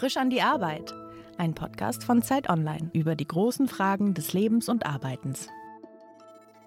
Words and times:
Frisch 0.00 0.16
an 0.16 0.30
die 0.30 0.40
Arbeit. 0.40 0.94
Ein 1.36 1.54
Podcast 1.54 2.04
von 2.04 2.22
Zeit 2.22 2.48
Online 2.48 2.88
über 2.94 3.14
die 3.14 3.26
großen 3.26 3.68
Fragen 3.68 4.14
des 4.14 4.32
Lebens 4.32 4.70
und 4.70 4.86
Arbeitens. 4.86 5.48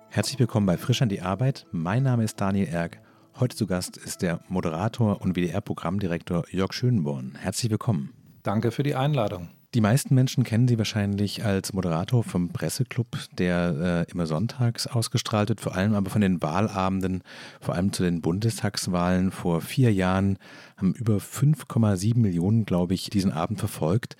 Herzlich 0.09 0.37
willkommen 0.37 0.67
bei 0.67 0.77
Frisch 0.77 1.01
an 1.01 1.09
die 1.09 1.21
Arbeit. 1.21 1.65
Mein 1.71 2.03
Name 2.03 2.25
ist 2.25 2.39
Daniel 2.39 2.67
Erck. 2.67 3.01
Heute 3.39 3.55
zu 3.57 3.65
Gast 3.65 3.97
ist 3.97 4.21
der 4.21 4.41
Moderator 4.49 5.19
und 5.19 5.35
WDR-Programmdirektor 5.35 6.43
Jörg 6.51 6.73
Schönborn. 6.73 7.33
Herzlich 7.33 7.71
willkommen. 7.71 8.13
Danke 8.43 8.69
für 8.69 8.83
die 8.83 8.93
Einladung. 8.93 9.49
Die 9.73 9.81
meisten 9.81 10.13
Menschen 10.13 10.43
kennen 10.43 10.67
Sie 10.67 10.77
wahrscheinlich 10.77 11.43
als 11.43 11.73
Moderator 11.73 12.23
vom 12.23 12.49
Presseclub, 12.49 13.07
der 13.39 14.05
äh, 14.07 14.11
immer 14.11 14.27
sonntags 14.27 14.85
ausgestrahlt 14.85 15.49
wird, 15.49 15.61
vor 15.61 15.73
allem 15.73 15.95
aber 15.95 16.11
von 16.11 16.21
den 16.21 16.43
Wahlabenden, 16.43 17.23
vor 17.59 17.73
allem 17.73 17.91
zu 17.91 18.03
den 18.03 18.21
Bundestagswahlen 18.21 19.31
vor 19.31 19.61
vier 19.61 19.91
Jahren, 19.91 20.37
haben 20.77 20.93
über 20.93 21.17
5,7 21.17 22.15
Millionen, 22.17 22.65
glaube 22.65 22.93
ich, 22.93 23.09
diesen 23.09 23.31
Abend 23.31 23.57
verfolgt. 23.57 24.15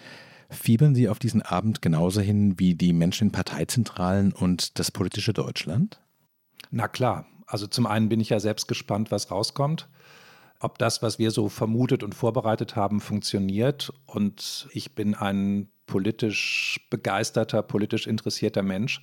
Fiebern 0.50 0.96
Sie 0.96 1.08
auf 1.08 1.20
diesen 1.20 1.44
Abend 1.44 1.84
genauso 1.84 2.22
hin 2.22 2.58
wie 2.58 2.74
die 2.74 2.94
Menschen 2.94 3.28
in 3.28 3.32
Parteizentralen 3.32 4.34
und 4.34 4.80
das 4.80 4.90
politische 4.90 5.34
Deutschland? 5.34 6.02
Na 6.72 6.88
klar. 6.88 7.28
Also 7.46 7.68
zum 7.68 7.86
einen 7.86 8.10
bin 8.10 8.20
ich 8.20 8.30
ja 8.30 8.40
selbst 8.40 8.68
gespannt, 8.68 9.12
was 9.12 9.30
rauskommt 9.30 9.88
ob 10.64 10.78
das, 10.78 11.02
was 11.02 11.20
wir 11.20 11.32
so 11.32 11.50
vermutet 11.50 12.04
und 12.04 12.16
vorbereitet 12.16 12.76
haben, 12.76 13.02
funktioniert. 13.02 13.94
Und 14.06 14.68
ich 14.72 14.96
bin 14.96 15.16
ein 15.16 15.68
politisch 15.86 16.80
begeisterter, 16.90 17.62
politisch 17.62 18.08
interessierter 18.08 18.64
Mensch. 18.64 19.02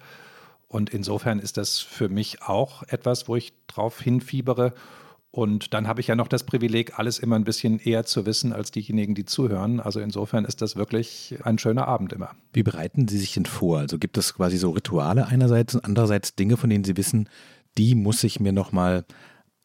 Und 0.68 0.90
insofern 0.90 1.38
ist 1.38 1.56
das 1.56 1.78
für 1.78 2.08
mich 2.08 2.42
auch 2.42 2.82
etwas, 2.84 3.28
wo 3.28 3.36
ich 3.36 3.52
drauf 3.66 4.00
hinfiebere. 4.00 4.72
Und 5.32 5.74
dann 5.74 5.86
habe 5.86 6.00
ich 6.00 6.08
ja 6.08 6.16
noch 6.16 6.28
das 6.28 6.44
Privileg, 6.44 6.98
alles 6.98 7.18
immer 7.18 7.36
ein 7.36 7.44
bisschen 7.44 7.78
eher 7.78 8.04
zu 8.04 8.26
wissen 8.26 8.52
als 8.52 8.70
diejenigen, 8.70 9.14
die 9.14 9.24
zuhören. 9.24 9.78
Also 9.78 10.00
insofern 10.00 10.44
ist 10.44 10.62
das 10.62 10.74
wirklich 10.74 11.36
ein 11.44 11.58
schöner 11.58 11.86
Abend 11.86 12.12
immer. 12.12 12.30
Wie 12.52 12.64
bereiten 12.64 13.06
Sie 13.06 13.18
sich 13.18 13.34
denn 13.34 13.46
vor? 13.46 13.78
Also 13.78 13.98
gibt 13.98 14.16
es 14.18 14.34
quasi 14.34 14.56
so 14.58 14.70
Rituale 14.70 15.26
einerseits 15.26 15.74
und 15.74 15.84
andererseits 15.84 16.34
Dinge, 16.34 16.56
von 16.56 16.70
denen 16.70 16.84
Sie 16.84 16.96
wissen, 16.96 17.28
die 17.78 17.94
muss 17.94 18.24
ich 18.24 18.40
mir 18.40 18.52
nochmal 18.52 19.04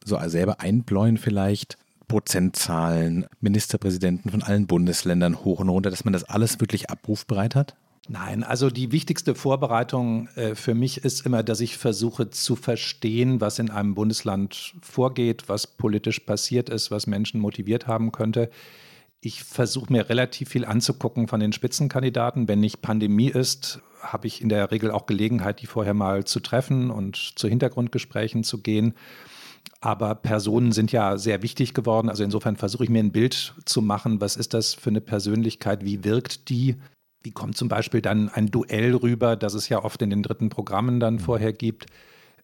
so 0.04 0.20
selber 0.28 0.60
einbläuen 0.60 1.18
vielleicht, 1.18 1.78
Prozentzahlen, 2.08 3.26
Ministerpräsidenten 3.40 4.30
von 4.30 4.44
allen 4.44 4.68
Bundesländern 4.68 5.44
hoch 5.44 5.60
und 5.60 5.70
runter, 5.70 5.90
dass 5.90 6.06
man 6.06 6.14
das 6.14 6.24
alles 6.24 6.60
wirklich 6.60 6.90
abrufbereit 6.90 7.56
hat? 7.56 7.76
Nein, 8.08 8.44
also 8.44 8.70
die 8.70 8.92
wichtigste 8.92 9.34
Vorbereitung 9.34 10.28
äh, 10.36 10.54
für 10.54 10.76
mich 10.76 11.04
ist 11.04 11.26
immer, 11.26 11.42
dass 11.42 11.60
ich 11.60 11.78
versuche 11.78 12.30
zu 12.30 12.56
verstehen, 12.56 13.42
was 13.42 13.58
in 13.58 13.72
einem 13.72 13.96
Bundesland 13.96 14.76
vorgeht, 14.82 15.50
was 15.50 15.66
politisch 15.66 16.20
passiert 16.20 16.70
ist, 16.70 16.92
was 16.92 17.08
Menschen 17.08 17.40
motiviert 17.40 17.88
haben 17.88 18.12
könnte. 18.12 18.52
Ich 19.22 19.44
versuche 19.44 19.92
mir 19.92 20.08
relativ 20.08 20.50
viel 20.50 20.66
anzugucken 20.66 21.28
von 21.28 21.40
den 21.40 21.52
Spitzenkandidaten. 21.52 22.48
Wenn 22.48 22.60
nicht 22.60 22.84
Pandemie 22.84 23.30
ist, 23.30 23.82
habe 24.00 24.28
ich 24.28 24.40
in 24.40 24.50
der 24.50 24.70
Regel 24.70 24.92
auch 24.92 25.08
Gelegenheit, 25.08 25.62
die 25.62 25.66
vorher 25.66 25.96
mal 25.96 26.26
zu 26.26 26.40
treffen 26.42 26.92
und 26.92 27.16
zu 27.16 27.48
Hintergrundgesprächen 27.48 28.44
zu 28.44 28.62
gehen. 28.62 28.94
Aber 29.82 30.16
Personen 30.16 30.72
sind 30.72 30.92
ja 30.92 31.18
sehr 31.18 31.42
wichtig 31.42 31.74
geworden. 31.74 32.10
Also 32.10 32.24
insofern 32.24 32.56
versuche 32.56 32.84
ich 32.84 32.90
mir 32.90 33.00
ein 33.00 33.12
Bild 33.12 33.54
zu 33.66 33.82
machen, 33.82 34.22
was 34.22 34.36
ist 34.36 34.54
das 34.54 34.74
für 34.74 34.90
eine 34.90 35.02
Persönlichkeit, 35.02 35.84
wie 35.84 36.04
wirkt 36.04 36.50
die, 36.50 36.76
wie 37.24 37.32
kommt 37.32 37.58
zum 37.58 37.68
Beispiel 37.68 38.02
dann 38.02 38.30
ein 38.30 38.48
Duell 38.48 38.96
rüber, 38.96 39.36
das 39.36 39.54
es 39.54 39.70
ja 39.70 39.84
oft 39.84 40.02
in 40.02 40.10
den 40.10 40.24
dritten 40.24 40.50
Programmen 40.50 41.00
dann 41.00 41.20
vorher 41.20 41.54
gibt 41.54 41.88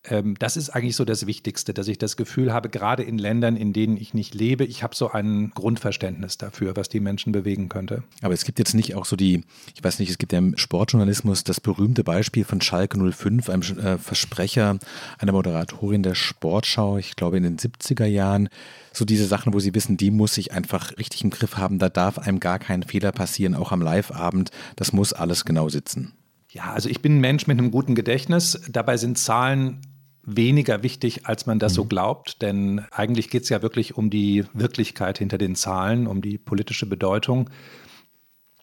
ähm, 0.09 0.35
das 0.39 0.57
ist 0.57 0.71
eigentlich 0.71 0.95
so 0.95 1.05
das 1.05 1.27
Wichtigste, 1.27 1.73
dass 1.73 1.87
ich 1.87 1.99
das 1.99 2.17
Gefühl 2.17 2.51
habe, 2.51 2.69
gerade 2.69 3.03
in 3.03 3.17
Ländern, 3.17 3.55
in 3.55 3.71
denen 3.71 3.97
ich 3.97 4.13
nicht 4.13 4.33
lebe, 4.33 4.65
ich 4.65 4.81
habe 4.81 4.95
so 4.95 5.11
ein 5.11 5.51
Grundverständnis 5.53 6.37
dafür, 6.37 6.75
was 6.75 6.89
die 6.89 6.99
Menschen 6.99 7.31
bewegen 7.31 7.69
könnte. 7.69 8.03
Aber 8.21 8.33
es 8.33 8.43
gibt 8.43 8.57
jetzt 8.57 8.73
nicht 8.73 8.95
auch 8.95 9.05
so 9.05 9.15
die, 9.15 9.43
ich 9.75 9.83
weiß 9.83 9.99
nicht, 9.99 10.09
es 10.09 10.17
gibt 10.17 10.33
ja 10.33 10.39
im 10.39 10.57
Sportjournalismus 10.57 11.43
das 11.43 11.61
berühmte 11.61 12.03
Beispiel 12.03 12.45
von 12.45 12.61
Schalke 12.61 12.97
05, 13.11 13.49
einem 13.49 13.61
äh, 13.61 13.97
Versprecher 13.99 14.79
einer 15.19 15.31
Moderatorin 15.33 16.01
der 16.01 16.15
Sportschau, 16.15 16.97
ich 16.97 17.15
glaube 17.15 17.37
in 17.37 17.43
den 17.43 17.57
70er 17.57 18.05
Jahren, 18.05 18.49
so 18.93 19.05
diese 19.05 19.25
Sachen, 19.25 19.53
wo 19.53 19.59
sie 19.59 19.75
wissen, 19.75 19.97
die 19.97 20.11
muss 20.11 20.37
ich 20.37 20.51
einfach 20.51 20.97
richtig 20.97 21.23
im 21.23 21.29
Griff 21.29 21.57
haben, 21.57 21.77
da 21.77 21.89
darf 21.89 22.17
einem 22.17 22.39
gar 22.39 22.57
kein 22.57 22.83
Fehler 22.83 23.11
passieren, 23.11 23.53
auch 23.53 23.71
am 23.71 23.81
Live-Abend, 23.81 24.49
das 24.75 24.93
muss 24.93 25.13
alles 25.13 25.45
genau 25.45 25.69
sitzen. 25.69 26.13
Ja, 26.49 26.73
also 26.73 26.89
ich 26.89 27.01
bin 27.01 27.17
ein 27.17 27.21
Mensch 27.21 27.47
mit 27.47 27.57
einem 27.57 27.71
guten 27.71 27.95
Gedächtnis. 27.95 28.59
Dabei 28.69 28.97
sind 28.97 29.17
Zahlen 29.17 29.79
weniger 30.23 30.83
wichtig, 30.83 31.25
als 31.25 31.45
man 31.45 31.59
das 31.59 31.73
so 31.73 31.83
mhm. 31.83 31.89
glaubt. 31.89 32.41
Denn 32.41 32.85
eigentlich 32.91 33.29
geht 33.29 33.43
es 33.43 33.49
ja 33.49 33.61
wirklich 33.61 33.97
um 33.97 34.09
die 34.09 34.45
Wirklichkeit 34.53 35.17
hinter 35.17 35.37
den 35.37 35.55
Zahlen, 35.55 36.07
um 36.07 36.21
die 36.21 36.37
politische 36.37 36.85
Bedeutung. 36.85 37.49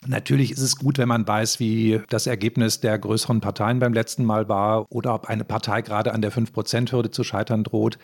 Natürlich 0.07 0.53
ist 0.53 0.61
es 0.61 0.77
gut, 0.77 0.99
wenn 0.99 1.09
man 1.09 1.27
weiß, 1.27 1.59
wie 1.59 2.01
das 2.09 2.29
Ergebnis 2.29 2.81
der 2.81 2.99
größeren 2.99 3.41
Parteien 3.41 3.81
beim 3.81 3.93
letzten 3.93 4.25
Mal 4.25 4.49
war 4.49 4.87
oder 4.91 5.15
ob 5.15 5.27
eine 5.27 5.45
Partei 5.45 5.83
gerade 5.83 6.13
an 6.13 6.23
der 6.23 6.33
5-Prozent-Hürde 6.33 7.11
zu 7.11 7.25
scheitern 7.25 7.65
droht. 7.65 7.99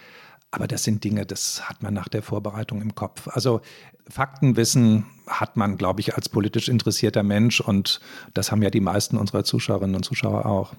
Aber 0.51 0.67
das 0.67 0.85
sind 0.85 1.03
Dinge, 1.03 1.27
das 1.27 1.69
hat 1.69 1.83
man 1.83 1.95
nach 1.95 2.09
der 2.09 2.23
Vorbereitung 2.23 2.81
im 2.83 2.95
Kopf. 2.95 3.29
Also 3.29 3.61
Faktenwissen 4.09 5.07
hat 5.27 5.57
man, 5.57 5.77
glaube 5.77 6.01
ich, 6.01 6.15
als 6.15 6.29
politisch 6.29 6.69
interessierter 6.69 7.23
Mensch 7.23 7.61
und 7.61 8.01
das 8.35 8.53
haben 8.53 8.63
ja 8.63 8.71
die 8.71 8.81
meisten 8.81 9.17
unserer 9.17 9.45
Zuschauerinnen 9.45 9.97
und 9.97 10.05
Zuschauer 10.05 10.47
auch. 10.47 10.75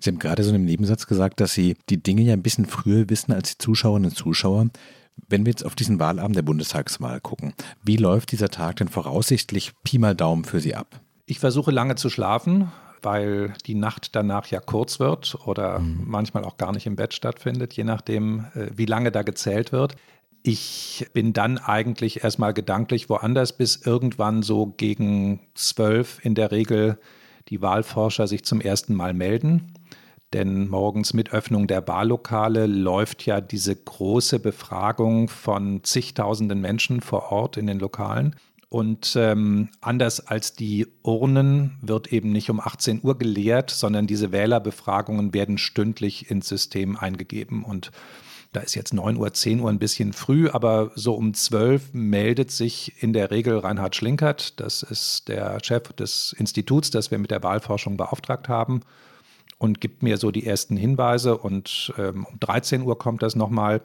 Sie 0.00 0.10
haben 0.10 0.18
gerade 0.18 0.42
so 0.42 0.50
in 0.50 0.56
einem 0.56 0.64
Nebensatz 0.64 1.06
gesagt, 1.06 1.40
dass 1.40 1.54
Sie 1.54 1.76
die 1.88 2.02
Dinge 2.02 2.22
ja 2.22 2.32
ein 2.32 2.42
bisschen 2.42 2.66
früher 2.66 3.08
wissen 3.08 3.32
als 3.32 3.52
die 3.52 3.58
Zuschauerinnen 3.58 4.10
und 4.10 4.16
Zuschauer. 4.16 4.66
Wenn 5.28 5.46
wir 5.46 5.50
jetzt 5.50 5.64
auf 5.64 5.74
diesen 5.74 5.98
Wahlabend 5.98 6.36
der 6.36 6.42
Bundestagswahl 6.42 7.20
gucken, 7.20 7.54
wie 7.82 7.96
läuft 7.96 8.32
dieser 8.32 8.48
Tag 8.48 8.76
denn 8.76 8.88
voraussichtlich 8.88 9.72
Pi 9.82 9.98
mal 9.98 10.14
Daumen 10.14 10.44
für 10.44 10.60
Sie 10.60 10.74
ab? 10.74 11.00
Ich 11.24 11.40
versuche 11.40 11.70
lange 11.70 11.96
zu 11.96 12.10
schlafen, 12.10 12.70
weil 13.02 13.54
die 13.66 13.74
Nacht 13.74 14.14
danach 14.14 14.46
ja 14.48 14.60
kurz 14.60 15.00
wird 15.00 15.36
oder 15.46 15.78
mhm. 15.78 16.04
manchmal 16.06 16.44
auch 16.44 16.56
gar 16.56 16.72
nicht 16.72 16.86
im 16.86 16.96
Bett 16.96 17.14
stattfindet, 17.14 17.74
je 17.74 17.84
nachdem, 17.84 18.46
äh, 18.54 18.68
wie 18.74 18.86
lange 18.86 19.10
da 19.10 19.22
gezählt 19.22 19.72
wird. 19.72 19.96
Ich 20.42 21.08
bin 21.12 21.32
dann 21.32 21.58
eigentlich 21.58 22.22
erstmal 22.22 22.54
gedanklich 22.54 23.08
woanders, 23.08 23.56
bis 23.56 23.76
irgendwann 23.76 24.42
so 24.42 24.66
gegen 24.76 25.40
zwölf 25.54 26.24
in 26.24 26.34
der 26.36 26.52
Regel 26.52 26.98
die 27.48 27.62
Wahlforscher 27.62 28.26
sich 28.26 28.44
zum 28.44 28.60
ersten 28.60 28.94
Mal 28.94 29.14
melden. 29.14 29.72
Denn 30.32 30.68
morgens 30.68 31.14
mit 31.14 31.32
Öffnung 31.32 31.66
der 31.66 31.86
Wahllokale 31.86 32.66
läuft 32.66 33.24
ja 33.26 33.40
diese 33.40 33.76
große 33.76 34.40
Befragung 34.40 35.28
von 35.28 35.84
zigtausenden 35.84 36.60
Menschen 36.60 37.00
vor 37.00 37.30
Ort 37.30 37.56
in 37.56 37.66
den 37.66 37.78
Lokalen. 37.78 38.34
Und 38.68 39.14
ähm, 39.16 39.68
anders 39.80 40.26
als 40.26 40.54
die 40.54 40.88
Urnen 41.02 41.78
wird 41.80 42.12
eben 42.12 42.32
nicht 42.32 42.50
um 42.50 42.58
18 42.58 43.00
Uhr 43.04 43.16
geleert, 43.16 43.70
sondern 43.70 44.08
diese 44.08 44.32
Wählerbefragungen 44.32 45.32
werden 45.32 45.56
stündlich 45.56 46.30
ins 46.30 46.48
System 46.48 46.96
eingegeben. 46.96 47.62
Und 47.62 47.92
da 48.56 48.62
ist 48.62 48.74
jetzt 48.74 48.94
9 48.94 49.18
Uhr, 49.18 49.34
10 49.34 49.60
Uhr 49.60 49.68
ein 49.68 49.78
bisschen 49.78 50.14
früh, 50.14 50.48
aber 50.48 50.90
so 50.94 51.12
um 51.12 51.34
12 51.34 51.92
meldet 51.92 52.50
sich 52.50 53.02
in 53.02 53.12
der 53.12 53.30
Regel 53.30 53.58
Reinhard 53.58 53.94
Schlinkert. 53.94 54.58
Das 54.60 54.82
ist 54.82 55.28
der 55.28 55.58
Chef 55.62 55.92
des 55.92 56.34
Instituts, 56.38 56.90
das 56.90 57.10
wir 57.10 57.18
mit 57.18 57.30
der 57.30 57.42
Wahlforschung 57.42 57.98
beauftragt 57.98 58.48
haben 58.48 58.80
und 59.58 59.82
gibt 59.82 60.02
mir 60.02 60.16
so 60.16 60.30
die 60.30 60.46
ersten 60.46 60.78
Hinweise. 60.78 61.36
Und 61.36 61.92
ähm, 61.98 62.24
um 62.24 62.40
13 62.40 62.80
Uhr 62.80 62.98
kommt 62.98 63.22
das 63.22 63.36
nochmal. 63.36 63.82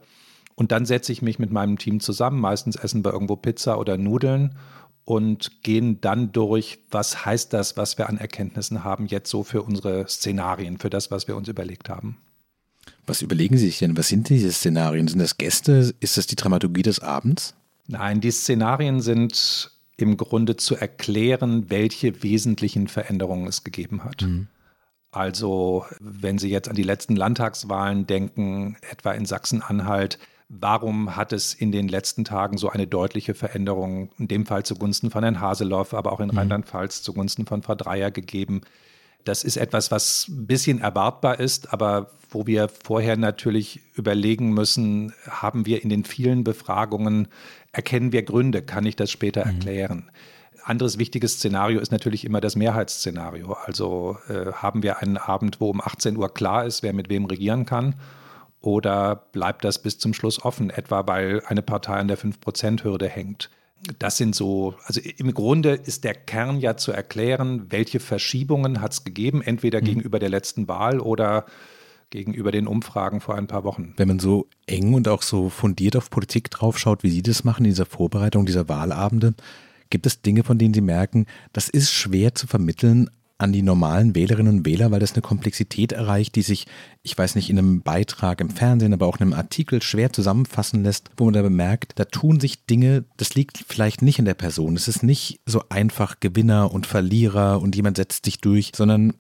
Und 0.56 0.72
dann 0.72 0.86
setze 0.86 1.12
ich 1.12 1.22
mich 1.22 1.38
mit 1.38 1.52
meinem 1.52 1.78
Team 1.78 2.00
zusammen. 2.00 2.40
Meistens 2.40 2.78
essen 2.78 3.04
wir 3.04 3.12
irgendwo 3.12 3.36
Pizza 3.36 3.78
oder 3.78 3.98
Nudeln 3.98 4.56
und 5.04 5.64
gehen 5.64 6.00
dann 6.00 6.32
durch, 6.32 6.80
was 6.90 7.26
heißt 7.26 7.52
das, 7.52 7.76
was 7.76 7.98
wir 7.98 8.08
an 8.08 8.18
Erkenntnissen 8.18 8.86
haben, 8.86 9.08
jetzt 9.08 9.30
so 9.30 9.44
für 9.44 9.64
unsere 9.64 10.08
Szenarien, 10.08 10.78
für 10.78 10.90
das, 10.90 11.12
was 11.12 11.28
wir 11.28 11.36
uns 11.36 11.50
überlegt 11.50 11.90
haben. 11.90 12.16
Was 13.06 13.22
überlegen 13.22 13.58
Sie 13.58 13.66
sich 13.66 13.80
denn? 13.80 13.98
Was 13.98 14.08
sind 14.08 14.30
diese 14.30 14.52
Szenarien? 14.52 15.08
Sind 15.08 15.20
das 15.20 15.38
Gäste? 15.38 15.94
Ist 16.00 16.18
das 16.18 16.28
die 16.28 16.36
Dramaturgie 16.36 16.84
des 16.84 17.00
Abends? 17.00 17.56
Nein, 17.88 18.22
die 18.22 18.32
Szenarien 18.32 19.02
sind 19.02 19.72
im 19.98 20.18
Grunde 20.18 20.56
zu 20.56 20.76
erklären, 20.76 21.70
welche 21.70 22.24
wesentlichen 22.24 22.88
Veränderungen 22.88 23.48
es 23.48 23.64
gegeben 23.64 24.04
hat. 24.04 24.22
Mhm. 24.24 24.48
Also, 25.12 25.86
wenn 26.00 26.38
Sie 26.38 26.50
jetzt 26.50 26.70
an 26.70 26.76
die 26.76 26.84
letzten 26.84 27.16
Landtagswahlen 27.16 28.08
denken, 28.08 28.78
etwa 28.90 29.12
in 29.12 29.26
Sachsen-Anhalt, 29.26 30.20
warum 30.48 31.16
hat 31.16 31.34
es 31.34 31.54
in 31.54 31.72
den 31.72 31.88
letzten 31.88 32.24
Tagen 32.24 32.58
so 32.58 32.70
eine 32.70 32.88
deutliche 32.88 33.34
Veränderung, 33.34 34.10
in 34.18 34.28
dem 34.30 34.46
Fall 34.46 34.64
zugunsten 34.64 35.12
von 35.12 35.24
Herrn 35.24 35.42
Haseloff, 35.42 35.94
aber 35.94 36.14
auch 36.14 36.22
in 36.22 36.30
mhm. 36.30 36.38
Rheinland-Pfalz 36.38 37.04
zugunsten 37.04 37.46
von 37.46 37.62
Frau 37.62 37.76
Dreier 37.76 38.12
gegeben? 38.12 38.62
Das 39.24 39.44
ist 39.44 39.58
etwas, 39.58 39.92
was 39.92 40.28
ein 40.28 40.48
bisschen 40.48 40.82
erwartbar 40.82 41.40
ist, 41.40 41.74
aber 41.74 42.12
wo 42.30 42.48
wir 42.48 42.70
vorher 42.70 43.18
natürlich 43.18 43.82
überlegen 43.96 44.54
müssen, 44.54 45.14
haben 45.30 45.66
wir 45.66 45.84
in 45.84 45.90
den 45.90 46.06
vielen 46.06 46.44
Befragungen, 46.44 47.28
erkennen 47.72 48.12
wir 48.12 48.24
Gründe, 48.24 48.62
kann 48.62 48.86
ich 48.86 48.96
das 48.96 49.12
später 49.12 49.46
mhm. 49.46 49.52
erklären? 49.52 50.12
Anderes 50.64 50.98
wichtiges 50.98 51.34
Szenario 51.34 51.80
ist 51.80 51.92
natürlich 51.92 52.24
immer 52.24 52.40
das 52.40 52.56
Mehrheitsszenario. 52.56 53.54
Also 53.66 54.18
äh, 54.30 54.52
haben 54.54 54.84
wir 54.84 55.00
einen 55.00 55.18
Abend, 55.18 55.60
wo 55.60 55.70
um 55.70 55.82
18 55.82 56.18
Uhr 56.18 56.34
klar 56.34 56.66
ist, 56.66 56.84
wer 56.84 56.94
mit 56.94 57.10
wem 57.10 57.26
regieren 57.26 57.66
kann? 57.66 57.96
Oder 58.62 59.16
bleibt 59.32 59.66
das 59.66 59.82
bis 59.82 59.98
zum 59.98 60.14
Schluss 60.14 60.44
offen, 60.44 60.70
etwa 60.70 61.08
weil 61.08 61.42
eine 61.48 61.64
Partei 61.64 61.96
an 61.96 62.08
der 62.08 62.18
5%-Hürde 62.18 63.08
hängt? 63.10 63.50
Das 64.00 64.18
sind 64.18 64.36
so, 64.36 64.76
also 64.86 65.02
im 65.18 65.34
Grunde 65.34 65.72
ist 65.72 66.04
der 66.04 66.14
Kern 66.14 66.60
ja 66.60 66.78
zu 66.78 66.92
erklären, 66.92 67.68
welche 67.70 68.00
Verschiebungen 68.00 68.82
hat 68.82 68.94
es 68.94 69.04
gegeben, 69.04 69.42
entweder 69.42 69.82
mhm. 69.82 69.86
gegenüber 69.86 70.20
der 70.20 70.30
letzten 70.30 70.68
Wahl 70.68 71.00
oder 71.00 71.46
gegenüber 72.10 72.52
den 72.52 72.68
Umfragen 72.68 73.22
vor 73.22 73.36
ein 73.36 73.48
paar 73.48 73.64
Wochen. 73.64 73.94
Wenn 73.98 74.08
man 74.08 74.20
so 74.20 74.48
eng 74.68 74.94
und 74.94 75.08
auch 75.08 75.22
so 75.22 75.50
fundiert 75.50 75.96
auf 75.96 76.10
Politik 76.10 76.52
draufschaut, 76.52 77.04
wie 77.04 77.10
Sie 77.10 77.22
das 77.22 77.44
machen 77.44 77.64
in 77.64 77.72
dieser 77.72 77.86
Vorbereitung 77.86 78.46
dieser 78.46 78.68
Wahlabende, 78.68 79.34
gibt 79.90 80.06
es 80.06 80.22
Dinge, 80.22 80.44
von 80.44 80.58
denen 80.58 80.74
Sie 80.74 80.82
merken, 80.82 81.26
das 81.54 81.70
ist 81.70 81.92
schwer 81.92 82.36
zu 82.36 82.48
vermitteln 82.48 83.10
an 83.42 83.52
die 83.52 83.62
normalen 83.62 84.16
Wählerinnen 84.16 84.60
und 84.60 84.66
Wähler, 84.66 84.92
weil 84.92 85.00
das 85.00 85.14
eine 85.14 85.22
Komplexität 85.22 85.92
erreicht, 85.92 86.36
die 86.36 86.42
sich, 86.42 86.68
ich 87.04 87.18
weiß 87.18 87.36
nicht, 87.36 87.50
in 87.50 87.58
einem 87.58 87.82
Beitrag 87.82 88.40
im 88.42 88.50
Fernsehen, 88.50 88.94
aber 88.94 89.08
auch 89.08 89.18
in 89.18 89.24
einem 89.24 89.34
Artikel 89.34 89.82
schwer 89.82 90.14
zusammenfassen 90.14 90.84
lässt, 90.84 91.10
wo 91.18 91.26
man 91.26 91.34
da 91.34 91.42
bemerkt, 91.42 91.94
da 91.96 92.06
tun 92.06 92.40
sich 92.40 92.66
Dinge, 92.66 93.06
das 93.18 93.34
liegt 93.36 93.64
vielleicht 93.68 94.02
nicht 94.02 94.20
in 94.20 94.26
der 94.26 94.34
Person. 94.36 94.76
Es 94.76 94.88
ist 94.88 95.04
nicht 95.04 95.40
so 95.46 95.64
einfach 95.70 96.20
Gewinner 96.20 96.72
und 96.72 96.86
Verlierer 96.86 97.62
und 97.62 97.76
jemand 97.76 97.98
setzt 97.98 98.26
sich 98.26 98.40
durch, 98.40 98.72
sondern 98.76 99.14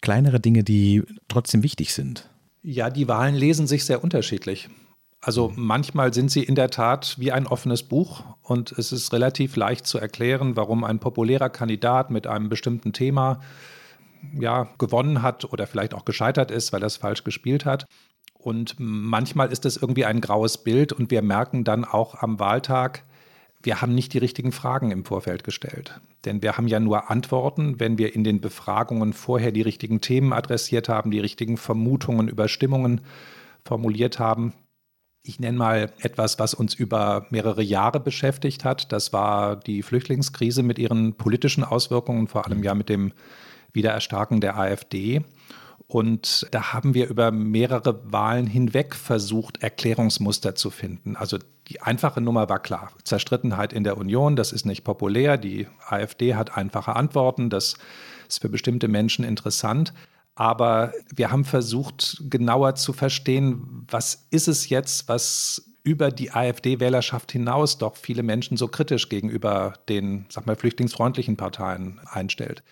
kleinere 0.00 0.40
Dinge, 0.40 0.64
die 0.64 1.02
trotzdem 1.28 1.62
wichtig 1.62 1.92
sind. 1.94 2.28
Ja, 2.62 2.90
die 2.90 3.08
Wahlen 3.08 3.34
lesen 3.34 3.66
sich 3.66 3.84
sehr 3.84 4.02
unterschiedlich. 4.02 4.68
Also 5.22 5.52
manchmal 5.54 6.14
sind 6.14 6.30
sie 6.30 6.42
in 6.42 6.54
der 6.54 6.70
Tat 6.70 7.16
wie 7.18 7.30
ein 7.30 7.46
offenes 7.46 7.82
Buch 7.82 8.24
und 8.42 8.72
es 8.72 8.90
ist 8.90 9.12
relativ 9.12 9.54
leicht 9.56 9.86
zu 9.86 9.98
erklären, 9.98 10.56
warum 10.56 10.82
ein 10.82 10.98
populärer 10.98 11.50
Kandidat 11.50 12.10
mit 12.10 12.26
einem 12.26 12.48
bestimmten 12.48 12.94
Thema 12.94 13.40
ja, 14.38 14.68
gewonnen 14.78 15.22
hat 15.22 15.52
oder 15.52 15.66
vielleicht 15.66 15.94
auch 15.94 16.06
gescheitert 16.06 16.50
ist, 16.50 16.72
weil 16.72 16.82
er 16.82 16.86
es 16.86 16.96
falsch 16.96 17.24
gespielt 17.24 17.66
hat. 17.66 17.86
Und 18.34 18.76
manchmal 18.78 19.52
ist 19.52 19.66
es 19.66 19.76
irgendwie 19.76 20.06
ein 20.06 20.22
graues 20.22 20.58
Bild 20.58 20.94
und 20.94 21.10
wir 21.10 21.20
merken 21.20 21.64
dann 21.64 21.84
auch 21.84 22.14
am 22.14 22.38
Wahltag, 22.40 23.04
wir 23.62 23.82
haben 23.82 23.94
nicht 23.94 24.14
die 24.14 24.18
richtigen 24.18 24.52
Fragen 24.52 24.90
im 24.90 25.04
Vorfeld 25.04 25.44
gestellt. 25.44 26.00
Denn 26.24 26.40
wir 26.40 26.56
haben 26.56 26.66
ja 26.66 26.80
nur 26.80 27.10
Antworten, 27.10 27.78
wenn 27.78 27.98
wir 27.98 28.14
in 28.14 28.24
den 28.24 28.40
Befragungen 28.40 29.12
vorher 29.12 29.52
die 29.52 29.60
richtigen 29.60 30.00
Themen 30.00 30.32
adressiert 30.32 30.88
haben, 30.88 31.10
die 31.10 31.20
richtigen 31.20 31.58
Vermutungen 31.58 32.28
über 32.28 32.48
Stimmungen 32.48 33.02
formuliert 33.62 34.18
haben. 34.18 34.54
Ich 35.22 35.38
nenne 35.38 35.58
mal 35.58 35.92
etwas, 36.00 36.38
was 36.38 36.54
uns 36.54 36.74
über 36.74 37.26
mehrere 37.30 37.62
Jahre 37.62 38.00
beschäftigt 38.00 38.64
hat. 38.64 38.90
Das 38.90 39.12
war 39.12 39.56
die 39.56 39.82
Flüchtlingskrise 39.82 40.62
mit 40.62 40.78
ihren 40.78 41.14
politischen 41.14 41.62
Auswirkungen, 41.62 42.26
vor 42.26 42.46
allem 42.46 42.62
ja 42.62 42.74
mit 42.74 42.88
dem 42.88 43.12
Wiedererstarken 43.72 44.40
der 44.40 44.58
AfD. 44.58 45.22
Und 45.86 46.46
da 46.52 46.72
haben 46.72 46.94
wir 46.94 47.08
über 47.08 47.32
mehrere 47.32 48.12
Wahlen 48.12 48.46
hinweg 48.46 48.94
versucht, 48.94 49.62
Erklärungsmuster 49.62 50.54
zu 50.54 50.70
finden. 50.70 51.16
Also 51.16 51.38
die 51.68 51.82
einfache 51.82 52.20
Nummer 52.20 52.48
war 52.48 52.60
klar. 52.60 52.92
Zerstrittenheit 53.04 53.72
in 53.72 53.84
der 53.84 53.98
Union, 53.98 54.36
das 54.36 54.52
ist 54.52 54.64
nicht 54.66 54.84
populär. 54.84 55.36
Die 55.36 55.66
AfD 55.86 56.34
hat 56.34 56.56
einfache 56.56 56.96
Antworten, 56.96 57.50
das 57.50 57.74
ist 58.28 58.40
für 58.40 58.48
bestimmte 58.48 58.88
Menschen 58.88 59.24
interessant. 59.24 59.92
Aber 60.40 60.94
wir 61.14 61.30
haben 61.30 61.44
versucht, 61.44 62.22
genauer 62.30 62.74
zu 62.74 62.94
verstehen, 62.94 63.84
was 63.90 64.26
ist 64.30 64.48
es 64.48 64.70
jetzt, 64.70 65.06
was 65.06 65.70
über 65.82 66.10
die 66.10 66.30
AfD-Wählerschaft 66.30 67.30
hinaus 67.30 67.76
doch 67.76 67.94
viele 67.94 68.22
Menschen 68.22 68.56
so 68.56 68.66
kritisch 68.66 69.10
gegenüber 69.10 69.74
den, 69.90 70.24
sag 70.30 70.46
mal, 70.46 70.56
flüchtlingsfreundlichen 70.56 71.36
Parteien 71.36 72.00
einstellt. 72.06 72.62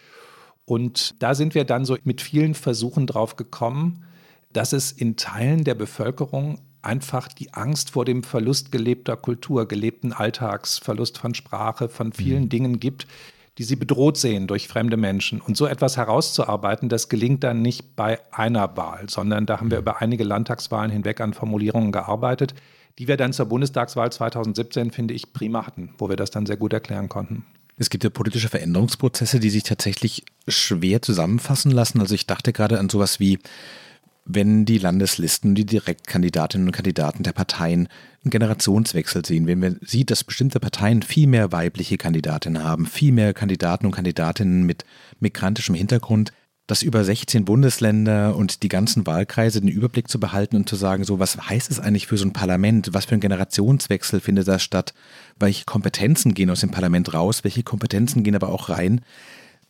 Und 0.64 1.22
da 1.22 1.34
sind 1.34 1.54
wir 1.54 1.64
dann 1.64 1.84
so 1.84 1.98
mit 2.04 2.22
vielen 2.22 2.54
Versuchen 2.54 3.06
drauf 3.06 3.36
gekommen, 3.36 4.02
dass 4.50 4.72
es 4.72 4.90
in 4.90 5.16
Teilen 5.16 5.64
der 5.64 5.74
Bevölkerung 5.74 6.62
einfach 6.80 7.28
die 7.28 7.52
Angst 7.52 7.90
vor 7.90 8.06
dem 8.06 8.22
Verlust 8.22 8.72
gelebter 8.72 9.18
Kultur, 9.18 9.68
gelebten 9.68 10.14
Alltags, 10.14 10.78
Verlust 10.78 11.18
von 11.18 11.34
Sprache, 11.34 11.90
von 11.90 12.14
vielen 12.14 12.44
mhm. 12.44 12.48
Dingen 12.48 12.80
gibt, 12.80 13.06
die 13.58 13.64
sie 13.64 13.76
bedroht 13.76 14.16
sehen 14.16 14.46
durch 14.46 14.68
fremde 14.68 14.96
Menschen. 14.96 15.40
Und 15.40 15.56
so 15.56 15.66
etwas 15.66 15.96
herauszuarbeiten, 15.96 16.88
das 16.88 17.08
gelingt 17.08 17.42
dann 17.42 17.60
nicht 17.60 17.96
bei 17.96 18.20
einer 18.32 18.76
Wahl, 18.76 19.10
sondern 19.10 19.46
da 19.46 19.58
haben 19.58 19.70
wir 19.70 19.78
mhm. 19.78 19.82
über 19.82 20.00
einige 20.00 20.24
Landtagswahlen 20.24 20.92
hinweg 20.92 21.20
an 21.20 21.34
Formulierungen 21.34 21.90
gearbeitet, 21.90 22.54
die 22.98 23.08
wir 23.08 23.16
dann 23.16 23.32
zur 23.32 23.46
Bundestagswahl 23.46 24.10
2017, 24.12 24.92
finde 24.92 25.14
ich, 25.14 25.32
prima 25.32 25.66
hatten, 25.66 25.90
wo 25.98 26.08
wir 26.08 26.16
das 26.16 26.30
dann 26.30 26.46
sehr 26.46 26.56
gut 26.56 26.72
erklären 26.72 27.08
konnten. 27.08 27.44
Es 27.76 27.90
gibt 27.90 28.04
ja 28.04 28.10
politische 28.10 28.48
Veränderungsprozesse, 28.48 29.38
die 29.38 29.50
sich 29.50 29.62
tatsächlich 29.62 30.24
schwer 30.48 31.02
zusammenfassen 31.02 31.70
lassen. 31.70 32.00
Also 32.00 32.14
ich 32.14 32.26
dachte 32.26 32.52
gerade 32.52 32.78
an 32.78 32.88
sowas 32.88 33.20
wie 33.20 33.38
wenn 34.28 34.66
die 34.66 34.78
Landeslisten, 34.78 35.54
die 35.54 35.64
Direktkandidatinnen 35.64 36.68
und 36.68 36.72
Kandidaten 36.72 37.22
der 37.22 37.32
Parteien 37.32 37.88
einen 38.22 38.30
Generationswechsel 38.30 39.24
sehen, 39.24 39.46
wenn 39.46 39.58
man 39.58 39.78
sieht, 39.80 40.10
dass 40.10 40.22
bestimmte 40.22 40.60
Parteien 40.60 41.02
viel 41.02 41.26
mehr 41.26 41.50
weibliche 41.50 41.96
Kandidatinnen 41.96 42.62
haben, 42.62 42.84
viel 42.86 43.12
mehr 43.12 43.32
Kandidaten 43.32 43.86
und 43.86 43.92
Kandidatinnen 43.92 44.64
mit 44.64 44.84
migrantischem 45.18 45.74
Hintergrund, 45.74 46.32
dass 46.66 46.82
über 46.82 47.02
16 47.02 47.46
Bundesländer 47.46 48.36
und 48.36 48.62
die 48.62 48.68
ganzen 48.68 49.06
Wahlkreise 49.06 49.62
den 49.62 49.70
Überblick 49.70 50.08
zu 50.08 50.20
behalten 50.20 50.56
und 50.56 50.68
zu 50.68 50.76
sagen, 50.76 51.04
so 51.04 51.18
was 51.18 51.48
heißt 51.48 51.70
es 51.70 51.80
eigentlich 51.80 52.06
für 52.06 52.18
so 52.18 52.26
ein 52.26 52.34
Parlament? 52.34 52.90
Was 52.92 53.06
für 53.06 53.14
ein 53.14 53.20
Generationswechsel 53.20 54.20
findet 54.20 54.46
da 54.46 54.58
statt? 54.58 54.92
Welche 55.40 55.64
Kompetenzen 55.64 56.34
gehen 56.34 56.50
aus 56.50 56.60
dem 56.60 56.70
Parlament 56.70 57.14
raus? 57.14 57.42
Welche 57.44 57.62
Kompetenzen 57.62 58.22
gehen 58.22 58.36
aber 58.36 58.50
auch 58.50 58.68
rein? 58.68 59.00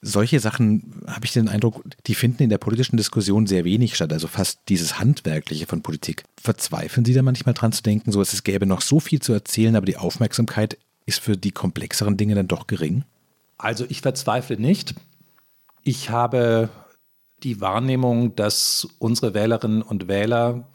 Solche 0.00 0.40
Sachen, 0.40 1.02
habe 1.06 1.24
ich 1.24 1.32
den 1.32 1.48
Eindruck, 1.48 1.82
die 2.06 2.14
finden 2.14 2.42
in 2.44 2.50
der 2.50 2.58
politischen 2.58 2.96
Diskussion 2.96 3.46
sehr 3.46 3.64
wenig 3.64 3.94
statt, 3.94 4.12
also 4.12 4.28
fast 4.28 4.60
dieses 4.68 4.98
Handwerkliche 4.98 5.66
von 5.66 5.82
Politik. 5.82 6.24
Verzweifeln 6.40 7.04
Sie 7.04 7.14
da 7.14 7.22
manchmal 7.22 7.54
dran 7.54 7.72
zu 7.72 7.82
denken, 7.82 8.12
so 8.12 8.20
es 8.20 8.44
gäbe 8.44 8.66
noch 8.66 8.80
so 8.80 9.00
viel 9.00 9.20
zu 9.20 9.32
erzählen, 9.32 9.76
aber 9.76 9.86
die 9.86 9.96
Aufmerksamkeit 9.96 10.78
ist 11.06 11.20
für 11.20 11.36
die 11.36 11.52
komplexeren 11.52 12.16
Dinge 12.16 12.34
dann 12.34 12.48
doch 12.48 12.66
gering? 12.66 13.04
Also 13.56 13.86
ich 13.88 14.02
verzweifle 14.02 14.58
nicht. 14.58 14.94
Ich 15.82 16.10
habe 16.10 16.68
die 17.42 17.60
Wahrnehmung, 17.60 18.36
dass 18.36 18.86
unsere 18.98 19.34
Wählerinnen 19.34 19.82
und 19.82 20.08
Wähler 20.08 20.68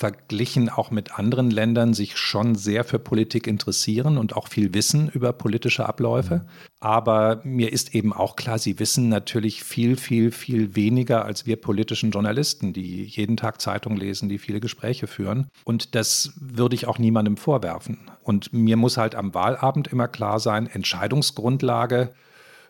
verglichen 0.00 0.70
auch 0.70 0.90
mit 0.90 1.18
anderen 1.18 1.50
Ländern 1.50 1.92
sich 1.92 2.16
schon 2.16 2.54
sehr 2.54 2.84
für 2.84 2.98
Politik 2.98 3.46
interessieren 3.46 4.16
und 4.16 4.34
auch 4.34 4.48
viel 4.48 4.72
wissen 4.72 5.10
über 5.10 5.34
politische 5.34 5.86
Abläufe. 5.86 6.46
Aber 6.80 7.42
mir 7.44 7.70
ist 7.70 7.94
eben 7.94 8.14
auch 8.14 8.34
klar, 8.34 8.58
sie 8.58 8.78
wissen 8.78 9.10
natürlich 9.10 9.62
viel, 9.62 9.98
viel, 9.98 10.32
viel 10.32 10.74
weniger 10.74 11.26
als 11.26 11.44
wir 11.44 11.56
politischen 11.56 12.12
Journalisten, 12.12 12.72
die 12.72 13.04
jeden 13.04 13.36
Tag 13.36 13.60
Zeitung 13.60 13.94
lesen, 13.94 14.30
die 14.30 14.38
viele 14.38 14.58
Gespräche 14.58 15.06
führen. 15.06 15.48
Und 15.64 15.94
das 15.94 16.32
würde 16.40 16.76
ich 16.76 16.86
auch 16.86 16.98
niemandem 16.98 17.36
vorwerfen. 17.36 17.98
Und 18.22 18.54
mir 18.54 18.78
muss 18.78 18.96
halt 18.96 19.14
am 19.14 19.34
Wahlabend 19.34 19.88
immer 19.88 20.08
klar 20.08 20.40
sein, 20.40 20.66
Entscheidungsgrundlage 20.66 22.14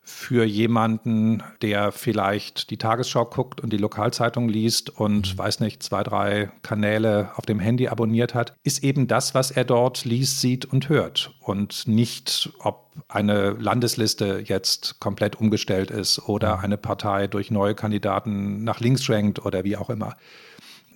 für 0.03 0.45
jemanden, 0.45 1.43
der 1.63 1.93
vielleicht 1.93 2.71
die 2.71 2.79
Tagesschau 2.79 3.25
guckt 3.27 3.61
und 3.61 3.73
die 3.73 3.79
Lokalzeitung 3.79 4.49
liest 4.49 4.91
und 4.91 5.35
mhm. 5.35 5.39
weiß 5.39 5.61
nicht, 5.61 5.83
zwei, 5.83 6.03
drei 6.03 6.51
Kanäle 6.63 7.31
auf 7.37 7.47
dem 7.47 7.61
Handy 7.61 7.89
abonniert 7.89 8.35
hat, 8.35 8.55
ist 8.63 8.83
eben 8.83 9.07
das, 9.07 9.35
was 9.35 9.51
er 9.51 9.65
dort 9.65 10.05
liest, 10.05 10.41
sieht 10.41 10.65
und 10.65 10.89
hört 10.89 11.35
und 11.41 11.87
nicht, 11.87 12.51
ob 12.61 12.91
eine 13.09 13.51
Landesliste 13.51 14.43
jetzt 14.45 15.01
komplett 15.01 15.37
umgestellt 15.37 15.91
ist 15.91 16.29
oder 16.29 16.57
mhm. 16.57 16.65
eine 16.65 16.77
Partei 16.77 17.27
durch 17.27 17.51
neue 17.51 17.75
Kandidaten 17.75 18.65
nach 18.65 18.81
links 18.81 19.05
schwenkt 19.05 19.45
oder 19.45 19.65
wie 19.65 19.77
auch 19.77 19.91
immer. 19.91 20.17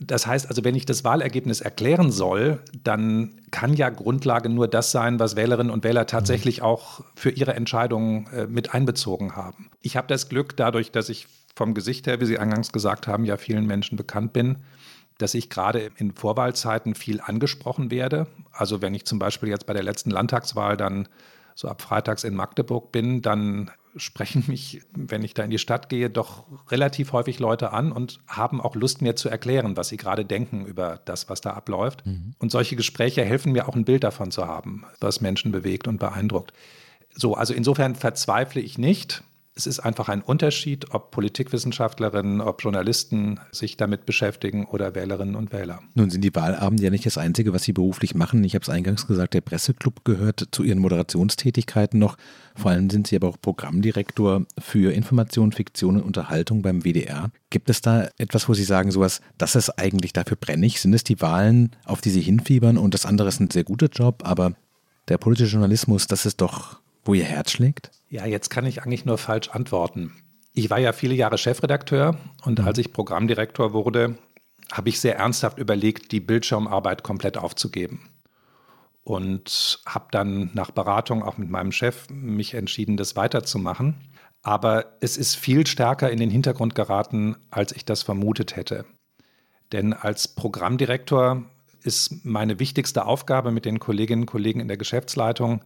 Das 0.00 0.26
heißt 0.26 0.48
also, 0.48 0.64
wenn 0.64 0.74
ich 0.74 0.86
das 0.86 1.04
Wahlergebnis 1.04 1.60
erklären 1.60 2.10
soll, 2.10 2.60
dann 2.82 3.40
kann 3.50 3.74
ja 3.74 3.90
Grundlage 3.90 4.48
nur 4.48 4.66
das 4.66 4.90
sein, 4.90 5.20
was 5.20 5.36
Wählerinnen 5.36 5.72
und 5.72 5.84
Wähler 5.84 6.06
tatsächlich 6.06 6.58
mhm. 6.58 6.64
auch 6.64 7.00
für 7.14 7.30
ihre 7.30 7.54
Entscheidungen 7.54 8.26
äh, 8.32 8.46
mit 8.46 8.74
einbezogen 8.74 9.36
haben. 9.36 9.70
Ich 9.80 9.96
habe 9.96 10.08
das 10.08 10.28
Glück, 10.28 10.56
dadurch, 10.56 10.90
dass 10.90 11.08
ich 11.08 11.28
vom 11.54 11.74
Gesicht 11.74 12.06
her, 12.06 12.20
wie 12.20 12.26
Sie 12.26 12.38
eingangs 12.38 12.72
gesagt 12.72 13.06
haben, 13.06 13.24
ja 13.24 13.36
vielen 13.36 13.66
Menschen 13.66 13.96
bekannt 13.96 14.32
bin, 14.32 14.58
dass 15.18 15.34
ich 15.34 15.48
gerade 15.48 15.90
in 15.96 16.12
Vorwahlzeiten 16.12 16.96
viel 16.96 17.20
angesprochen 17.20 17.92
werde. 17.92 18.26
Also 18.50 18.82
wenn 18.82 18.94
ich 18.94 19.04
zum 19.04 19.20
Beispiel 19.20 19.48
jetzt 19.48 19.66
bei 19.66 19.72
der 19.72 19.84
letzten 19.84 20.10
Landtagswahl 20.10 20.76
dann 20.76 21.08
so 21.54 21.68
ab 21.68 21.82
Freitags 21.82 22.24
in 22.24 22.34
Magdeburg 22.34 22.90
bin, 22.90 23.22
dann 23.22 23.70
sprechen 23.96 24.44
mich, 24.46 24.82
wenn 24.92 25.22
ich 25.22 25.34
da 25.34 25.42
in 25.42 25.50
die 25.50 25.58
Stadt 25.58 25.88
gehe, 25.88 26.10
doch 26.10 26.44
relativ 26.70 27.12
häufig 27.12 27.38
Leute 27.38 27.72
an 27.72 27.92
und 27.92 28.18
haben 28.28 28.60
auch 28.60 28.74
Lust, 28.74 29.02
mir 29.02 29.16
zu 29.16 29.28
erklären, 29.28 29.76
was 29.76 29.88
sie 29.88 29.96
gerade 29.96 30.24
denken 30.24 30.66
über 30.66 31.00
das, 31.04 31.28
was 31.28 31.40
da 31.40 31.50
abläuft. 31.50 32.04
Mhm. 32.06 32.34
Und 32.38 32.50
solche 32.50 32.76
Gespräche 32.76 33.24
helfen 33.24 33.52
mir 33.52 33.68
auch 33.68 33.74
ein 33.74 33.84
Bild 33.84 34.04
davon 34.04 34.30
zu 34.30 34.46
haben, 34.46 34.84
was 35.00 35.20
Menschen 35.20 35.52
bewegt 35.52 35.88
und 35.88 35.98
beeindruckt. 35.98 36.52
So, 37.14 37.34
also 37.34 37.54
insofern 37.54 37.94
verzweifle 37.94 38.60
ich 38.60 38.78
nicht. 38.78 39.22
Es 39.56 39.68
ist 39.68 39.78
einfach 39.78 40.08
ein 40.08 40.20
Unterschied, 40.20 40.92
ob 40.94 41.12
Politikwissenschaftlerinnen, 41.12 42.40
ob 42.40 42.64
Journalisten 42.64 43.38
sich 43.52 43.76
damit 43.76 44.04
beschäftigen 44.04 44.64
oder 44.64 44.96
Wählerinnen 44.96 45.36
und 45.36 45.52
Wähler. 45.52 45.78
Nun 45.94 46.10
sind 46.10 46.24
die 46.24 46.34
Wahlabende 46.34 46.82
ja 46.82 46.90
nicht 46.90 47.06
das 47.06 47.18
Einzige, 47.18 47.52
was 47.52 47.62
Sie 47.62 47.72
beruflich 47.72 48.16
machen. 48.16 48.42
Ich 48.42 48.56
habe 48.56 48.64
es 48.64 48.68
eingangs 48.68 49.06
gesagt, 49.06 49.32
der 49.32 49.42
Presseclub 49.42 50.04
gehört 50.04 50.48
zu 50.50 50.64
Ihren 50.64 50.80
Moderationstätigkeiten 50.80 52.00
noch. 52.00 52.16
Vor 52.56 52.72
allem 52.72 52.90
sind 52.90 53.06
Sie 53.06 53.14
aber 53.14 53.28
auch 53.28 53.40
Programmdirektor 53.40 54.44
für 54.58 54.92
Information, 54.92 55.52
Fiktion 55.52 55.96
und 55.98 56.02
Unterhaltung 56.02 56.62
beim 56.62 56.82
WDR. 56.82 57.30
Gibt 57.50 57.70
es 57.70 57.80
da 57.80 58.08
etwas, 58.18 58.48
wo 58.48 58.54
Sie 58.54 58.64
sagen, 58.64 58.90
sowas, 58.90 59.20
das 59.38 59.54
ist 59.54 59.70
eigentlich 59.78 60.12
dafür 60.12 60.36
brennig? 60.36 60.80
Sind 60.80 60.94
es 60.94 61.04
die 61.04 61.20
Wahlen, 61.20 61.76
auf 61.84 62.00
die 62.00 62.10
Sie 62.10 62.22
hinfiebern 62.22 62.76
und 62.76 62.92
das 62.92 63.06
andere 63.06 63.28
ist 63.28 63.38
ein 63.38 63.50
sehr 63.50 63.64
guter 63.64 63.86
Job, 63.86 64.22
aber 64.26 64.54
der 65.06 65.18
politische 65.18 65.52
Journalismus, 65.52 66.08
das 66.08 66.26
ist 66.26 66.40
doch, 66.40 66.80
wo 67.04 67.14
ihr 67.14 67.24
Herz 67.24 67.52
schlägt? 67.52 67.92
Ja, 68.14 68.26
jetzt 68.26 68.48
kann 68.48 68.64
ich 68.64 68.80
eigentlich 68.80 69.04
nur 69.04 69.18
falsch 69.18 69.48
antworten. 69.48 70.12
Ich 70.52 70.70
war 70.70 70.78
ja 70.78 70.92
viele 70.92 71.16
Jahre 71.16 71.36
Chefredakteur 71.36 72.16
und 72.44 72.60
mhm. 72.60 72.64
als 72.64 72.78
ich 72.78 72.92
Programmdirektor 72.92 73.72
wurde, 73.72 74.16
habe 74.70 74.88
ich 74.88 75.00
sehr 75.00 75.16
ernsthaft 75.16 75.58
überlegt, 75.58 76.12
die 76.12 76.20
Bildschirmarbeit 76.20 77.02
komplett 77.02 77.36
aufzugeben. 77.36 78.10
Und 79.02 79.80
habe 79.84 80.06
dann 80.12 80.52
nach 80.54 80.70
Beratung 80.70 81.24
auch 81.24 81.38
mit 81.38 81.50
meinem 81.50 81.72
Chef 81.72 82.06
mich 82.08 82.54
entschieden, 82.54 82.96
das 82.96 83.16
weiterzumachen. 83.16 83.96
Aber 84.42 84.96
es 85.00 85.16
ist 85.16 85.34
viel 85.34 85.66
stärker 85.66 86.08
in 86.08 86.20
den 86.20 86.30
Hintergrund 86.30 86.76
geraten, 86.76 87.34
als 87.50 87.72
ich 87.72 87.84
das 87.84 88.04
vermutet 88.04 88.54
hätte. 88.54 88.84
Denn 89.72 89.92
als 89.92 90.28
Programmdirektor 90.28 91.42
ist 91.82 92.24
meine 92.24 92.60
wichtigste 92.60 93.06
Aufgabe 93.06 93.50
mit 93.50 93.64
den 93.64 93.80
Kolleginnen 93.80 94.22
und 94.22 94.26
Kollegen 94.26 94.60
in 94.60 94.68
der 94.68 94.76
Geschäftsleitung, 94.76 95.64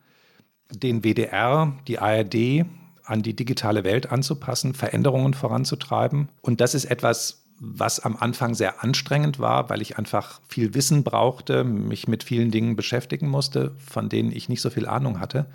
den 0.70 1.02
WDR, 1.02 1.72
die 1.86 1.98
ARD 1.98 2.64
an 3.04 3.22
die 3.22 3.34
digitale 3.34 3.84
Welt 3.84 4.12
anzupassen, 4.12 4.74
Veränderungen 4.74 5.34
voranzutreiben. 5.34 6.28
Und 6.42 6.60
das 6.60 6.74
ist 6.74 6.84
etwas, 6.84 7.42
was 7.60 8.00
am 8.00 8.16
Anfang 8.16 8.54
sehr 8.54 8.84
anstrengend 8.84 9.38
war, 9.38 9.68
weil 9.70 9.82
ich 9.82 9.98
einfach 9.98 10.40
viel 10.48 10.74
Wissen 10.74 11.02
brauchte, 11.02 11.64
mich 11.64 12.06
mit 12.06 12.22
vielen 12.22 12.50
Dingen 12.50 12.76
beschäftigen 12.76 13.28
musste, 13.28 13.72
von 13.84 14.08
denen 14.08 14.30
ich 14.30 14.48
nicht 14.48 14.60
so 14.60 14.70
viel 14.70 14.86
Ahnung 14.86 15.20
hatte. 15.20 15.46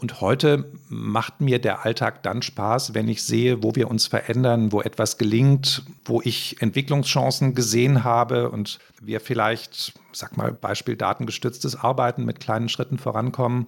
Und 0.00 0.20
heute 0.20 0.70
macht 0.88 1.40
mir 1.40 1.60
der 1.60 1.84
Alltag 1.84 2.22
dann 2.22 2.40
Spaß, 2.40 2.94
wenn 2.94 3.08
ich 3.08 3.24
sehe, 3.24 3.64
wo 3.64 3.74
wir 3.74 3.90
uns 3.90 4.06
verändern, 4.06 4.70
wo 4.70 4.80
etwas 4.80 5.18
gelingt, 5.18 5.82
wo 6.04 6.20
ich 6.22 6.62
Entwicklungschancen 6.62 7.54
gesehen 7.54 8.04
habe 8.04 8.50
und 8.50 8.78
wir 9.00 9.18
vielleicht, 9.20 9.92
sag 10.12 10.36
mal, 10.36 10.52
Beispiel 10.52 10.94
datengestütztes 10.94 11.74
Arbeiten 11.74 12.24
mit 12.24 12.38
kleinen 12.38 12.68
Schritten 12.68 12.96
vorankommen. 12.96 13.66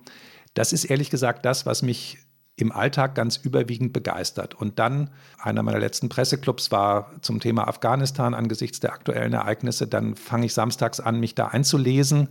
Das 0.54 0.72
ist 0.72 0.84
ehrlich 0.84 1.10
gesagt 1.10 1.44
das, 1.44 1.66
was 1.66 1.82
mich 1.82 2.18
im 2.56 2.72
Alltag 2.72 3.14
ganz 3.14 3.36
überwiegend 3.36 3.92
begeistert. 3.92 4.54
Und 4.54 4.78
dann, 4.78 5.10
einer 5.38 5.62
meiner 5.62 5.78
letzten 5.78 6.08
Presseclubs 6.08 6.70
war 6.70 7.12
zum 7.22 7.40
Thema 7.40 7.68
Afghanistan 7.68 8.34
angesichts 8.34 8.80
der 8.80 8.92
aktuellen 8.92 9.32
Ereignisse. 9.32 9.86
Dann 9.86 10.14
fange 10.14 10.46
ich 10.46 10.54
samstags 10.54 11.00
an, 11.00 11.20
mich 11.20 11.34
da 11.34 11.48
einzulesen 11.48 12.28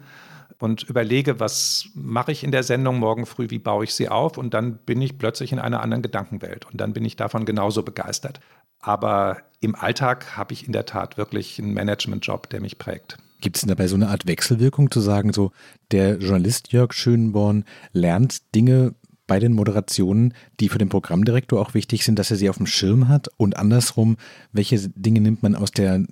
und 0.60 0.84
überlege, 0.84 1.40
was 1.40 1.90
mache 1.94 2.32
ich 2.32 2.44
in 2.44 2.52
der 2.52 2.64
Sendung 2.64 3.00
morgen 3.00 3.26
früh, 3.26 3.50
wie 3.50 3.60
baue 3.60 3.86
ich 3.86 3.94
sie 3.94 4.10
auf. 4.10 4.38
Und 4.38 4.54
dann 4.54 4.78
bin 4.78 5.02
ich 5.02 5.18
plötzlich 5.18 5.52
in 5.52 5.60
einer 5.60 5.82
anderen 5.82 6.04
Gedankenwelt. 6.04 6.66
Und 6.66 6.80
dann 6.80 6.94
bin 6.94 7.06
ich 7.06 7.16
davon 7.16 7.46
genauso 7.46 7.84
begeistert. 7.84 8.40
Aber 8.80 9.38
im 9.62 9.76
Alltag 9.76 10.38
habe 10.38 10.54
ich 10.54 10.66
in 10.66 10.74
der 10.74 10.86
Tat 10.86 11.18
wirklich 11.18 11.60
einen 11.60 11.74
Managementjob, 11.74 12.50
der 12.50 12.62
mich 12.62 12.78
prägt. 12.78 13.18
Gibt 13.41 13.58
es 13.58 13.63
dabei 13.63 13.88
so 13.88 13.96
eine 13.96 14.10
Art 14.10 14.27
Wechselwirkung 14.27 14.91
zu 14.91 15.00
sagen, 15.00 15.34
so 15.34 15.51
der 15.91 16.17
Journalist 16.17 16.72
Jörg 16.74 16.93
Schönborn 16.93 17.63
lernt 17.93 18.53
Dinge 18.53 18.96
bei 19.27 19.39
den 19.39 19.53
Moderationen, 19.53 20.34
die 20.60 20.69
für 20.69 20.79
den 20.79 20.89
Programmdirektor 20.89 21.62
auch 21.62 21.74
wichtig 21.74 22.03
sind, 22.03 22.19
dass 22.19 22.31
er 22.31 22.38
sie 22.38 22.50
auf 22.50 22.58
dem 22.58 22.65
Schirm 22.65 23.08
hat 23.08 23.29
und 23.38 23.55
andersrum, 23.58 24.17
welche 24.51 24.89
Dinge 24.89 25.22
nimmt 25.22 25.43
man 25.43 25.55
aus 25.55 25.72
der 25.72 26.03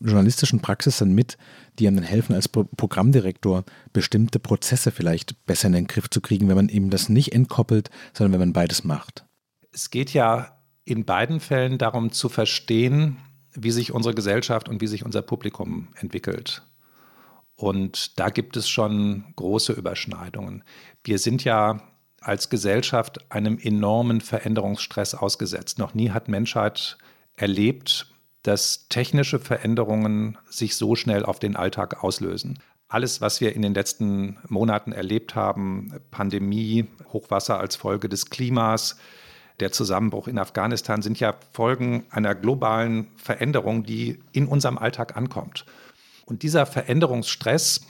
journalistischen 0.00 0.60
Praxis 0.60 0.98
dann 0.98 1.12
mit, 1.12 1.38
die 1.78 1.88
einem 1.88 1.96
dann 1.96 2.04
helfen, 2.04 2.34
als 2.34 2.48
Pro 2.48 2.64
Programmdirektor 2.64 3.64
bestimmte 3.92 4.38
Prozesse 4.38 4.92
vielleicht 4.92 5.44
besser 5.46 5.68
in 5.68 5.72
den 5.72 5.86
Griff 5.86 6.08
zu 6.10 6.20
kriegen, 6.20 6.48
wenn 6.48 6.56
man 6.56 6.68
eben 6.68 6.90
das 6.90 7.08
nicht 7.08 7.32
entkoppelt, 7.32 7.90
sondern 8.12 8.32
wenn 8.32 8.48
man 8.48 8.52
beides 8.52 8.84
macht. 8.84 9.24
Es 9.72 9.90
geht 9.90 10.12
ja 10.12 10.58
in 10.84 11.04
beiden 11.04 11.40
Fällen 11.40 11.78
darum 11.78 12.12
zu 12.12 12.28
verstehen, 12.28 13.16
wie 13.54 13.70
sich 13.70 13.92
unsere 13.92 14.14
Gesellschaft 14.14 14.68
und 14.68 14.80
wie 14.80 14.86
sich 14.86 15.04
unser 15.04 15.22
Publikum 15.22 15.88
entwickelt. 15.96 16.62
Und 17.58 18.20
da 18.20 18.30
gibt 18.30 18.56
es 18.56 18.68
schon 18.68 19.24
große 19.34 19.72
Überschneidungen. 19.72 20.62
Wir 21.02 21.18
sind 21.18 21.42
ja 21.42 21.82
als 22.20 22.50
Gesellschaft 22.50 23.32
einem 23.32 23.58
enormen 23.58 24.20
Veränderungsstress 24.20 25.16
ausgesetzt. 25.16 25.80
Noch 25.80 25.92
nie 25.92 26.10
hat 26.10 26.28
Menschheit 26.28 26.98
erlebt, 27.34 28.12
dass 28.44 28.86
technische 28.88 29.40
Veränderungen 29.40 30.38
sich 30.48 30.76
so 30.76 30.94
schnell 30.94 31.24
auf 31.24 31.40
den 31.40 31.56
Alltag 31.56 32.04
auslösen. 32.04 32.60
Alles, 32.86 33.20
was 33.20 33.40
wir 33.40 33.56
in 33.56 33.62
den 33.62 33.74
letzten 33.74 34.38
Monaten 34.46 34.92
erlebt 34.92 35.34
haben, 35.34 35.92
Pandemie, 36.12 36.86
Hochwasser 37.12 37.58
als 37.58 37.74
Folge 37.74 38.08
des 38.08 38.30
Klimas, 38.30 38.98
der 39.58 39.72
Zusammenbruch 39.72 40.28
in 40.28 40.38
Afghanistan, 40.38 41.02
sind 41.02 41.18
ja 41.18 41.34
Folgen 41.52 42.06
einer 42.10 42.36
globalen 42.36 43.08
Veränderung, 43.16 43.82
die 43.82 44.20
in 44.30 44.46
unserem 44.46 44.78
Alltag 44.78 45.16
ankommt. 45.16 45.64
Und 46.28 46.42
dieser 46.42 46.66
Veränderungsstress 46.66 47.80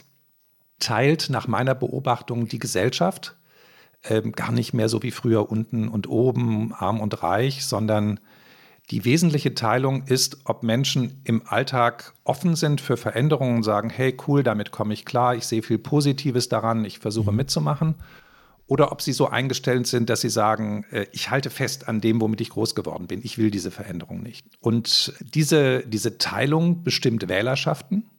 teilt 0.79 1.29
nach 1.29 1.49
meiner 1.49 1.75
Beobachtung 1.75 2.47
die 2.47 2.57
Gesellschaft 2.57 3.35
ähm, 4.05 4.31
gar 4.31 4.53
nicht 4.53 4.73
mehr 4.73 4.87
so 4.87 5.03
wie 5.03 5.11
früher 5.11 5.51
unten 5.51 5.89
und 5.89 6.07
oben, 6.07 6.73
arm 6.73 7.01
und 7.01 7.21
reich, 7.21 7.65
sondern 7.65 8.21
die 8.91 9.03
wesentliche 9.03 9.55
Teilung 9.55 10.03
ist, 10.03 10.37
ob 10.45 10.63
Menschen 10.63 11.19
im 11.25 11.43
Alltag 11.45 12.13
offen 12.23 12.55
sind 12.55 12.79
für 12.79 12.95
Veränderungen 12.95 13.57
und 13.57 13.63
sagen, 13.63 13.89
hey, 13.89 14.15
cool, 14.25 14.41
damit 14.41 14.71
komme 14.71 14.93
ich 14.93 15.03
klar, 15.03 15.35
ich 15.35 15.45
sehe 15.45 15.61
viel 15.61 15.77
Positives 15.77 16.47
daran, 16.47 16.85
ich 16.85 16.99
versuche 16.99 17.31
mhm. 17.31 17.37
mitzumachen. 17.37 17.95
Oder 18.67 18.93
ob 18.93 19.01
sie 19.01 19.13
so 19.13 19.27
eingestellt 19.27 19.85
sind, 19.87 20.09
dass 20.09 20.21
sie 20.21 20.29
sagen, 20.29 20.85
äh, 20.91 21.07
ich 21.11 21.29
halte 21.29 21.49
fest 21.49 21.89
an 21.89 21.99
dem, 21.99 22.21
womit 22.21 22.39
ich 22.39 22.51
groß 22.51 22.73
geworden 22.73 23.07
bin, 23.07 23.19
ich 23.21 23.37
will 23.37 23.51
diese 23.51 23.69
Veränderung 23.69 24.23
nicht. 24.23 24.45
Und 24.61 25.13
diese, 25.33 25.83
diese 25.85 26.19
Teilung 26.19 26.83
bestimmt 26.83 27.27
Wählerschaften. 27.27 28.09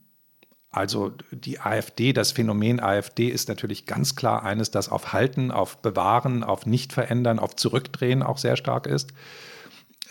Also 0.71 1.13
die 1.33 1.59
AfD, 1.59 2.13
das 2.13 2.31
Phänomen 2.31 2.79
AfD 2.81 3.29
ist 3.29 3.49
natürlich 3.49 3.87
ganz 3.87 4.15
klar 4.15 4.45
eines, 4.45 4.71
das 4.71 4.89
auf 4.89 5.13
Halten, 5.13 5.51
auf 5.51 5.79
Bewahren, 5.79 6.45
auf 6.45 6.65
Nicht-Verändern, 6.65 7.41
auf 7.41 7.57
Zurückdrehen 7.57 8.23
auch 8.23 8.39
sehr 8.39 8.57
stark 8.57 8.87
ist. 8.87 9.13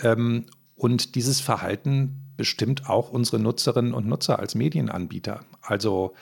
Ähm, 0.01 0.47
und 0.75 1.15
dieses 1.15 1.39
Verhalten 1.39 2.33
bestimmt 2.35 2.89
auch 2.89 3.09
unsere 3.09 3.39
Nutzerinnen 3.39 3.93
und 3.93 4.07
Nutzer 4.07 4.39
als 4.39 4.55
Medienanbieter. 4.55 5.41
Also 5.61 6.13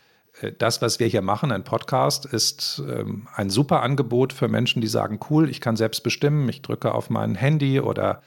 äh, 0.42 0.52
das, 0.52 0.82
was 0.82 1.00
wir 1.00 1.08
hier 1.08 1.22
machen, 1.22 1.52
ein 1.52 1.64
Podcast, 1.64 2.26
ist 2.26 2.82
ähm, 2.88 3.28
ein 3.36 3.50
super 3.50 3.82
Angebot 3.82 4.34
für 4.34 4.48
Menschen, 4.48 4.82
die 4.82 4.88
sagen, 4.88 5.20
cool, 5.30 5.50
ich 5.50 5.62
kann 5.62 5.76
selbst 5.76 6.02
bestimmen, 6.04 6.48
ich 6.50 6.62
drücke 6.62 6.94
auf 6.94 7.10
mein 7.10 7.36
Handy 7.36 7.80
oder 7.80 8.22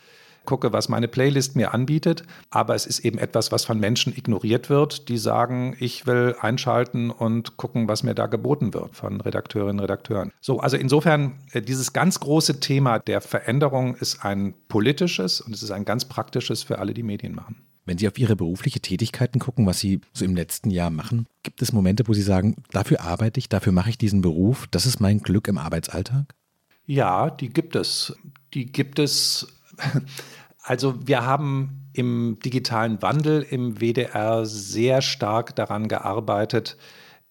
gucke, 0.44 0.72
was 0.72 0.88
meine 0.88 1.08
Playlist 1.08 1.56
mir 1.56 1.74
anbietet. 1.74 2.24
Aber 2.50 2.74
es 2.74 2.86
ist 2.86 3.00
eben 3.00 3.18
etwas, 3.18 3.52
was 3.52 3.64
von 3.64 3.78
Menschen 3.78 4.16
ignoriert 4.16 4.70
wird, 4.70 5.08
die 5.08 5.18
sagen, 5.18 5.76
ich 5.78 6.06
will 6.06 6.36
einschalten 6.40 7.10
und 7.10 7.56
gucken, 7.56 7.88
was 7.88 8.02
mir 8.02 8.14
da 8.14 8.26
geboten 8.26 8.74
wird 8.74 8.94
von 8.96 9.20
Redakteurinnen 9.20 9.78
und 9.78 9.80
Redakteuren. 9.80 10.32
So, 10.40 10.60
also 10.60 10.76
insofern, 10.76 11.38
äh, 11.52 11.62
dieses 11.62 11.92
ganz 11.92 12.20
große 12.20 12.60
Thema 12.60 12.98
der 12.98 13.20
Veränderung 13.20 13.94
ist 13.96 14.24
ein 14.24 14.54
politisches 14.68 15.40
und 15.40 15.54
es 15.54 15.62
ist 15.62 15.70
ein 15.70 15.84
ganz 15.84 16.04
praktisches 16.04 16.62
für 16.62 16.78
alle, 16.78 16.94
die 16.94 17.02
Medien 17.02 17.34
machen. 17.34 17.62
Wenn 17.86 17.98
Sie 17.98 18.06
auf 18.06 18.18
Ihre 18.18 18.36
berufliche 18.36 18.80
Tätigkeiten 18.80 19.38
gucken, 19.40 19.66
was 19.66 19.80
Sie 19.80 20.00
so 20.12 20.24
im 20.24 20.36
letzten 20.36 20.70
Jahr 20.70 20.90
machen, 20.90 21.26
gibt 21.42 21.62
es 21.62 21.72
Momente, 21.72 22.06
wo 22.06 22.12
Sie 22.12 22.22
sagen, 22.22 22.56
dafür 22.70 23.00
arbeite 23.00 23.40
ich, 23.40 23.48
dafür 23.48 23.72
mache 23.72 23.90
ich 23.90 23.98
diesen 23.98 24.20
Beruf, 24.20 24.66
das 24.70 24.86
ist 24.86 25.00
mein 25.00 25.20
Glück 25.20 25.48
im 25.48 25.58
Arbeitsalltag? 25.58 26.34
Ja, 26.86 27.30
die 27.30 27.48
gibt 27.48 27.76
es. 27.76 28.14
Die 28.52 28.66
gibt 28.66 28.98
es 28.98 29.59
also 30.62 30.94
wir 31.06 31.24
haben 31.24 31.90
im 31.92 32.38
digitalen 32.44 33.02
Wandel 33.02 33.42
im 33.42 33.80
WDR 33.80 34.46
sehr 34.46 35.02
stark 35.02 35.56
daran 35.56 35.88
gearbeitet, 35.88 36.76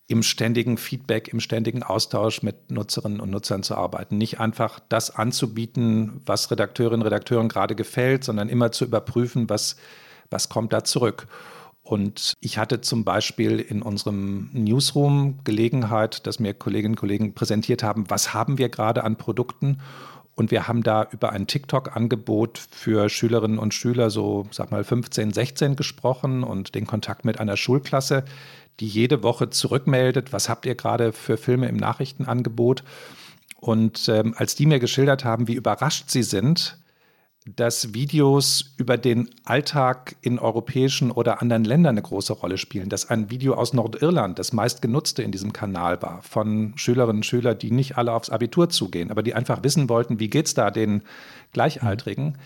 im 0.08 0.24
ständigen 0.24 0.78
Feedback, 0.78 1.28
im 1.28 1.40
ständigen 1.40 1.84
Austausch 1.84 2.42
mit 2.42 2.72
Nutzerinnen 2.72 3.20
und 3.20 3.30
Nutzern 3.30 3.62
zu 3.62 3.76
arbeiten. 3.76 4.18
Nicht 4.18 4.40
einfach 4.40 4.80
das 4.90 5.16
anzubieten, 5.16 6.22
was 6.26 6.50
Redakteurinnen 6.50 7.02
und 7.02 7.06
Redakteuren 7.06 7.48
gerade 7.48 7.76
gefällt, 7.76 8.24
sondern 8.24 8.50
immer 8.50 8.72
zu 8.72 8.86
überprüfen, 8.86 9.50
was, 9.50 9.76
was 10.32 10.50
kommt 10.50 10.74
da 10.74 10.84
zurück. 10.84 11.28
Und 11.84 12.34
ich 12.40 12.58
hatte 12.58 12.82
zum 12.82 13.04
Beispiel 13.04 13.60
in 13.60 13.82
unserem 13.82 14.50
Newsroom 14.54 15.40
Gelegenheit, 15.44 16.26
dass 16.28 16.40
mir 16.40 16.54
Kolleginnen 16.54 16.94
und 16.94 17.00
Kollegen 17.00 17.34
präsentiert 17.34 17.84
haben, 17.84 18.10
was 18.10 18.34
haben 18.34 18.58
wir 18.58 18.70
gerade 18.70 19.04
an 19.04 19.16
Produkten 19.16 19.80
und 20.40 20.52
wir 20.52 20.70
haben 20.70 20.84
da 20.84 21.06
über 21.12 21.34
ein 21.34 21.48
TikTok-Angebot 21.48 22.62
für 22.72 23.10
Schülerinnen 23.10 23.60
und 23.60 23.74
Schüler, 23.74 24.10
so 24.10 24.48
sag 24.52 24.72
mal 24.72 24.86
15, 24.86 25.34
16 25.34 25.76
gesprochen 25.76 26.44
und 26.44 26.76
den 26.76 26.88
Kontakt 26.88 27.26
mit 27.26 27.42
einer 27.42 27.58
Schulklasse, 27.58 28.24
die 28.80 28.88
jede 28.88 29.22
Woche 29.22 29.50
zurückmeldet, 29.50 30.32
was 30.32 30.48
habt 30.48 30.66
ihr 30.66 30.76
gerade 30.76 31.12
für 31.12 31.36
Filme 31.36 31.68
im 31.68 31.76
Nachrichtenangebot. 31.76 32.86
Und 33.58 34.08
ähm, 34.08 34.34
als 34.38 34.56
die 34.56 34.66
mir 34.66 34.80
geschildert 34.80 35.26
haben, 35.26 35.50
wie 35.50 35.56
überrascht 35.56 36.10
sie 36.10 36.24
sind, 36.24 36.78
dass 37.46 37.94
Videos 37.94 38.74
über 38.78 38.98
den 38.98 39.30
Alltag 39.44 40.16
in 40.22 40.40
europäischen 40.40 41.10
oder 41.10 41.42
anderen 41.42 41.64
Ländern 41.64 41.92
eine 41.92 42.02
große 42.02 42.34
Rolle 42.34 42.58
spielen. 42.58 42.90
Dass 42.90 43.10
ein 43.10 43.30
Video 43.30 43.54
aus 43.54 43.74
Nordirland 43.74 44.38
das 44.38 44.54
meistgenutzte 44.54 45.24
in 45.24 45.32
diesem 45.32 45.54
Kanal 45.54 46.02
war 46.02 46.22
von 46.22 46.74
Schülerinnen 46.76 47.18
und 47.18 47.26
Schülern, 47.26 47.58
die 47.58 47.72
nicht 47.72 47.98
alle 47.98 48.14
aufs 48.14 48.30
Abitur 48.30 48.70
zugehen, 48.70 49.10
aber 49.10 49.24
die 49.24 49.34
einfach 49.34 49.64
wissen 49.64 49.90
wollten, 49.90 50.20
wie 50.20 50.30
geht 50.30 50.48
es 50.48 50.54
da 50.54 50.70
den 50.70 51.02
Gleichaltrigen. 51.54 52.38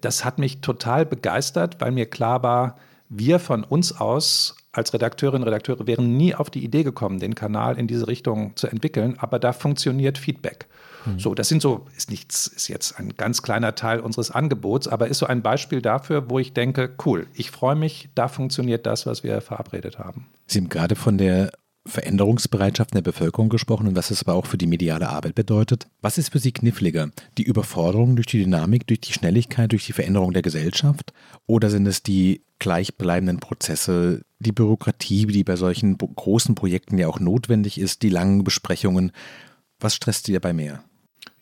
Das 0.00 0.24
hat 0.24 0.38
mich 0.38 0.60
total 0.60 1.06
begeistert, 1.06 1.80
weil 1.80 1.92
mir 1.92 2.06
klar 2.06 2.42
war, 2.42 2.76
wir 3.08 3.38
von 3.38 3.64
uns 3.64 3.92
aus 3.92 4.56
als 4.72 4.94
Redakteurinnen 4.94 5.42
und 5.42 5.48
Redakteure 5.48 5.86
wären 5.86 6.16
nie 6.16 6.34
auf 6.34 6.48
die 6.48 6.64
Idee 6.64 6.84
gekommen, 6.84 7.18
den 7.18 7.34
Kanal 7.34 7.76
in 7.78 7.86
diese 7.86 8.06
Richtung 8.06 8.56
zu 8.56 8.68
entwickeln, 8.68 9.16
aber 9.18 9.38
da 9.38 9.52
funktioniert 9.52 10.16
Feedback. 10.16 10.68
Mhm. 11.06 11.18
So, 11.18 11.34
das 11.34 11.48
sind 11.48 11.62
so, 11.62 11.86
ist 11.96 12.10
nichts, 12.10 12.46
ist 12.46 12.68
jetzt 12.68 12.98
ein 12.98 13.14
ganz 13.16 13.42
kleiner 13.42 13.74
Teil 13.74 14.00
unseres 14.00 14.30
Angebots, 14.30 14.88
aber 14.88 15.08
ist 15.08 15.18
so 15.18 15.26
ein 15.26 15.42
Beispiel 15.42 15.82
dafür, 15.82 16.30
wo 16.30 16.38
ich 16.38 16.52
denke, 16.52 16.94
cool, 17.04 17.26
ich 17.34 17.50
freue 17.50 17.76
mich, 17.76 18.10
da 18.14 18.28
funktioniert 18.28 18.86
das, 18.86 19.06
was 19.06 19.22
wir 19.22 19.40
verabredet 19.40 19.98
haben. 19.98 20.26
Sie 20.46 20.58
haben 20.58 20.68
gerade 20.68 20.96
von 20.96 21.18
der 21.18 21.52
Veränderungsbereitschaft 21.86 22.92
in 22.92 22.96
der 22.96 23.10
Bevölkerung 23.10 23.48
gesprochen 23.48 23.88
und 23.88 23.96
was 23.96 24.10
es 24.10 24.22
aber 24.22 24.34
auch 24.34 24.46
für 24.46 24.58
die 24.58 24.66
mediale 24.66 25.08
Arbeit 25.08 25.34
bedeutet. 25.34 25.88
Was 26.02 26.18
ist 26.18 26.30
für 26.30 26.38
Sie 26.38 26.52
kniffliger? 26.52 27.10
Die 27.38 27.42
Überforderung 27.42 28.16
durch 28.16 28.26
die 28.26 28.42
Dynamik, 28.42 28.86
durch 28.86 29.00
die 29.00 29.12
Schnelligkeit, 29.12 29.72
durch 29.72 29.86
die 29.86 29.94
Veränderung 29.94 30.32
der 30.32 30.42
Gesellschaft? 30.42 31.12
Oder 31.46 31.70
sind 31.70 31.86
es 31.86 32.02
die 32.02 32.42
gleichbleibenden 32.58 33.40
Prozesse, 33.40 34.22
die 34.40 34.52
Bürokratie, 34.52 35.26
die 35.26 35.44
bei 35.44 35.56
solchen 35.56 35.96
großen 35.96 36.54
Projekten 36.54 36.98
ja 36.98 37.08
auch 37.08 37.18
notwendig 37.18 37.80
ist, 37.80 38.02
die 38.02 38.10
langen 38.10 38.44
Besprechungen? 38.44 39.12
Was 39.80 39.94
stresst 39.94 40.26
Sie 40.26 40.34
dabei 40.34 40.52
mehr? 40.52 40.84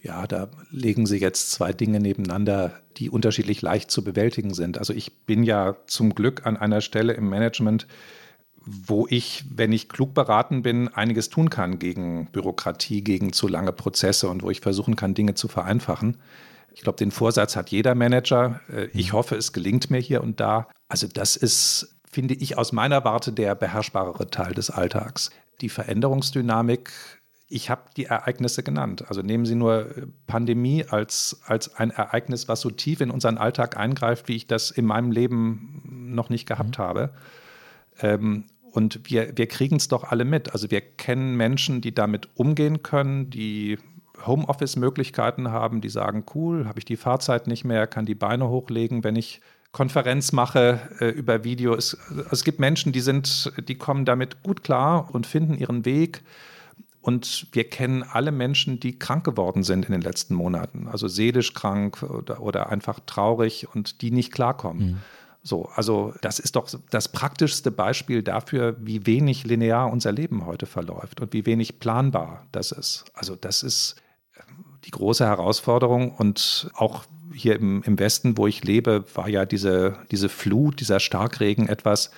Ja, 0.00 0.26
da 0.26 0.48
legen 0.70 1.06
Sie 1.06 1.18
jetzt 1.18 1.50
zwei 1.50 1.72
Dinge 1.72 1.98
nebeneinander, 1.98 2.72
die 2.96 3.10
unterschiedlich 3.10 3.62
leicht 3.62 3.90
zu 3.90 4.04
bewältigen 4.04 4.54
sind. 4.54 4.78
Also 4.78 4.92
ich 4.92 5.24
bin 5.26 5.42
ja 5.42 5.76
zum 5.86 6.14
Glück 6.14 6.46
an 6.46 6.56
einer 6.56 6.80
Stelle 6.80 7.14
im 7.14 7.28
Management, 7.28 7.86
wo 8.64 9.06
ich, 9.08 9.44
wenn 9.50 9.72
ich 9.72 9.88
klug 9.88 10.14
beraten 10.14 10.62
bin, 10.62 10.88
einiges 10.88 11.30
tun 11.30 11.50
kann 11.50 11.78
gegen 11.78 12.26
Bürokratie, 12.26 13.02
gegen 13.02 13.32
zu 13.32 13.48
lange 13.48 13.72
Prozesse 13.72 14.28
und 14.28 14.42
wo 14.42 14.50
ich 14.50 14.60
versuchen 14.60 14.94
kann, 14.94 15.14
Dinge 15.14 15.34
zu 15.34 15.48
vereinfachen. 15.48 16.18
Ich 16.72 16.82
glaube, 16.82 16.98
den 16.98 17.10
Vorsatz 17.10 17.56
hat 17.56 17.70
jeder 17.70 17.94
Manager. 17.94 18.60
Äh, 18.72 18.86
ich 18.92 19.12
mhm. 19.12 19.16
hoffe, 19.16 19.36
es 19.36 19.52
gelingt 19.52 19.90
mir 19.90 19.98
hier 19.98 20.22
und 20.22 20.38
da. 20.38 20.68
Also 20.88 21.08
das 21.08 21.34
ist, 21.36 21.96
finde 22.08 22.34
ich, 22.34 22.56
aus 22.56 22.72
meiner 22.72 23.04
Warte 23.04 23.32
der 23.32 23.54
beherrschbarere 23.54 24.30
Teil 24.30 24.54
des 24.54 24.70
Alltags. 24.70 25.30
Die 25.60 25.70
Veränderungsdynamik 25.70 26.92
ich 27.48 27.70
habe 27.70 27.82
die 27.96 28.04
Ereignisse 28.04 28.62
genannt. 28.62 29.06
Also 29.08 29.22
nehmen 29.22 29.46
Sie 29.46 29.54
nur 29.54 29.96
äh, 29.96 30.06
Pandemie 30.26 30.84
als, 30.84 31.40
als 31.46 31.74
ein 31.74 31.90
Ereignis, 31.90 32.46
was 32.46 32.60
so 32.60 32.70
tief 32.70 33.00
in 33.00 33.10
unseren 33.10 33.38
Alltag 33.38 33.76
eingreift, 33.76 34.28
wie 34.28 34.36
ich 34.36 34.46
das 34.46 34.70
in 34.70 34.84
meinem 34.84 35.10
Leben 35.10 36.10
noch 36.12 36.28
nicht 36.28 36.46
gehabt 36.46 36.78
mhm. 36.78 36.82
habe. 36.82 37.10
Ähm, 38.00 38.44
und 38.70 39.10
wir, 39.10 39.36
wir 39.36 39.46
kriegen 39.46 39.76
es 39.76 39.88
doch 39.88 40.04
alle 40.04 40.26
mit. 40.26 40.52
Also 40.52 40.70
wir 40.70 40.82
kennen 40.82 41.36
Menschen, 41.36 41.80
die 41.80 41.94
damit 41.94 42.28
umgehen 42.34 42.82
können, 42.82 43.30
die 43.30 43.78
Homeoffice-Möglichkeiten 44.26 45.50
haben, 45.50 45.80
die 45.80 45.88
sagen, 45.88 46.24
cool, 46.34 46.66
habe 46.66 46.78
ich 46.78 46.84
die 46.84 46.96
Fahrzeit 46.96 47.46
nicht 47.46 47.64
mehr, 47.64 47.86
kann 47.86 48.04
die 48.04 48.14
Beine 48.14 48.48
hochlegen, 48.48 49.04
wenn 49.04 49.16
ich 49.16 49.40
Konferenz 49.72 50.32
mache 50.32 50.80
äh, 51.00 51.06
über 51.06 51.44
Video. 51.44 51.74
Es, 51.74 51.96
es 52.30 52.44
gibt 52.44 52.58
Menschen, 52.58 52.92
die 52.92 53.00
sind, 53.00 53.52
die 53.68 53.76
kommen 53.76 54.04
damit 54.04 54.42
gut 54.42 54.62
klar 54.62 55.08
und 55.14 55.26
finden 55.26 55.54
ihren 55.54 55.84
Weg. 55.84 56.22
Und 57.08 57.46
wir 57.52 57.64
kennen 57.64 58.02
alle 58.02 58.32
Menschen, 58.32 58.80
die 58.80 58.98
krank 58.98 59.24
geworden 59.24 59.62
sind 59.62 59.86
in 59.86 59.92
den 59.92 60.02
letzten 60.02 60.34
Monaten, 60.34 60.88
also 60.88 61.08
seelisch 61.08 61.54
krank 61.54 62.02
oder, 62.02 62.42
oder 62.42 62.68
einfach 62.68 63.00
traurig 63.06 63.66
und 63.74 64.02
die 64.02 64.10
nicht 64.10 64.30
klarkommen. 64.30 64.86
Mhm. 64.86 64.96
So, 65.42 65.70
also 65.74 66.12
das 66.20 66.38
ist 66.38 66.54
doch 66.54 66.68
das 66.90 67.08
praktischste 67.08 67.70
Beispiel 67.70 68.22
dafür, 68.22 68.76
wie 68.78 69.06
wenig 69.06 69.44
linear 69.44 69.90
unser 69.90 70.12
Leben 70.12 70.44
heute 70.44 70.66
verläuft 70.66 71.22
und 71.22 71.32
wie 71.32 71.46
wenig 71.46 71.78
planbar 71.80 72.46
das 72.52 72.72
ist. 72.72 73.06
Also 73.14 73.36
das 73.36 73.62
ist 73.62 73.96
ähm, 74.36 74.66
die 74.84 74.90
große 74.90 75.24
Herausforderung 75.24 76.14
und 76.14 76.70
auch 76.74 77.06
hier 77.32 77.56
im, 77.56 77.82
im 77.84 77.98
Westen, 77.98 78.36
wo 78.36 78.46
ich 78.46 78.64
lebe, 78.64 79.06
war 79.14 79.30
ja 79.30 79.46
diese, 79.46 79.96
diese 80.10 80.28
Flut, 80.28 80.80
dieser 80.80 81.00
Starkregen 81.00 81.70
etwas, 81.70 82.10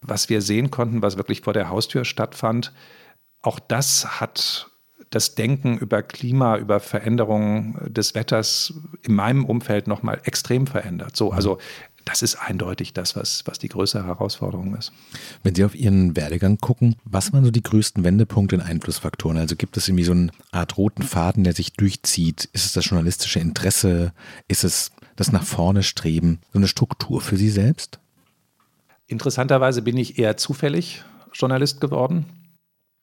was 0.00 0.28
wir 0.28 0.42
sehen 0.42 0.72
konnten, 0.72 1.00
was 1.00 1.16
wirklich 1.16 1.42
vor 1.42 1.52
der 1.52 1.68
Haustür 1.68 2.04
stattfand 2.04 2.72
auch 3.46 3.60
das 3.60 4.20
hat 4.20 4.68
das 5.10 5.36
Denken 5.36 5.78
über 5.78 6.02
Klima, 6.02 6.58
über 6.58 6.80
Veränderungen 6.80 7.78
des 7.86 8.14
Wetters 8.14 8.74
in 9.02 9.14
meinem 9.14 9.44
Umfeld 9.44 9.86
nochmal 9.86 10.20
extrem 10.24 10.66
verändert. 10.66 11.16
So, 11.16 11.30
also 11.30 11.58
das 12.04 12.22
ist 12.22 12.36
eindeutig 12.36 12.92
das, 12.92 13.16
was, 13.16 13.42
was 13.46 13.58
die 13.58 13.68
größere 13.68 14.06
Herausforderung 14.06 14.76
ist. 14.76 14.92
Wenn 15.42 15.54
Sie 15.54 15.64
auf 15.64 15.74
Ihren 15.74 16.16
Werdegang 16.16 16.58
gucken, 16.58 16.96
was 17.04 17.32
waren 17.32 17.44
so 17.44 17.50
die 17.50 17.62
größten 17.62 18.04
Wendepunkte 18.04 18.56
und 18.56 18.62
Einflussfaktoren? 18.62 19.38
Also 19.38 19.56
gibt 19.56 19.76
es 19.76 19.88
irgendwie 19.88 20.04
so 20.04 20.12
eine 20.12 20.30
Art 20.52 20.76
roten 20.76 21.02
Faden, 21.02 21.44
der 21.44 21.52
sich 21.52 21.72
durchzieht? 21.72 22.48
Ist 22.52 22.66
es 22.66 22.72
das 22.72 22.84
journalistische 22.84 23.40
Interesse? 23.40 24.12
Ist 24.48 24.64
es 24.64 24.90
das 25.16 25.32
nach 25.32 25.44
vorne 25.44 25.82
streben? 25.82 26.40
So 26.52 26.58
eine 26.58 26.68
Struktur 26.68 27.20
für 27.20 27.36
Sie 27.36 27.50
selbst? 27.50 27.98
Interessanterweise 29.06 29.82
bin 29.82 29.96
ich 29.96 30.18
eher 30.18 30.36
zufällig 30.36 31.04
Journalist 31.32 31.80
geworden. 31.80 32.26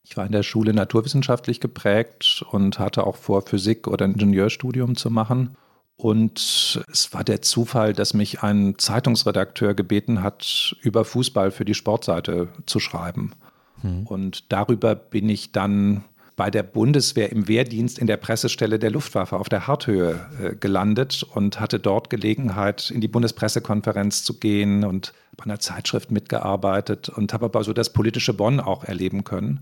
Ich 0.05 0.17
war 0.17 0.25
in 0.25 0.31
der 0.31 0.43
Schule 0.43 0.73
naturwissenschaftlich 0.73 1.59
geprägt 1.59 2.43
und 2.51 2.77
hatte 2.77 3.07
auch 3.07 3.15
vor, 3.15 3.41
Physik 3.41 3.87
oder 3.87 4.05
Ingenieurstudium 4.05 4.95
zu 4.95 5.09
machen. 5.09 5.55
Und 5.95 6.83
es 6.91 7.13
war 7.13 7.23
der 7.23 7.41
Zufall, 7.41 7.93
dass 7.93 8.13
mich 8.13 8.43
ein 8.43 8.75
Zeitungsredakteur 8.77 9.73
gebeten 9.73 10.21
hat, 10.21 10.75
über 10.81 11.05
Fußball 11.05 11.51
für 11.51 11.65
die 11.65 11.75
Sportseite 11.75 12.49
zu 12.65 12.79
schreiben. 12.79 13.33
Hm. 13.81 14.05
Und 14.05 14.51
darüber 14.51 14.95
bin 14.95 15.29
ich 15.29 15.51
dann 15.51 16.03
bei 16.35 16.49
der 16.49 16.63
Bundeswehr 16.63 17.31
im 17.31 17.47
Wehrdienst 17.47 17.99
in 17.99 18.07
der 18.07 18.17
Pressestelle 18.17 18.79
der 18.79 18.89
Luftwaffe 18.89 19.37
auf 19.37 19.49
der 19.49 19.67
Harthöhe 19.67 20.19
äh, 20.41 20.55
gelandet 20.55 21.23
und 21.23 21.59
hatte 21.59 21.79
dort 21.79 22.09
Gelegenheit, 22.09 22.89
in 22.89 23.01
die 23.01 23.07
Bundespressekonferenz 23.07 24.23
zu 24.23 24.39
gehen 24.39 24.83
und 24.83 25.13
bei 25.37 25.45
einer 25.45 25.59
Zeitschrift 25.59 26.11
mitgearbeitet 26.11 27.09
und 27.09 27.33
habe 27.33 27.45
aber 27.45 27.63
so 27.63 27.71
das 27.71 27.93
politische 27.93 28.33
Bonn 28.33 28.59
auch 28.59 28.83
erleben 28.83 29.23
können. 29.23 29.59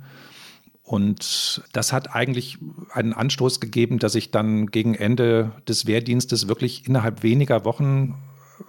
Und 0.92 1.64
das 1.72 1.94
hat 1.94 2.14
eigentlich 2.14 2.58
einen 2.92 3.14
Anstoß 3.14 3.62
gegeben, 3.62 3.98
dass 3.98 4.14
ich 4.14 4.30
dann 4.30 4.66
gegen 4.66 4.94
Ende 4.94 5.54
des 5.66 5.88
Wehrdienstes 5.88 6.50
wirklich 6.50 6.86
innerhalb 6.86 7.24
weniger 7.24 7.64
Wochen 7.64 8.16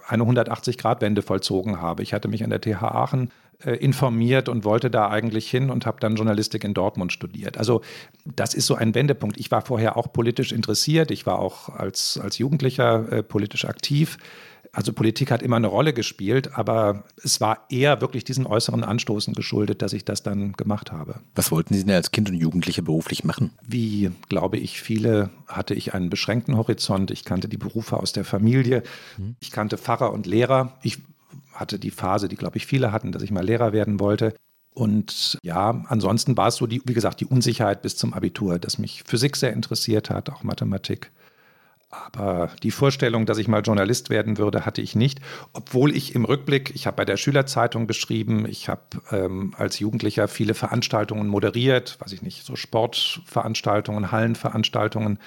eine 0.07 0.23
180-Grad-Wende 0.23 1.21
vollzogen 1.21 1.81
habe. 1.81 2.01
Ich 2.01 2.13
hatte 2.13 2.29
mich 2.29 2.41
an 2.45 2.49
der 2.49 2.61
TH 2.61 2.81
Aachen 2.81 3.29
äh, 3.65 3.73
informiert 3.73 4.47
und 4.47 4.63
wollte 4.63 4.89
da 4.89 5.09
eigentlich 5.09 5.51
hin 5.51 5.69
und 5.69 5.85
habe 5.85 5.99
dann 5.99 6.15
Journalistik 6.15 6.63
in 6.63 6.73
Dortmund 6.73 7.11
studiert. 7.11 7.57
Also 7.57 7.81
das 8.23 8.53
ist 8.53 8.67
so 8.67 8.75
ein 8.75 8.95
Wendepunkt. 8.95 9.37
Ich 9.37 9.51
war 9.51 9.61
vorher 9.61 9.97
auch 9.97 10.13
politisch 10.13 10.53
interessiert. 10.53 11.11
Ich 11.11 11.25
war 11.25 11.39
auch 11.39 11.67
als, 11.67 12.17
als 12.23 12.37
Jugendlicher 12.37 13.11
äh, 13.11 13.21
politisch 13.21 13.65
aktiv. 13.65 14.17
Also 14.75 14.91
Politik 14.91 15.29
hat 15.29 15.43
immer 15.43 15.57
eine 15.57 15.67
Rolle 15.67 15.93
gespielt, 15.93 16.57
aber 16.57 17.03
es 17.23 17.39
war 17.39 17.65
eher 17.69 18.01
wirklich 18.01 18.23
diesen 18.23 18.47
äußeren 18.47 18.83
Anstoßen 18.83 19.35
geschuldet, 19.35 19.83
dass 19.83 19.93
ich 19.93 20.03
das 20.03 20.23
dann 20.23 20.53
gemacht 20.53 20.91
habe. 20.91 21.21
Was 21.35 21.51
wollten 21.51 21.75
Sie 21.75 21.85
denn 21.85 21.93
als 21.93 22.09
Kind 22.09 22.27
und 22.31 22.35
Jugendliche 22.35 22.81
beruflich 22.81 23.23
machen? 23.23 23.51
Wie, 23.61 24.09
glaube 24.29 24.57
ich, 24.57 24.81
viele 24.81 25.29
hatte 25.47 25.75
ich 25.75 25.93
einen 25.93 26.09
beschränkten 26.09 26.57
Horizont. 26.57 27.11
Ich 27.11 27.23
kannte 27.23 27.47
die 27.47 27.57
Berufe 27.57 27.97
aus 27.97 28.13
der 28.13 28.25
Familie. 28.25 28.81
Mhm. 29.19 29.35
Ich 29.39 29.51
kannte 29.51 29.77
Pfarrer 29.77 30.11
und 30.11 30.25
Lehrer. 30.25 30.73
Ich 30.81 30.97
hatte 31.53 31.77
die 31.77 31.91
Phase, 31.91 32.27
die, 32.27 32.35
glaube 32.35 32.57
ich, 32.57 32.65
viele 32.65 32.91
hatten, 32.91 33.11
dass 33.11 33.21
ich 33.21 33.29
mal 33.29 33.45
Lehrer 33.45 33.73
werden 33.73 33.99
wollte. 33.99 34.33
Und 34.73 35.37
ja, 35.43 35.83
ansonsten 35.87 36.35
war 36.35 36.47
es 36.47 36.55
so, 36.55 36.65
die, 36.65 36.81
wie 36.85 36.95
gesagt, 36.95 37.19
die 37.19 37.27
Unsicherheit 37.27 37.83
bis 37.83 37.95
zum 37.95 38.15
Abitur, 38.15 38.57
dass 38.57 38.79
mich 38.79 39.03
Physik 39.05 39.35
sehr 39.35 39.53
interessiert 39.53 40.09
hat, 40.09 40.31
auch 40.31 40.41
Mathematik. 40.41 41.11
Aber 41.93 42.49
die 42.63 42.71
Vorstellung, 42.71 43.25
dass 43.25 43.37
ich 43.37 43.47
mal 43.47 43.61
Journalist 43.61 44.09
werden 44.09 44.37
würde, 44.37 44.65
hatte 44.65 44.81
ich 44.81 44.95
nicht. 44.95 45.19
Obwohl 45.53 45.95
ich 45.95 46.15
im 46.15 46.25
Rückblick, 46.25 46.71
ich 46.73 46.87
habe 46.87 46.97
bei 46.97 47.05
der 47.05 47.17
Schülerzeitung 47.17 47.87
geschrieben, 47.87 48.45
ich 48.47 48.67
habe 48.67 48.81
ähm, 49.11 49.53
als 49.57 49.79
Jugendlicher 49.79 50.27
viele 50.27 50.53
Veranstaltungen 50.53 51.27
moderiert, 51.27 51.97
weiß 51.99 52.11
ich 52.13 52.21
nicht, 52.21 52.45
so 52.45 52.55
Sportveranstaltungen, 52.55 54.11
Hallenveranstaltungen 54.11 55.19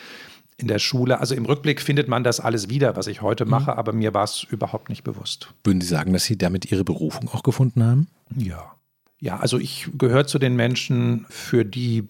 in 0.57 0.69
der 0.69 0.79
Schule. 0.79 1.21
Also 1.21 1.35
im 1.35 1.45
Rückblick 1.45 1.81
findet 1.81 2.09
man 2.09 2.25
das 2.25 2.41
alles 2.41 2.69
wieder, 2.69 2.97
was 2.97 3.07
ich 3.07 3.23
heute 3.23 3.45
mhm. 3.45 3.53
mache, 3.53 3.77
aber 3.77 3.93
mir 3.93 4.15
war 4.15 4.25
es 4.25 4.43
überhaupt 4.43 4.89
nicht 4.89 5.05
bewusst. 5.05 5.55
Würden 5.65 5.81
Sie 5.81 5.89
sagen, 5.89 6.13
dass 6.13 6.25
Sie 6.25 6.37
damit 6.37 6.71
Ihre 6.71 6.85
Berufung 6.85 7.29
auch 7.29 7.43
gefunden 7.43 7.85
haben? 7.85 8.09
Ja. 8.35 8.73
Ja, 9.19 9.39
also 9.39 9.59
ich 9.59 9.89
gehöre 9.97 10.27
zu 10.27 10.39
den 10.39 10.57
Menschen, 10.57 11.25
für 11.31 11.65
die 11.65 12.09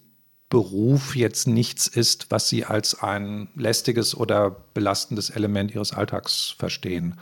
Beruf 0.49 1.15
jetzt 1.15 1.47
nichts 1.47 1.87
ist, 1.87 2.31
was 2.31 2.47
sie 2.47 2.63
als 2.63 3.01
ein 3.01 3.49
lästiges 3.55 4.15
oder 4.15 4.51
belastendes 4.73 5.29
Element 5.29 5.75
ihres 5.75 5.91
Alltags 5.91 6.55
verstehen. 6.57 7.15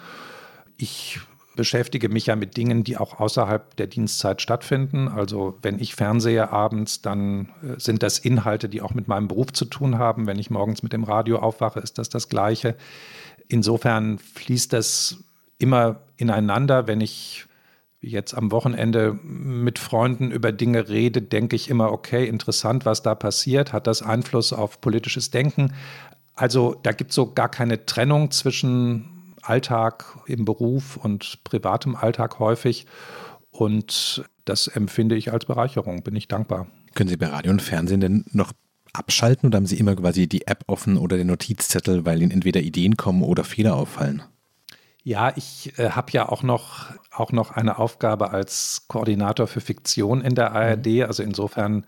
Ich 0.77 1.19
beschäftige 1.55 2.09
mich 2.09 2.27
ja 2.27 2.35
mit 2.35 2.57
Dingen, 2.57 2.83
die 2.83 2.97
auch 2.97 3.19
außerhalb 3.19 3.75
der 3.77 3.87
Dienstzeit 3.87 4.41
stattfinden. 4.41 5.07
Also 5.07 5.57
wenn 5.61 5.79
ich 5.79 5.95
fernsehe 5.95 6.51
abends, 6.51 7.01
dann 7.01 7.49
äh, 7.63 7.79
sind 7.79 8.03
das 8.03 8.19
Inhalte, 8.19 8.69
die 8.69 8.81
auch 8.81 8.93
mit 8.93 9.07
meinem 9.07 9.27
Beruf 9.27 9.53
zu 9.53 9.65
tun 9.65 9.97
haben. 9.97 10.27
Wenn 10.27 10.39
ich 10.39 10.49
morgens 10.49 10.83
mit 10.83 10.93
dem 10.93 11.03
Radio 11.03 11.39
aufwache, 11.39 11.79
ist 11.79 11.97
das 11.97 12.09
das 12.09 12.29
Gleiche. 12.29 12.75
Insofern 13.47 14.19
fließt 14.19 14.73
das 14.73 15.23
immer 15.57 16.01
ineinander. 16.17 16.87
Wenn 16.87 17.01
ich 17.01 17.45
jetzt 18.05 18.33
am 18.33 18.51
Wochenende 18.51 19.19
mit 19.23 19.79
Freunden 19.79 20.31
über 20.31 20.51
Dinge 20.51 20.89
rede, 20.89 21.21
denke 21.21 21.55
ich 21.55 21.69
immer, 21.69 21.91
okay, 21.91 22.27
interessant, 22.27 22.85
was 22.85 23.01
da 23.01 23.15
passiert. 23.15 23.73
Hat 23.73 23.87
das 23.87 24.01
Einfluss 24.01 24.53
auf 24.53 24.81
politisches 24.81 25.31
Denken? 25.31 25.73
Also 26.35 26.75
da 26.83 26.91
gibt 26.91 27.11
es 27.11 27.15
so 27.15 27.33
gar 27.33 27.49
keine 27.49 27.85
Trennung 27.85 28.31
zwischen 28.31 29.33
Alltag 29.41 30.05
im 30.27 30.45
Beruf 30.45 30.97
und 30.97 31.43
privatem 31.43 31.95
Alltag 31.95 32.39
häufig. 32.39 32.85
Und 33.51 34.23
das 34.43 34.67
empfinde 34.67 35.15
ich 35.15 35.31
als 35.31 35.45
Bereicherung, 35.45 36.03
bin 36.03 36.15
ich 36.15 36.27
dankbar. 36.27 36.67
Können 36.93 37.09
Sie 37.09 37.17
bei 37.17 37.27
Radio 37.27 37.51
und 37.51 37.61
Fernsehen 37.61 38.01
denn 38.01 38.25
noch 38.31 38.51
abschalten 38.93 39.47
oder 39.47 39.57
haben 39.57 39.65
Sie 39.65 39.77
immer 39.77 39.95
quasi 39.95 40.27
die 40.27 40.47
App 40.47 40.63
offen 40.67 40.97
oder 40.97 41.17
den 41.17 41.27
Notizzettel, 41.27 42.05
weil 42.05 42.21
Ihnen 42.21 42.31
entweder 42.31 42.61
Ideen 42.61 42.97
kommen 42.97 43.23
oder 43.23 43.43
Fehler 43.43 43.75
auffallen? 43.75 44.23
Ja, 45.07 45.31
ich 45.35 45.77
äh, 45.77 45.91
habe 45.91 46.11
ja 46.13 46.27
auch 46.27 46.41
noch, 46.41 46.87
auch 47.11 47.31
noch 47.31 47.51
eine 47.51 47.77
Aufgabe 47.77 48.31
als 48.31 48.85
Koordinator 48.87 49.45
für 49.45 49.61
Fiktion 49.61 50.21
in 50.21 50.33
der 50.33 50.53
ARD. 50.53 50.87
Mhm. 50.87 51.03
Also 51.03 51.21
insofern 51.21 51.85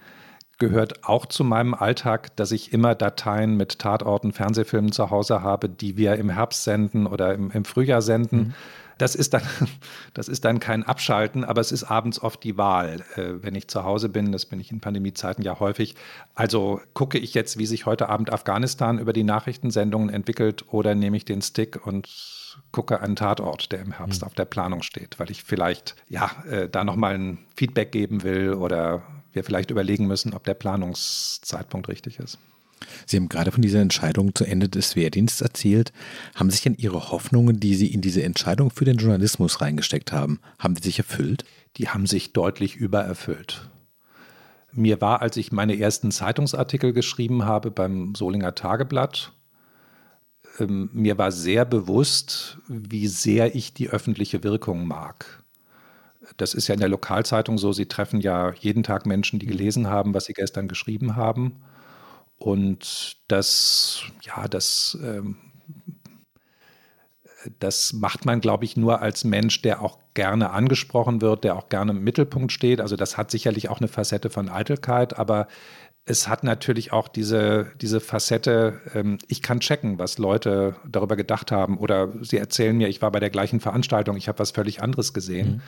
gehört 0.60 1.03
auch 1.03 1.25
zu 1.25 1.43
meinem 1.43 1.73
Alltag, 1.73 2.36
dass 2.36 2.51
ich 2.51 2.73
immer 2.73 2.93
Dateien 2.93 3.58
mit 3.58 3.80
Tatorten, 3.80 4.34
Fernsehfilmen 4.34 4.91
zu 4.91 5.10
Hause 5.10 5.41
habe, 5.41 5.67
die 5.67 5.97
wir 5.97 6.15
im 6.15 6.30
Herbst 6.30 6.63
senden 6.63 7.08
oder 7.08 7.34
im, 7.34 7.49
im 7.49 7.65
Frühjahr 7.65 8.03
senden. 8.03 8.38
Mhm. 8.38 8.53
Das 8.99 9.15
ist, 9.15 9.34
dann, 9.34 9.41
das 10.13 10.27
ist 10.27 10.45
dann 10.45 10.60
kein 10.60 10.84
Abschalten, 10.84 11.43
aber 11.43 11.60
es 11.62 11.71
ist 11.71 11.86
abends 11.86 12.21
oft 12.21 12.43
die 12.43 12.56
Wahl, 12.56 13.03
äh, 13.15 13.41
wenn 13.41 13.56
ich 13.56 13.67
zu 13.67 13.84
Hause 13.84 14.10
bin. 14.10 14.32
Das 14.32 14.45
bin 14.45 14.60
ich 14.60 14.71
in 14.71 14.80
Pandemiezeiten 14.80 15.43
ja 15.43 15.60
häufig. 15.60 15.95
Also 16.36 16.82
gucke 16.93 17.17
ich 17.17 17.34
jetzt, 17.34 17.58
wie 17.58 17.65
sich 17.65 17.88
heute 17.88 18.10
Abend 18.10 18.32
Afghanistan 18.32 18.99
über 18.99 19.12
die 19.12 19.23
Nachrichtensendungen 19.23 20.10
entwickelt 20.10 20.65
oder 20.71 20.93
nehme 20.93 21.17
ich 21.17 21.25
den 21.25 21.41
Stick 21.41 21.84
und 22.57 22.71
gucke 22.71 23.01
einen 23.01 23.15
Tatort, 23.15 23.71
der 23.71 23.79
im 23.79 23.93
Herbst 23.93 24.21
mhm. 24.21 24.27
auf 24.27 24.33
der 24.33 24.45
Planung 24.45 24.83
steht, 24.83 25.19
weil 25.19 25.31
ich 25.31 25.43
vielleicht 25.43 25.95
ja 26.09 26.31
äh, 26.49 26.69
da 26.69 26.83
nochmal 26.83 27.15
ein 27.15 27.39
Feedback 27.55 27.91
geben 27.91 28.23
will 28.23 28.53
oder 28.53 29.03
wir 29.33 29.43
vielleicht 29.43 29.71
überlegen 29.71 30.07
müssen, 30.07 30.33
ob 30.33 30.43
der 30.43 30.53
Planungszeitpunkt 30.53 31.87
richtig 31.87 32.19
ist. 32.19 32.37
Sie 33.05 33.17
haben 33.17 33.29
gerade 33.29 33.51
von 33.51 33.61
dieser 33.61 33.81
Entscheidung 33.81 34.35
zu 34.35 34.43
Ende 34.43 34.69
des 34.69 34.95
Wehrdienstes 34.95 35.41
erzählt. 35.41 35.91
Haben 36.35 36.51
sich 36.51 36.61
denn 36.61 36.75
Ihre 36.75 37.11
Hoffnungen, 37.11 37.59
die 37.59 37.75
Sie 37.75 37.91
in 37.91 38.01
diese 38.01 38.23
Entscheidung 38.23 38.69
für 38.69 38.85
den 38.85 38.97
Journalismus 38.97 39.61
reingesteckt 39.61 40.11
haben, 40.11 40.39
haben 40.59 40.75
die 40.75 40.83
sich 40.83 40.99
erfüllt? 40.99 41.43
Die 41.77 41.89
haben 41.89 42.05
sich 42.05 42.33
deutlich 42.33 42.75
übererfüllt. 42.75 43.69
Mir 44.71 45.01
war, 45.01 45.21
als 45.21 45.37
ich 45.37 45.51
meine 45.51 45.79
ersten 45.79 46.11
Zeitungsartikel 46.11 46.93
geschrieben 46.93 47.45
habe 47.45 47.71
beim 47.71 48.13
Solinger 48.15 48.53
Tageblatt, 48.53 49.31
ähm, 50.59 50.89
mir 50.93 51.17
war 51.17 51.31
sehr 51.31 51.65
bewusst, 51.65 52.57
wie 52.67 53.07
sehr 53.07 53.55
ich 53.55 53.73
die 53.73 53.89
öffentliche 53.89 54.43
Wirkung 54.43 54.87
mag. 54.87 55.43
Das 56.37 56.53
ist 56.53 56.67
ja 56.67 56.73
in 56.73 56.79
der 56.79 56.89
Lokalzeitung 56.89 57.57
so, 57.57 57.71
Sie 57.71 57.85
treffen 57.85 58.19
ja 58.19 58.51
jeden 58.53 58.83
Tag 58.83 59.05
Menschen, 59.05 59.39
die 59.39 59.45
gelesen 59.45 59.87
haben, 59.87 60.13
was 60.13 60.25
Sie 60.25 60.33
gestern 60.33 60.67
geschrieben 60.67 61.15
haben. 61.15 61.61
Und 62.37 63.17
das, 63.27 64.03
ja, 64.21 64.47
das, 64.47 64.97
ähm, 65.01 65.37
das 67.59 67.93
macht 67.93 68.25
man, 68.25 68.41
glaube 68.41 68.65
ich, 68.65 68.77
nur 68.77 69.01
als 69.01 69.23
Mensch, 69.23 69.61
der 69.61 69.81
auch 69.81 69.99
gerne 70.13 70.49
angesprochen 70.51 71.21
wird, 71.21 71.43
der 71.43 71.55
auch 71.55 71.69
gerne 71.69 71.91
im 71.91 72.03
Mittelpunkt 72.03 72.51
steht. 72.51 72.81
Also 72.81 72.95
das 72.95 73.17
hat 73.17 73.31
sicherlich 73.31 73.69
auch 73.69 73.79
eine 73.79 73.87
Facette 73.87 74.29
von 74.29 74.49
Eitelkeit, 74.49 75.17
aber 75.17 75.47
es 76.09 76.29
hat 76.29 76.45
natürlich 76.45 76.93
auch 76.93 77.09
diese, 77.09 77.67
diese 77.81 77.99
Facette, 77.99 78.79
ähm, 78.95 79.17
ich 79.27 79.41
kann 79.41 79.59
checken, 79.59 79.99
was 79.99 80.17
Leute 80.17 80.77
darüber 80.87 81.17
gedacht 81.17 81.51
haben. 81.51 81.77
Oder 81.77 82.13
sie 82.21 82.37
erzählen 82.37 82.77
mir, 82.77 82.87
ich 82.87 83.01
war 83.01 83.11
bei 83.11 83.19
der 83.19 83.29
gleichen 83.29 83.59
Veranstaltung, 83.59 84.15
ich 84.15 84.29
habe 84.29 84.39
was 84.39 84.51
völlig 84.51 84.81
anderes 84.81 85.13
gesehen. 85.13 85.55
Mhm. 85.55 85.61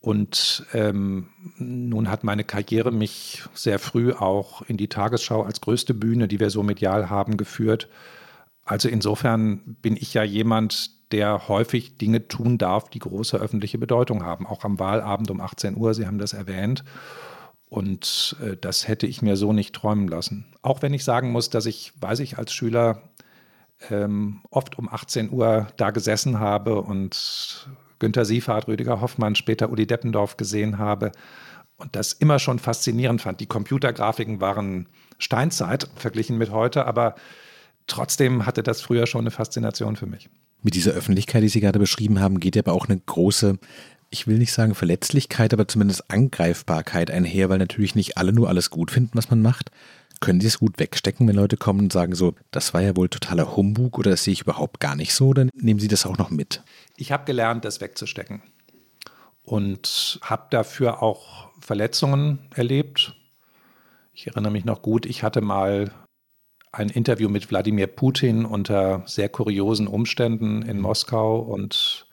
Und 0.00 0.66
ähm, 0.72 1.28
nun 1.58 2.10
hat 2.10 2.24
meine 2.24 2.42
Karriere 2.42 2.90
mich 2.90 3.42
sehr 3.52 3.78
früh 3.78 4.14
auch 4.14 4.62
in 4.62 4.78
die 4.78 4.88
Tagesschau 4.88 5.42
als 5.42 5.60
größte 5.60 5.92
Bühne, 5.92 6.26
die 6.26 6.40
wir 6.40 6.48
so 6.48 6.62
medial 6.62 7.10
haben, 7.10 7.36
geführt. 7.36 7.86
Also 8.64 8.88
insofern 8.88 9.76
bin 9.82 9.94
ich 9.94 10.14
ja 10.14 10.22
jemand, 10.22 11.12
der 11.12 11.48
häufig 11.48 11.98
Dinge 11.98 12.28
tun 12.28 12.56
darf, 12.56 12.88
die 12.88 12.98
große 12.98 13.36
öffentliche 13.36 13.76
Bedeutung 13.76 14.24
haben. 14.24 14.46
Auch 14.46 14.64
am 14.64 14.78
Wahlabend 14.78 15.30
um 15.30 15.42
18 15.42 15.76
Uhr, 15.76 15.92
Sie 15.92 16.06
haben 16.06 16.18
das 16.18 16.32
erwähnt. 16.32 16.82
Und 17.70 18.36
äh, 18.44 18.56
das 18.60 18.88
hätte 18.88 19.06
ich 19.06 19.22
mir 19.22 19.36
so 19.36 19.52
nicht 19.52 19.74
träumen 19.74 20.08
lassen. 20.08 20.44
Auch 20.60 20.82
wenn 20.82 20.92
ich 20.92 21.04
sagen 21.04 21.30
muss, 21.30 21.48
dass 21.50 21.66
ich, 21.66 21.92
weiß 22.00 22.18
ich, 22.18 22.36
als 22.36 22.52
Schüler 22.52 23.02
ähm, 23.88 24.40
oft 24.50 24.78
um 24.78 24.88
18 24.88 25.30
Uhr 25.30 25.68
da 25.76 25.90
gesessen 25.90 26.40
habe 26.40 26.82
und 26.82 27.68
Günter 28.00 28.24
Siefert, 28.24 28.66
Rüdiger 28.66 29.00
Hoffmann, 29.00 29.36
später 29.36 29.70
Uli 29.70 29.86
Deppendorf 29.86 30.36
gesehen 30.36 30.78
habe 30.78 31.12
und 31.76 31.94
das 31.94 32.12
immer 32.12 32.38
schon 32.40 32.58
faszinierend 32.58 33.22
fand. 33.22 33.40
Die 33.40 33.46
Computergrafiken 33.46 34.40
waren 34.40 34.88
Steinzeit 35.18 35.88
verglichen 35.94 36.38
mit 36.38 36.50
heute, 36.50 36.86
aber 36.86 37.14
trotzdem 37.86 38.46
hatte 38.46 38.62
das 38.62 38.82
früher 38.82 39.06
schon 39.06 39.22
eine 39.22 39.30
Faszination 39.30 39.96
für 39.96 40.06
mich. 40.06 40.28
Mit 40.62 40.74
dieser 40.74 40.92
Öffentlichkeit, 40.92 41.42
die 41.42 41.48
Sie 41.48 41.60
gerade 41.60 41.78
beschrieben 41.78 42.20
haben, 42.20 42.40
geht 42.40 42.56
ja 42.56 42.62
aber 42.62 42.72
auch 42.72 42.88
eine 42.88 42.98
große 42.98 43.58
ich 44.10 44.26
will 44.26 44.38
nicht 44.38 44.52
sagen 44.52 44.74
Verletzlichkeit, 44.74 45.52
aber 45.52 45.68
zumindest 45.68 46.10
Angreifbarkeit 46.10 47.10
einher, 47.10 47.48
weil 47.48 47.58
natürlich 47.58 47.94
nicht 47.94 48.18
alle 48.18 48.32
nur 48.32 48.48
alles 48.48 48.70
gut 48.70 48.90
finden, 48.90 49.12
was 49.14 49.30
man 49.30 49.40
macht. 49.40 49.70
Können 50.20 50.40
Sie 50.40 50.48
es 50.48 50.58
gut 50.58 50.78
wegstecken, 50.78 51.26
wenn 51.26 51.36
Leute 51.36 51.56
kommen 51.56 51.80
und 51.80 51.92
sagen 51.92 52.14
so, 52.14 52.34
das 52.50 52.74
war 52.74 52.82
ja 52.82 52.96
wohl 52.96 53.08
totaler 53.08 53.56
Humbug 53.56 53.98
oder 53.98 54.10
das 54.10 54.24
sehe 54.24 54.32
ich 54.32 54.42
überhaupt 54.42 54.80
gar 54.80 54.94
nicht 54.94 55.14
so, 55.14 55.32
dann 55.32 55.48
nehmen 55.54 55.80
Sie 55.80 55.88
das 55.88 56.04
auch 56.04 56.18
noch 56.18 56.30
mit? 56.30 56.62
Ich 56.96 57.12
habe 57.12 57.24
gelernt, 57.24 57.64
das 57.64 57.80
wegzustecken 57.80 58.42
und 59.44 60.18
habe 60.22 60.48
dafür 60.50 61.02
auch 61.02 61.48
Verletzungen 61.60 62.40
erlebt. 62.54 63.14
Ich 64.12 64.26
erinnere 64.26 64.52
mich 64.52 64.64
noch 64.64 64.82
gut, 64.82 65.06
ich 65.06 65.22
hatte 65.22 65.40
mal 65.40 65.90
ein 66.72 66.90
Interview 66.90 67.28
mit 67.28 67.50
Wladimir 67.50 67.86
Putin 67.86 68.44
unter 68.44 69.02
sehr 69.06 69.28
kuriosen 69.28 69.86
Umständen 69.86 70.62
in 70.62 70.80
Moskau 70.80 71.38
und 71.38 72.06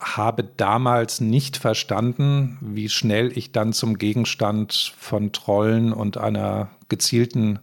habe 0.00 0.44
damals 0.44 1.20
nicht 1.20 1.56
verstanden, 1.58 2.58
wie 2.60 2.88
schnell 2.88 3.36
ich 3.36 3.52
dann 3.52 3.72
zum 3.72 3.98
Gegenstand 3.98 4.94
von 4.98 5.32
Trollen 5.32 5.92
und 5.92 6.16
einer 6.16 6.70
gezielten 6.88 7.60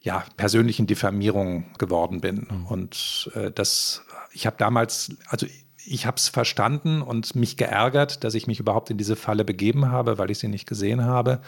ja, 0.00 0.24
persönlichen 0.36 0.86
Diffamierung 0.86 1.66
geworden 1.78 2.20
bin. 2.20 2.46
Mhm. 2.50 2.66
Und 2.66 3.30
äh, 3.34 3.50
das, 3.50 4.02
ich 4.32 4.46
habe 4.46 4.56
damals, 4.58 5.16
also 5.28 5.46
ich 5.86 6.06
habe 6.06 6.16
es 6.16 6.28
verstanden 6.28 7.02
und 7.02 7.36
mich 7.36 7.56
geärgert, 7.56 8.24
dass 8.24 8.34
ich 8.34 8.46
mich 8.46 8.60
überhaupt 8.60 8.90
in 8.90 8.98
diese 8.98 9.16
Falle 9.16 9.44
begeben 9.44 9.90
habe, 9.90 10.18
weil 10.18 10.30
ich 10.30 10.38
sie 10.38 10.48
nicht 10.48 10.66
gesehen 10.66 11.04
habe 11.04 11.40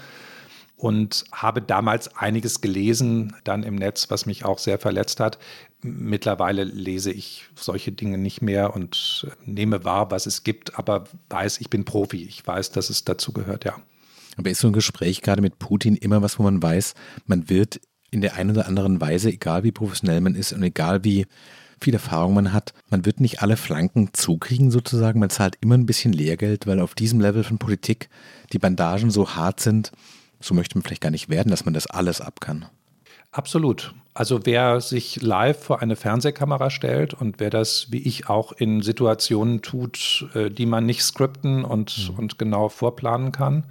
und 0.76 1.24
habe 1.32 1.62
damals 1.62 2.16
einiges 2.16 2.60
gelesen 2.60 3.34
dann 3.44 3.62
im 3.62 3.76
Netz, 3.76 4.10
was 4.10 4.26
mich 4.26 4.44
auch 4.44 4.58
sehr 4.58 4.78
verletzt 4.78 5.20
hat. 5.20 5.38
Mittlerweile 5.82 6.64
lese 6.64 7.12
ich 7.12 7.44
solche 7.54 7.92
Dinge 7.92 8.18
nicht 8.18 8.42
mehr 8.42 8.74
und 8.74 9.26
nehme 9.44 9.84
wahr, 9.84 10.10
was 10.10 10.26
es 10.26 10.42
gibt, 10.42 10.78
aber 10.78 11.04
weiß, 11.28 11.60
ich 11.60 11.70
bin 11.70 11.84
Profi. 11.84 12.24
Ich 12.24 12.46
weiß, 12.46 12.72
dass 12.72 12.90
es 12.90 13.04
dazu 13.04 13.32
gehört, 13.32 13.64
ja. 13.64 13.76
Aber 14.36 14.50
ist 14.50 14.60
so 14.60 14.68
ein 14.68 14.72
Gespräch 14.72 15.22
gerade 15.22 15.42
mit 15.42 15.58
Putin 15.58 15.96
immer 15.96 16.22
was, 16.22 16.38
wo 16.38 16.42
man 16.42 16.62
weiß, 16.62 16.94
man 17.26 17.48
wird 17.48 17.80
in 18.10 18.20
der 18.20 18.34
einen 18.34 18.50
oder 18.50 18.66
anderen 18.66 19.00
Weise, 19.00 19.30
egal 19.30 19.64
wie 19.64 19.72
professionell 19.72 20.20
man 20.20 20.34
ist 20.34 20.52
und 20.52 20.62
egal 20.62 21.04
wie 21.04 21.26
viel 21.80 21.94
Erfahrung 21.94 22.34
man 22.34 22.52
hat, 22.52 22.72
man 22.88 23.04
wird 23.04 23.20
nicht 23.20 23.42
alle 23.42 23.56
Flanken 23.56 24.10
zukriegen 24.12 24.70
sozusagen. 24.70 25.20
Man 25.20 25.30
zahlt 25.30 25.58
immer 25.60 25.74
ein 25.76 25.86
bisschen 25.86 26.12
Lehrgeld, 26.12 26.66
weil 26.66 26.80
auf 26.80 26.94
diesem 26.94 27.20
Level 27.20 27.44
von 27.44 27.58
Politik 27.58 28.08
die 28.52 28.58
Bandagen 28.58 29.10
so 29.10 29.34
hart 29.34 29.60
sind, 29.60 29.92
so 30.40 30.54
möchte 30.54 30.76
man 30.76 30.82
vielleicht 30.82 31.02
gar 31.02 31.10
nicht 31.10 31.28
werden, 31.28 31.50
dass 31.50 31.64
man 31.64 31.74
das 31.74 31.86
alles 31.86 32.20
ab 32.20 32.40
kann. 32.40 32.66
Absolut. 33.36 33.92
Also 34.14 34.46
wer 34.46 34.80
sich 34.80 35.20
live 35.20 35.62
vor 35.62 35.82
eine 35.82 35.94
Fernsehkamera 35.94 36.70
stellt 36.70 37.12
und 37.12 37.38
wer 37.38 37.50
das 37.50 37.92
wie 37.92 37.98
ich 37.98 38.30
auch 38.30 38.52
in 38.52 38.80
Situationen 38.80 39.60
tut, 39.60 40.26
äh, 40.32 40.48
die 40.48 40.64
man 40.64 40.86
nicht 40.86 41.02
skripten 41.02 41.62
und, 41.62 42.12
mhm. 42.12 42.18
und 42.18 42.38
genau 42.38 42.70
vorplanen 42.70 43.32
kann. 43.32 43.66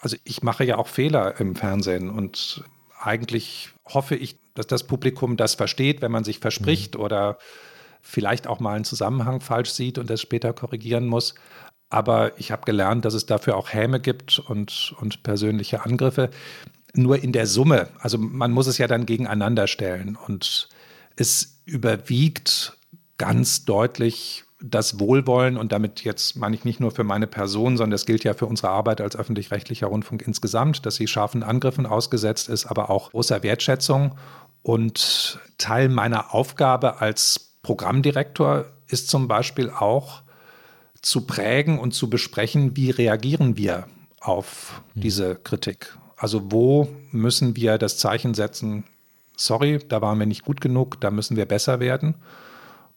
Also 0.00 0.16
ich 0.24 0.42
mache 0.42 0.64
ja 0.64 0.78
auch 0.78 0.88
Fehler 0.88 1.38
im 1.38 1.54
Fernsehen 1.54 2.10
und 2.10 2.64
eigentlich 3.00 3.70
hoffe 3.86 4.16
ich, 4.16 4.34
dass 4.54 4.66
das 4.66 4.82
Publikum 4.82 5.36
das 5.36 5.54
versteht, 5.54 6.02
wenn 6.02 6.10
man 6.10 6.24
sich 6.24 6.40
verspricht 6.40 6.96
mhm. 6.96 7.02
oder 7.02 7.38
vielleicht 8.00 8.48
auch 8.48 8.58
mal 8.58 8.74
einen 8.74 8.84
Zusammenhang 8.84 9.40
falsch 9.40 9.70
sieht 9.70 9.96
und 9.96 10.10
das 10.10 10.20
später 10.20 10.52
korrigieren 10.54 11.06
muss. 11.06 11.36
Aber 11.88 12.36
ich 12.36 12.50
habe 12.50 12.64
gelernt, 12.64 13.04
dass 13.04 13.14
es 13.14 13.26
dafür 13.26 13.56
auch 13.56 13.72
Häme 13.72 14.00
gibt 14.00 14.40
und, 14.40 14.92
und 14.98 15.22
persönliche 15.22 15.84
Angriffe. 15.84 16.30
Nur 16.94 17.22
in 17.22 17.32
der 17.32 17.46
Summe, 17.46 17.88
also 17.98 18.18
man 18.18 18.52
muss 18.52 18.66
es 18.66 18.78
ja 18.78 18.86
dann 18.86 19.06
gegeneinander 19.06 19.66
stellen. 19.66 20.16
Und 20.16 20.68
es 21.16 21.60
überwiegt 21.64 22.76
ganz 23.18 23.64
deutlich 23.64 24.44
das 24.62 25.00
Wohlwollen 25.00 25.56
und 25.56 25.72
damit 25.72 26.04
jetzt 26.04 26.36
meine 26.36 26.54
ich 26.54 26.64
nicht 26.64 26.80
nur 26.80 26.92
für 26.92 27.02
meine 27.02 27.26
Person, 27.26 27.76
sondern 27.76 27.92
das 27.92 28.06
gilt 28.06 28.24
ja 28.24 28.34
für 28.34 28.46
unsere 28.46 28.68
Arbeit 28.68 29.00
als 29.00 29.16
öffentlich-rechtlicher 29.16 29.88
Rundfunk 29.88 30.22
insgesamt, 30.22 30.86
dass 30.86 30.96
sie 30.96 31.08
scharfen 31.08 31.42
Angriffen 31.42 31.84
ausgesetzt 31.84 32.48
ist, 32.48 32.66
aber 32.66 32.90
auch 32.90 33.10
großer 33.10 33.42
Wertschätzung. 33.42 34.16
Und 34.62 35.40
Teil 35.58 35.88
meiner 35.88 36.32
Aufgabe 36.32 37.00
als 37.00 37.56
Programmdirektor 37.62 38.66
ist 38.86 39.08
zum 39.08 39.26
Beispiel 39.26 39.70
auch, 39.70 40.22
zu 41.00 41.26
prägen 41.26 41.80
und 41.80 41.92
zu 41.92 42.08
besprechen, 42.08 42.76
wie 42.76 42.90
reagieren 42.90 43.56
wir 43.56 43.88
auf 44.20 44.82
diese 44.94 45.34
Kritik. 45.34 45.98
Also 46.22 46.52
wo 46.52 46.86
müssen 47.10 47.56
wir 47.56 47.78
das 47.78 47.98
Zeichen 47.98 48.32
setzen, 48.32 48.84
sorry, 49.36 49.80
da 49.88 50.00
waren 50.02 50.20
wir 50.20 50.26
nicht 50.26 50.44
gut 50.44 50.60
genug, 50.60 51.00
da 51.00 51.10
müssen 51.10 51.36
wir 51.36 51.46
besser 51.46 51.80
werden. 51.80 52.14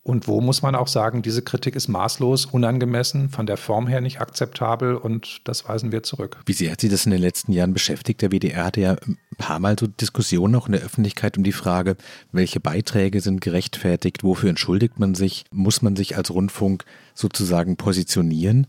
Und 0.03 0.27
wo 0.27 0.41
muss 0.41 0.61
man 0.61 0.75
auch 0.75 0.87
sagen, 0.87 1.23
diese 1.23 1.41
Kritik 1.41 1.75
ist 1.75 1.87
maßlos, 1.87 2.45
unangemessen, 2.45 3.29
von 3.29 3.47
der 3.47 3.57
Form 3.57 3.87
her 3.87 3.99
nicht 3.99 4.21
akzeptabel 4.21 4.95
und 4.95 5.41
das 5.45 5.67
weisen 5.67 5.91
wir 5.91 6.03
zurück. 6.03 6.37
Wie 6.45 6.53
sehr 6.53 6.71
hat 6.71 6.81
Sie 6.81 6.87
das 6.87 7.07
in 7.07 7.11
den 7.13 7.21
letzten 7.21 7.51
Jahren 7.51 7.73
beschäftigt? 7.73 8.21
Der 8.21 8.29
WDR 8.29 8.65
hatte 8.65 8.81
ja 8.81 8.91
ein 8.91 9.17
paar 9.39 9.57
Mal 9.57 9.75
so 9.79 9.87
Diskussionen 9.87 10.53
auch 10.53 10.67
in 10.67 10.73
der 10.73 10.83
Öffentlichkeit 10.83 11.35
um 11.35 11.43
die 11.43 11.51
Frage, 11.51 11.97
welche 12.31 12.59
Beiträge 12.59 13.21
sind 13.21 13.41
gerechtfertigt, 13.41 14.23
wofür 14.23 14.51
entschuldigt 14.51 14.99
man 14.99 15.15
sich, 15.15 15.45
muss 15.49 15.81
man 15.81 15.95
sich 15.95 16.15
als 16.15 16.29
Rundfunk 16.29 16.85
sozusagen 17.15 17.75
positionieren? 17.75 18.67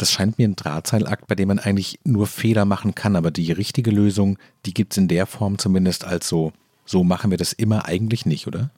Das 0.00 0.12
scheint 0.12 0.38
mir 0.38 0.48
ein 0.48 0.56
Drahtseilakt, 0.56 1.26
bei 1.26 1.34
dem 1.34 1.48
man 1.48 1.58
eigentlich 1.58 2.00
nur 2.04 2.26
Fehler 2.26 2.64
machen 2.64 2.94
kann, 2.94 3.16
aber 3.16 3.30
die 3.30 3.52
richtige 3.52 3.90
Lösung, 3.90 4.38
die 4.64 4.72
gibt 4.72 4.94
es 4.94 4.96
in 4.96 5.08
der 5.08 5.26
Form 5.26 5.58
zumindest 5.58 6.06
als 6.06 6.26
so, 6.26 6.54
so 6.86 7.04
machen 7.04 7.30
wir 7.30 7.36
das 7.36 7.52
immer 7.52 7.84
eigentlich 7.84 8.24
nicht, 8.24 8.46
oder? 8.46 8.70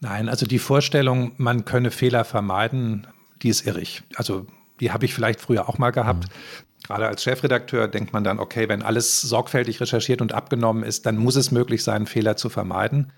Nein, 0.00 0.30
also 0.30 0.46
die 0.46 0.58
Vorstellung, 0.58 1.32
man 1.36 1.66
könne 1.66 1.90
Fehler 1.90 2.24
vermeiden, 2.24 3.06
die 3.42 3.50
ist 3.50 3.66
irrig. 3.66 4.04
Also 4.14 4.46
die 4.80 4.90
habe 4.90 5.04
ich 5.04 5.12
vielleicht 5.12 5.42
früher 5.42 5.68
auch 5.68 5.76
mal 5.76 5.90
gehabt. 5.90 6.24
Mhm. 6.24 6.86
Gerade 6.86 7.08
als 7.08 7.22
Chefredakteur 7.24 7.86
denkt 7.86 8.14
man 8.14 8.24
dann, 8.24 8.38
okay, 8.38 8.70
wenn 8.70 8.80
alles 8.80 9.20
sorgfältig 9.20 9.82
recherchiert 9.82 10.22
und 10.22 10.32
abgenommen 10.32 10.82
ist, 10.82 11.04
dann 11.04 11.18
muss 11.18 11.36
es 11.36 11.50
möglich 11.50 11.84
sein, 11.84 12.06
Fehler 12.06 12.36
zu 12.36 12.48
vermeiden. 12.48 13.12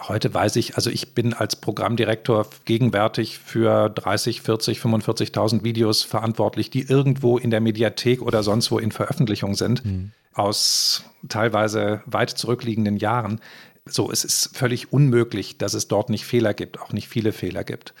Heute 0.00 0.34
weiß 0.34 0.56
ich, 0.56 0.74
also 0.74 0.90
ich 0.90 1.14
bin 1.14 1.34
als 1.34 1.54
Programmdirektor 1.54 2.48
gegenwärtig 2.64 3.38
für 3.38 3.88
30, 3.90 4.42
40, 4.42 4.80
45.000 4.80 5.62
Videos 5.62 6.02
verantwortlich, 6.02 6.68
die 6.68 6.82
irgendwo 6.82 7.38
in 7.38 7.50
der 7.50 7.60
Mediathek 7.60 8.20
oder 8.20 8.42
sonst 8.42 8.72
wo 8.72 8.80
in 8.80 8.90
Veröffentlichung 8.90 9.54
sind, 9.54 9.84
mhm. 9.84 10.10
aus 10.32 11.04
teilweise 11.28 12.02
weit 12.06 12.30
zurückliegenden 12.30 12.96
Jahren. 12.96 13.40
So, 13.86 14.10
es 14.10 14.24
ist 14.24 14.56
völlig 14.56 14.92
unmöglich, 14.92 15.58
dass 15.58 15.74
es 15.74 15.86
dort 15.86 16.10
nicht 16.10 16.24
Fehler 16.24 16.54
gibt, 16.54 16.80
auch 16.80 16.92
nicht 16.92 17.08
viele 17.08 17.30
Fehler 17.30 17.62
gibt. 17.62 17.94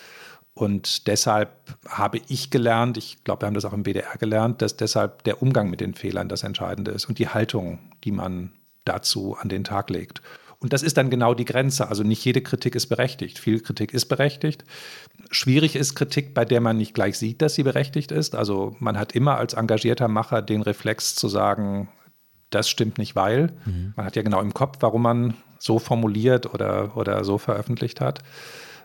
Und 0.54 1.06
deshalb 1.06 1.76
habe 1.88 2.20
ich 2.28 2.50
gelernt, 2.50 2.96
ich 2.96 3.22
glaube, 3.22 3.42
wir 3.42 3.46
haben 3.46 3.54
das 3.54 3.64
auch 3.64 3.72
im 3.72 3.84
BDR 3.84 4.16
gelernt, 4.18 4.62
dass 4.62 4.76
deshalb 4.76 5.22
der 5.24 5.42
Umgang 5.42 5.70
mit 5.70 5.80
den 5.80 5.94
Fehlern 5.94 6.28
das 6.28 6.42
Entscheidende 6.42 6.90
ist 6.90 7.06
und 7.08 7.20
die 7.20 7.28
Haltung, 7.28 7.78
die 8.02 8.12
man 8.12 8.52
dazu 8.84 9.36
an 9.38 9.48
den 9.48 9.64
Tag 9.64 9.90
legt. 9.90 10.22
Und 10.64 10.72
das 10.72 10.82
ist 10.82 10.96
dann 10.96 11.10
genau 11.10 11.34
die 11.34 11.44
Grenze. 11.44 11.88
Also 11.88 12.04
nicht 12.04 12.24
jede 12.24 12.40
Kritik 12.40 12.74
ist 12.74 12.86
berechtigt. 12.86 13.38
Viel 13.38 13.60
Kritik 13.60 13.92
ist 13.92 14.06
berechtigt. 14.06 14.64
Schwierig 15.30 15.76
ist 15.76 15.94
Kritik, 15.94 16.32
bei 16.32 16.46
der 16.46 16.62
man 16.62 16.78
nicht 16.78 16.94
gleich 16.94 17.18
sieht, 17.18 17.42
dass 17.42 17.52
sie 17.52 17.64
berechtigt 17.64 18.10
ist. 18.10 18.34
Also 18.34 18.74
man 18.78 18.98
hat 18.98 19.12
immer 19.12 19.36
als 19.36 19.52
engagierter 19.52 20.08
Macher 20.08 20.40
den 20.40 20.62
Reflex 20.62 21.16
zu 21.16 21.28
sagen, 21.28 21.90
das 22.48 22.70
stimmt 22.70 22.96
nicht, 22.96 23.14
weil. 23.14 23.52
Mhm. 23.66 23.92
Man 23.94 24.06
hat 24.06 24.16
ja 24.16 24.22
genau 24.22 24.40
im 24.40 24.54
Kopf, 24.54 24.78
warum 24.80 25.02
man 25.02 25.34
so 25.58 25.78
formuliert 25.78 26.54
oder, 26.54 26.96
oder 26.96 27.24
so 27.24 27.36
veröffentlicht 27.36 28.00
hat. 28.00 28.20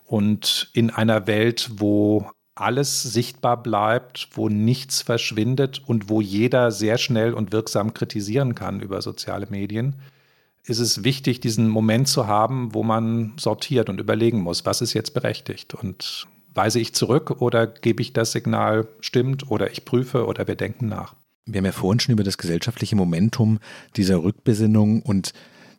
Und 0.04 0.70
in 0.74 0.90
einer 0.90 1.28
Welt, 1.28 1.70
wo 1.78 2.30
alles 2.56 3.04
sichtbar 3.04 3.64
bleibt, 3.64 4.28
wo 4.34 4.50
nichts 4.50 5.02
verschwindet 5.02 5.82
und 5.88 6.10
wo 6.10 6.20
jeder 6.20 6.72
sehr 6.72 6.98
schnell 6.98 7.34
und 7.34 7.54
wirksam 7.54 7.94
kritisieren 7.94 8.54
kann 8.54 8.82
über 8.82 9.02
soziale 9.02 9.48
Medien, 9.50 9.96
ist 10.66 10.80
es 10.80 11.04
wichtig, 11.04 11.40
diesen 11.40 11.68
Moment 11.68 12.08
zu 12.08 12.28
haben, 12.28 12.74
wo 12.74 12.84
man 12.84 13.34
sortiert 13.38 13.90
und 13.90 14.00
überlegen 14.00 14.42
muss, 14.42 14.66
was 14.66 14.82
ist 14.82 14.94
jetzt 14.94 15.14
berechtigt 15.14 15.74
und 15.74 16.28
weise 16.54 16.80
ich 16.80 16.94
zurück 16.94 17.42
oder 17.42 17.68
gebe 17.68 18.02
ich 18.02 18.14
das 18.14 18.32
Signal 18.32 18.88
stimmt 19.00 19.50
oder 19.50 19.72
ich 19.72 19.86
prüfe 19.86 20.26
oder 20.26 20.48
wir 20.48 20.56
denken 20.56 20.88
nach. 20.88 21.16
Wir 21.46 21.60
haben 21.60 21.66
ja 21.66 21.72
vorhin 21.72 22.00
schon 22.00 22.14
über 22.14 22.24
das 22.24 22.38
gesellschaftliche 22.38 22.96
Momentum 22.96 23.60
dieser 23.96 24.24
Rückbesinnung 24.24 25.02
und 25.02 25.34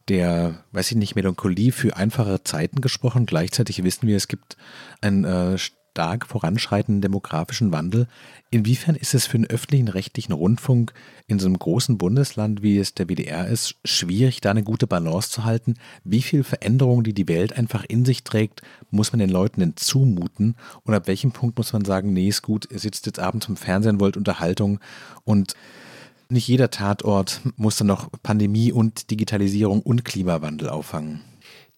der, 0.08 0.64
weiß 0.72 0.90
ich 0.90 0.96
nicht, 0.96 1.14
Melancholie 1.14 1.70
für 1.70 1.96
einfache 1.96 2.42
Zeiten 2.42 2.80
gesprochen. 2.80 3.26
Gleichzeitig 3.26 3.84
wissen 3.84 4.08
wir, 4.08 4.16
es 4.16 4.26
gibt 4.26 4.56
einen 5.00 5.24
äh, 5.24 5.56
stark 6.00 6.26
voranschreitenden 6.26 7.02
demografischen 7.02 7.72
Wandel. 7.72 8.06
Inwiefern 8.50 8.94
ist 8.94 9.12
es 9.12 9.26
für 9.26 9.34
einen 9.34 9.44
öffentlichen 9.44 9.88
rechtlichen 9.88 10.32
Rundfunk 10.32 10.94
in 11.26 11.38
so 11.38 11.44
einem 11.44 11.58
großen 11.58 11.98
Bundesland, 11.98 12.62
wie 12.62 12.78
es 12.78 12.94
der 12.94 13.10
WDR 13.10 13.46
ist, 13.46 13.74
schwierig, 13.84 14.40
da 14.40 14.50
eine 14.50 14.62
gute 14.62 14.86
Balance 14.86 15.28
zu 15.28 15.44
halten? 15.44 15.74
Wie 16.02 16.22
viel 16.22 16.42
Veränderung, 16.42 17.04
die 17.04 17.12
die 17.12 17.28
Welt 17.28 17.52
einfach 17.52 17.84
in 17.86 18.06
sich 18.06 18.24
trägt, 18.24 18.62
muss 18.90 19.12
man 19.12 19.18
den 19.18 19.28
Leuten 19.28 19.60
denn 19.60 19.76
zumuten? 19.76 20.56
Und 20.84 20.94
ab 20.94 21.06
welchem 21.06 21.32
Punkt 21.32 21.58
muss 21.58 21.74
man 21.74 21.84
sagen, 21.84 22.14
nee, 22.14 22.28
ist 22.28 22.40
gut, 22.40 22.66
ihr 22.70 22.78
sitzt 22.78 23.04
jetzt 23.04 23.18
abends 23.18 23.48
im 23.48 23.56
Fernsehen, 23.56 24.00
wollt 24.00 24.16
Unterhaltung 24.16 24.80
und 25.24 25.52
nicht 26.30 26.48
jeder 26.48 26.70
Tatort 26.70 27.42
muss 27.56 27.76
dann 27.76 27.88
noch 27.88 28.08
Pandemie 28.22 28.72
und 28.72 29.10
Digitalisierung 29.10 29.82
und 29.82 30.06
Klimawandel 30.06 30.70
auffangen. 30.70 31.20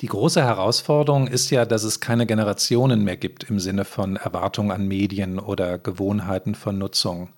Die 0.01 0.07
große 0.07 0.43
Herausforderung 0.43 1.29
ist 1.29 1.51
ja, 1.51 1.65
dass 1.65 1.85
es 1.85 2.01
keine 2.01 2.27
Generationen 2.27 3.05
mehr 3.05 3.17
gibt 3.17 3.45
im 3.45 3.61
Sinne 3.61 3.85
von 3.85 4.17
Erwartungen 4.17 4.73
an 4.73 4.89
Medien 4.89 5.39
oder 5.39 5.79
Gewohnheiten 5.79 6.55
von 6.55 6.79
Nutzung. 6.79 7.29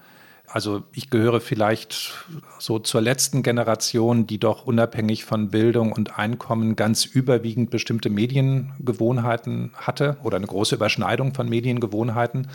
Also 0.46 0.82
ich 0.92 1.10
gehöre 1.10 1.40
vielleicht 1.40 2.12
so 2.58 2.78
zur 2.78 3.00
letzten 3.00 3.42
Generation, 3.42 4.26
die 4.26 4.38
doch 4.38 4.66
unabhängig 4.66 5.24
von 5.24 5.50
Bildung 5.50 5.90
und 5.92 6.18
Einkommen 6.18 6.76
ganz 6.76 7.04
überwiegend 7.04 7.70
bestimmte 7.70 8.10
Mediengewohnheiten 8.10 9.72
hatte 9.74 10.16
oder 10.22 10.36
eine 10.36 10.46
große 10.46 10.76
Überschneidung 10.76 11.34
von 11.34 11.48
Mediengewohnheiten. 11.48 12.48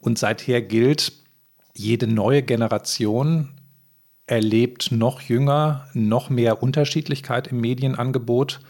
Und 0.00 0.18
seither 0.18 0.60
gilt, 0.62 1.12
jede 1.74 2.06
neue 2.06 2.42
Generation 2.42 3.54
erlebt 4.26 4.92
noch 4.92 5.20
jünger, 5.20 5.88
noch 5.94 6.28
mehr 6.28 6.62
Unterschiedlichkeit 6.62 7.46
im 7.46 7.60
Medienangebot 7.60 8.60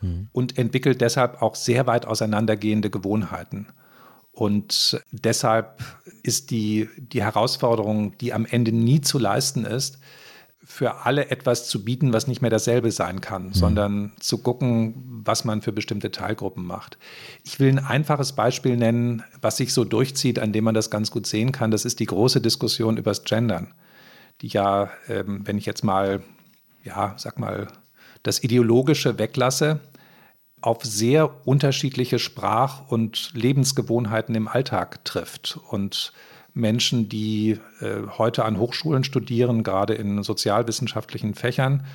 mhm. 0.00 0.28
und 0.32 0.58
entwickelt 0.58 1.00
deshalb 1.00 1.42
auch 1.42 1.54
sehr 1.54 1.86
weit 1.86 2.06
auseinandergehende 2.06 2.90
Gewohnheiten. 2.90 3.66
Und 4.32 5.02
deshalb 5.10 5.82
ist 6.22 6.50
die, 6.50 6.88
die 6.96 7.22
Herausforderung, 7.22 8.16
die 8.18 8.32
am 8.32 8.46
Ende 8.46 8.72
nie 8.72 9.00
zu 9.00 9.18
leisten 9.18 9.64
ist, 9.64 9.98
für 10.62 11.04
alle 11.04 11.30
etwas 11.30 11.66
zu 11.68 11.84
bieten, 11.84 12.12
was 12.12 12.28
nicht 12.28 12.42
mehr 12.42 12.50
dasselbe 12.50 12.92
sein 12.92 13.20
kann, 13.20 13.48
mhm. 13.48 13.54
sondern 13.54 14.12
zu 14.20 14.38
gucken, 14.38 15.22
was 15.24 15.44
man 15.44 15.62
für 15.62 15.72
bestimmte 15.72 16.12
Teilgruppen 16.12 16.64
macht. 16.64 16.96
Ich 17.44 17.58
will 17.58 17.68
ein 17.68 17.84
einfaches 17.84 18.32
Beispiel 18.32 18.76
nennen, 18.76 19.24
was 19.40 19.56
sich 19.56 19.74
so 19.74 19.84
durchzieht, 19.84 20.38
an 20.38 20.52
dem 20.52 20.64
man 20.64 20.74
das 20.74 20.90
ganz 20.90 21.10
gut 21.10 21.26
sehen 21.26 21.50
kann. 21.50 21.72
Das 21.72 21.84
ist 21.84 21.98
die 21.98 22.06
große 22.06 22.40
Diskussion 22.40 22.98
über 22.98 23.10
das 23.10 23.24
Gendern 23.24 23.74
die 24.40 24.48
ja, 24.48 24.90
ähm, 25.08 25.46
wenn 25.46 25.58
ich 25.58 25.66
jetzt 25.66 25.84
mal, 25.84 26.22
ja, 26.82 27.14
sag 27.16 27.38
mal, 27.38 27.68
das 28.22 28.42
Ideologische 28.42 29.18
weglasse, 29.18 29.80
auf 30.60 30.84
sehr 30.84 31.46
unterschiedliche 31.46 32.18
Sprach- 32.18 32.90
und 32.90 33.32
Lebensgewohnheiten 33.34 34.34
im 34.34 34.48
Alltag 34.48 35.04
trifft. 35.04 35.58
Und 35.70 36.12
Menschen, 36.52 37.08
die 37.08 37.58
äh, 37.80 38.02
heute 38.18 38.44
an 38.44 38.58
Hochschulen 38.58 39.04
studieren, 39.04 39.62
gerade 39.62 39.94
in 39.94 40.22
sozialwissenschaftlichen 40.22 41.34
Fächern, 41.34 41.86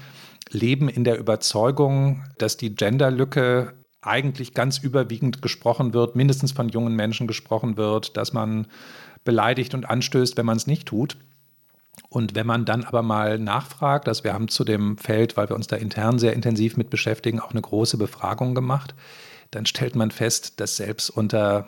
leben 0.49 0.89
in 0.89 1.03
der 1.03 1.19
Überzeugung, 1.19 2.23
dass 2.37 2.57
die 2.57 2.73
Genderlücke 2.75 3.73
eigentlich 4.01 4.53
ganz 4.53 4.77
überwiegend 4.77 5.41
gesprochen 5.41 5.93
wird, 5.93 6.15
mindestens 6.15 6.51
von 6.51 6.69
jungen 6.69 6.95
Menschen 6.95 7.27
gesprochen 7.27 7.75
wird, 7.77 8.17
dass 8.17 8.33
man 8.33 8.67
beleidigt 9.23 9.73
und 9.73 9.89
anstößt, 9.89 10.37
wenn 10.37 10.45
man 10.45 10.57
es 10.57 10.67
nicht 10.67 10.87
tut. 10.87 11.17
Und 12.09 12.35
wenn 12.35 12.47
man 12.47 12.65
dann 12.65 12.83
aber 12.83 13.01
mal 13.01 13.39
nachfragt, 13.39 14.07
also 14.07 14.23
wir 14.23 14.33
haben 14.33 14.47
zu 14.47 14.63
dem 14.63 14.97
Feld, 14.97 15.37
weil 15.37 15.49
wir 15.49 15.55
uns 15.55 15.67
da 15.67 15.75
intern 15.75 16.19
sehr 16.19 16.33
intensiv 16.33 16.77
mit 16.77 16.89
beschäftigen, 16.89 17.39
auch 17.39 17.51
eine 17.51 17.61
große 17.61 17.97
Befragung 17.97 18.55
gemacht, 18.55 18.95
dann 19.51 19.65
stellt 19.65 19.95
man 19.95 20.11
fest, 20.11 20.59
dass 20.59 20.77
selbst 20.77 21.09
unter 21.09 21.67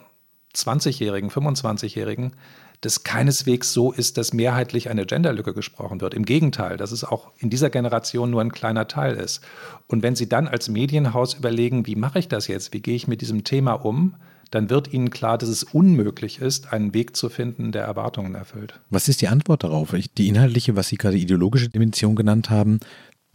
20-Jährigen, 0.56 1.30
25-Jährigen 1.30 2.34
das 2.82 3.04
keineswegs 3.04 3.74
so 3.74 3.92
ist, 3.92 4.18
dass 4.18 4.34
mehrheitlich 4.34 4.90
eine 4.90 5.06
Genderlücke 5.06 5.54
gesprochen 5.54 6.00
wird. 6.00 6.14
Im 6.14 6.26
Gegenteil, 6.26 6.78
dass 6.78 6.92
es 6.92 7.04
auch 7.04 7.32
in 7.40 7.50
dieser 7.50 7.72
Generation 7.72 8.30
nur 8.30 8.42
ein 8.42 8.52
kleiner 8.52 8.88
Teil 8.88 9.16
ist. 9.16 9.42
Und 9.88 10.04
wenn 10.04 10.16
Sie 10.16 10.30
dann 10.30 10.48
als 10.48 10.70
Medienhaus 10.70 11.34
überlegen, 11.34 11.88
wie 11.88 11.96
mache 11.96 12.20
ich 12.20 12.28
das 12.28 12.48
jetzt, 12.48 12.74
wie 12.74 12.82
gehe 12.82 12.96
ich 12.96 13.08
mit 13.08 13.22
diesem 13.22 13.44
Thema 13.44 13.74
um, 13.74 14.16
dann 14.50 14.70
wird 14.70 14.94
ihnen 14.94 15.10
klar, 15.10 15.38
dass 15.38 15.50
es 15.50 15.64
unmöglich 15.64 16.40
ist, 16.40 16.74
einen 16.74 16.94
Weg 16.94 17.16
zu 17.16 17.30
finden, 17.30 17.72
der 17.72 17.84
Erwartungen 17.84 18.36
erfüllt. 18.36 18.80
Was 18.90 19.08
ist 19.08 19.22
die 19.22 19.28
Antwort 19.28 19.64
darauf? 19.64 19.94
Die 20.18 20.28
inhaltliche, 20.28 20.76
was 20.76 20.90
Sie 20.90 20.98
gerade 20.98 21.18
ideologische 21.18 21.70
Dimension 21.70 22.16
genannt 22.16 22.50
haben, 22.50 22.80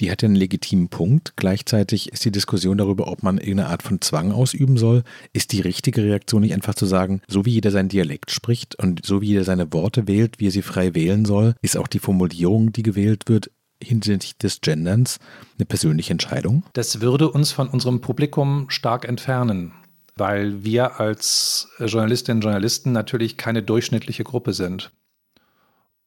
die 0.01 0.11
hat 0.11 0.23
ja 0.23 0.27
einen 0.27 0.37
legitimen 0.37 0.89
Punkt. 0.89 1.35
Gleichzeitig 1.37 2.13
ist 2.13 2.25
die 2.25 2.33
Diskussion 2.33 2.79
darüber, 2.79 3.09
ob 3.09 3.23
man 3.23 3.39
irgendeine 3.39 3.69
Art 3.69 3.83
von 3.83 4.01
Zwang 4.01 4.33
ausüben 4.33 4.77
soll. 4.77 5.05
Ist 5.33 5.53
die 5.53 5.61
richtige 5.61 6.03
Reaktion 6.03 6.43
nicht 6.43 6.55
einfach 6.55 6.75
zu 6.75 6.87
sagen, 6.87 7.21
so 7.29 7.45
wie 7.45 7.53
jeder 7.53 7.71
seinen 7.71 7.89
Dialekt 7.89 8.31
spricht 8.31 8.75
und 8.77 9.05
so 9.05 9.21
wie 9.21 9.29
jeder 9.29 9.45
seine 9.45 9.73
Worte 9.73 10.09
wählt, 10.09 10.41
wie 10.41 10.49
er 10.49 10.51
sie 10.51 10.63
frei 10.63 10.95
wählen 10.95 11.25
soll, 11.25 11.55
ist 11.63 11.77
auch 11.77 11.87
die 11.87 12.01
Formulierung, 12.01 12.73
die 12.73 12.83
gewählt 12.83 13.29
wird, 13.29 13.51
hinsichtlich 13.83 14.37
des 14.39 14.61
Genderns 14.61 15.19
eine 15.59 15.67
persönliche 15.67 16.13
Entscheidung? 16.13 16.65
Das 16.73 17.01
würde 17.01 17.31
uns 17.31 17.53
von 17.53 17.69
unserem 17.69 18.01
Publikum 18.01 18.67
stark 18.71 19.07
entfernen 19.07 19.73
weil 20.17 20.63
wir 20.65 21.01
als 21.01 21.69
Journalistinnen 21.79 22.39
und 22.39 22.45
Journalisten 22.45 22.93
natürlich 22.93 23.37
keine 23.37 23.63
durchschnittliche 23.63 24.25
Gruppe 24.25 24.53
sind, 24.53 24.93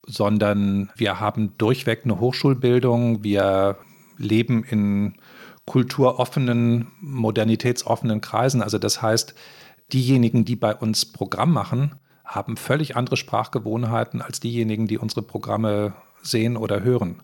sondern 0.06 0.92
wir 0.96 1.20
haben 1.20 1.58
durchweg 1.58 2.02
eine 2.04 2.20
Hochschulbildung, 2.20 3.24
wir 3.24 3.78
leben 4.18 4.64
in 4.64 5.16
kulturoffenen, 5.66 6.88
modernitätsoffenen 7.02 8.22
Kreisen. 8.22 8.62
Also 8.62 8.78
das 8.78 9.02
heißt, 9.02 9.34
diejenigen, 9.92 10.46
die 10.46 10.56
bei 10.56 10.76
uns 10.76 11.06
Programm 11.06 11.52
machen, 11.52 11.96
haben 12.24 12.58
völlig 12.58 12.96
andere 12.96 13.18
Sprachgewohnheiten 13.18 14.22
als 14.22 14.40
diejenigen, 14.40 14.88
die 14.88 14.98
unsere 14.98 15.22
Programme 15.22 15.94
sehen 16.22 16.58
oder 16.58 16.84
hören. 16.84 17.22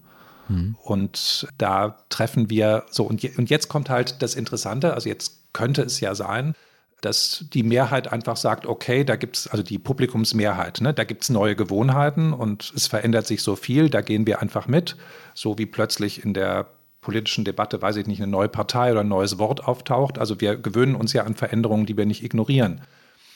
Mhm. 0.48 0.76
Und 0.82 1.48
da 1.58 1.98
treffen 2.10 2.50
wir 2.50 2.84
so, 2.90 3.04
und, 3.04 3.22
je, 3.22 3.32
und 3.38 3.50
jetzt 3.50 3.68
kommt 3.68 3.90
halt 3.90 4.22
das 4.22 4.36
Interessante, 4.36 4.94
also 4.94 5.10
jetzt 5.10 5.54
könnte 5.54 5.82
es 5.84 6.00
ja 6.00 6.16
sein, 6.16 6.56
dass 7.02 7.46
die 7.52 7.64
Mehrheit 7.64 8.12
einfach 8.12 8.38
sagt, 8.38 8.66
okay, 8.66 9.04
da 9.04 9.16
gibt 9.16 9.36
es, 9.36 9.48
also 9.48 9.64
die 9.64 9.80
Publikumsmehrheit, 9.80 10.82
ne, 10.82 10.94
da 10.94 11.04
gibt 11.04 11.24
es 11.24 11.30
neue 11.30 11.56
Gewohnheiten 11.56 12.32
und 12.32 12.72
es 12.76 12.88
verändert 12.88 13.28
sich 13.28 13.42
so 13.42 13.56
viel, 13.56 13.90
da 13.90 14.02
gehen 14.02 14.28
wir 14.28 14.42
einfach 14.42 14.68
mit, 14.68 14.98
so 15.34 15.58
wie 15.58 15.66
plötzlich 15.66 16.24
in 16.24 16.34
der 16.34 16.68
politischen 17.02 17.44
Debatte, 17.44 17.82
weiß 17.82 17.96
ich 17.96 18.06
nicht, 18.06 18.22
eine 18.22 18.32
neue 18.32 18.50
Partei 18.50 18.92
oder 18.92 19.02
ein 19.02 19.08
neues 19.08 19.40
Wort 19.40 19.68
auftaucht. 19.68 20.20
Also 20.20 20.40
wir 20.40 20.56
gewöhnen 20.56 20.96
uns 20.96 21.14
ja 21.14 21.24
an 21.24 21.34
Veränderungen, 21.34 21.88
die 21.88 21.98
wir 21.98 22.06
nicht 22.06 22.24
ignorieren. 22.24 22.82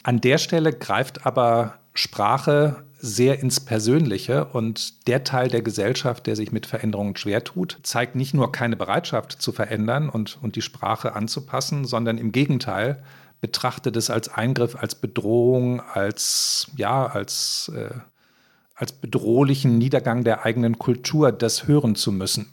An 0.04 0.22
der 0.22 0.38
Stelle 0.38 0.72
greift 0.72 1.26
aber 1.26 1.80
Sprache 1.96 2.84
sehr 3.00 3.40
ins 3.40 3.60
Persönliche 3.60 4.46
und 4.46 5.08
der 5.08 5.24
Teil 5.24 5.50
der 5.50 5.62
Gesellschaft, 5.62 6.28
der 6.28 6.36
sich 6.36 6.52
mit 6.52 6.66
Veränderungen 6.66 7.16
schwer 7.16 7.44
tut, 7.44 7.80
zeigt 7.84 8.16
nicht 8.16 8.34
nur 8.34 8.52
keine 8.52 8.76
Bereitschaft 8.76 9.42
zu 9.42 9.52
verändern 9.52 10.10
und, 10.10 10.38
und 10.42 10.56
die 10.56 10.62
Sprache 10.62 11.16
anzupassen, 11.16 11.86
sondern 11.86 12.18
im 12.18 12.32
Gegenteil 12.32 13.04
betrachtet 13.42 13.96
es 13.96 14.10
als 14.10 14.30
Eingriff, 14.30 14.76
als 14.76 14.96
Bedrohung, 14.96 15.82
als, 15.82 16.72
ja, 16.76 17.06
als, 17.06 17.72
äh, 17.76 17.94
als 18.76 18.92
bedrohlichen 18.92 19.78
Niedergang 19.78 20.24
der 20.24 20.46
eigenen 20.46 20.78
Kultur, 20.78 21.32
das 21.32 21.68
hören 21.68 21.96
zu 21.96 22.12
müssen. 22.12 22.48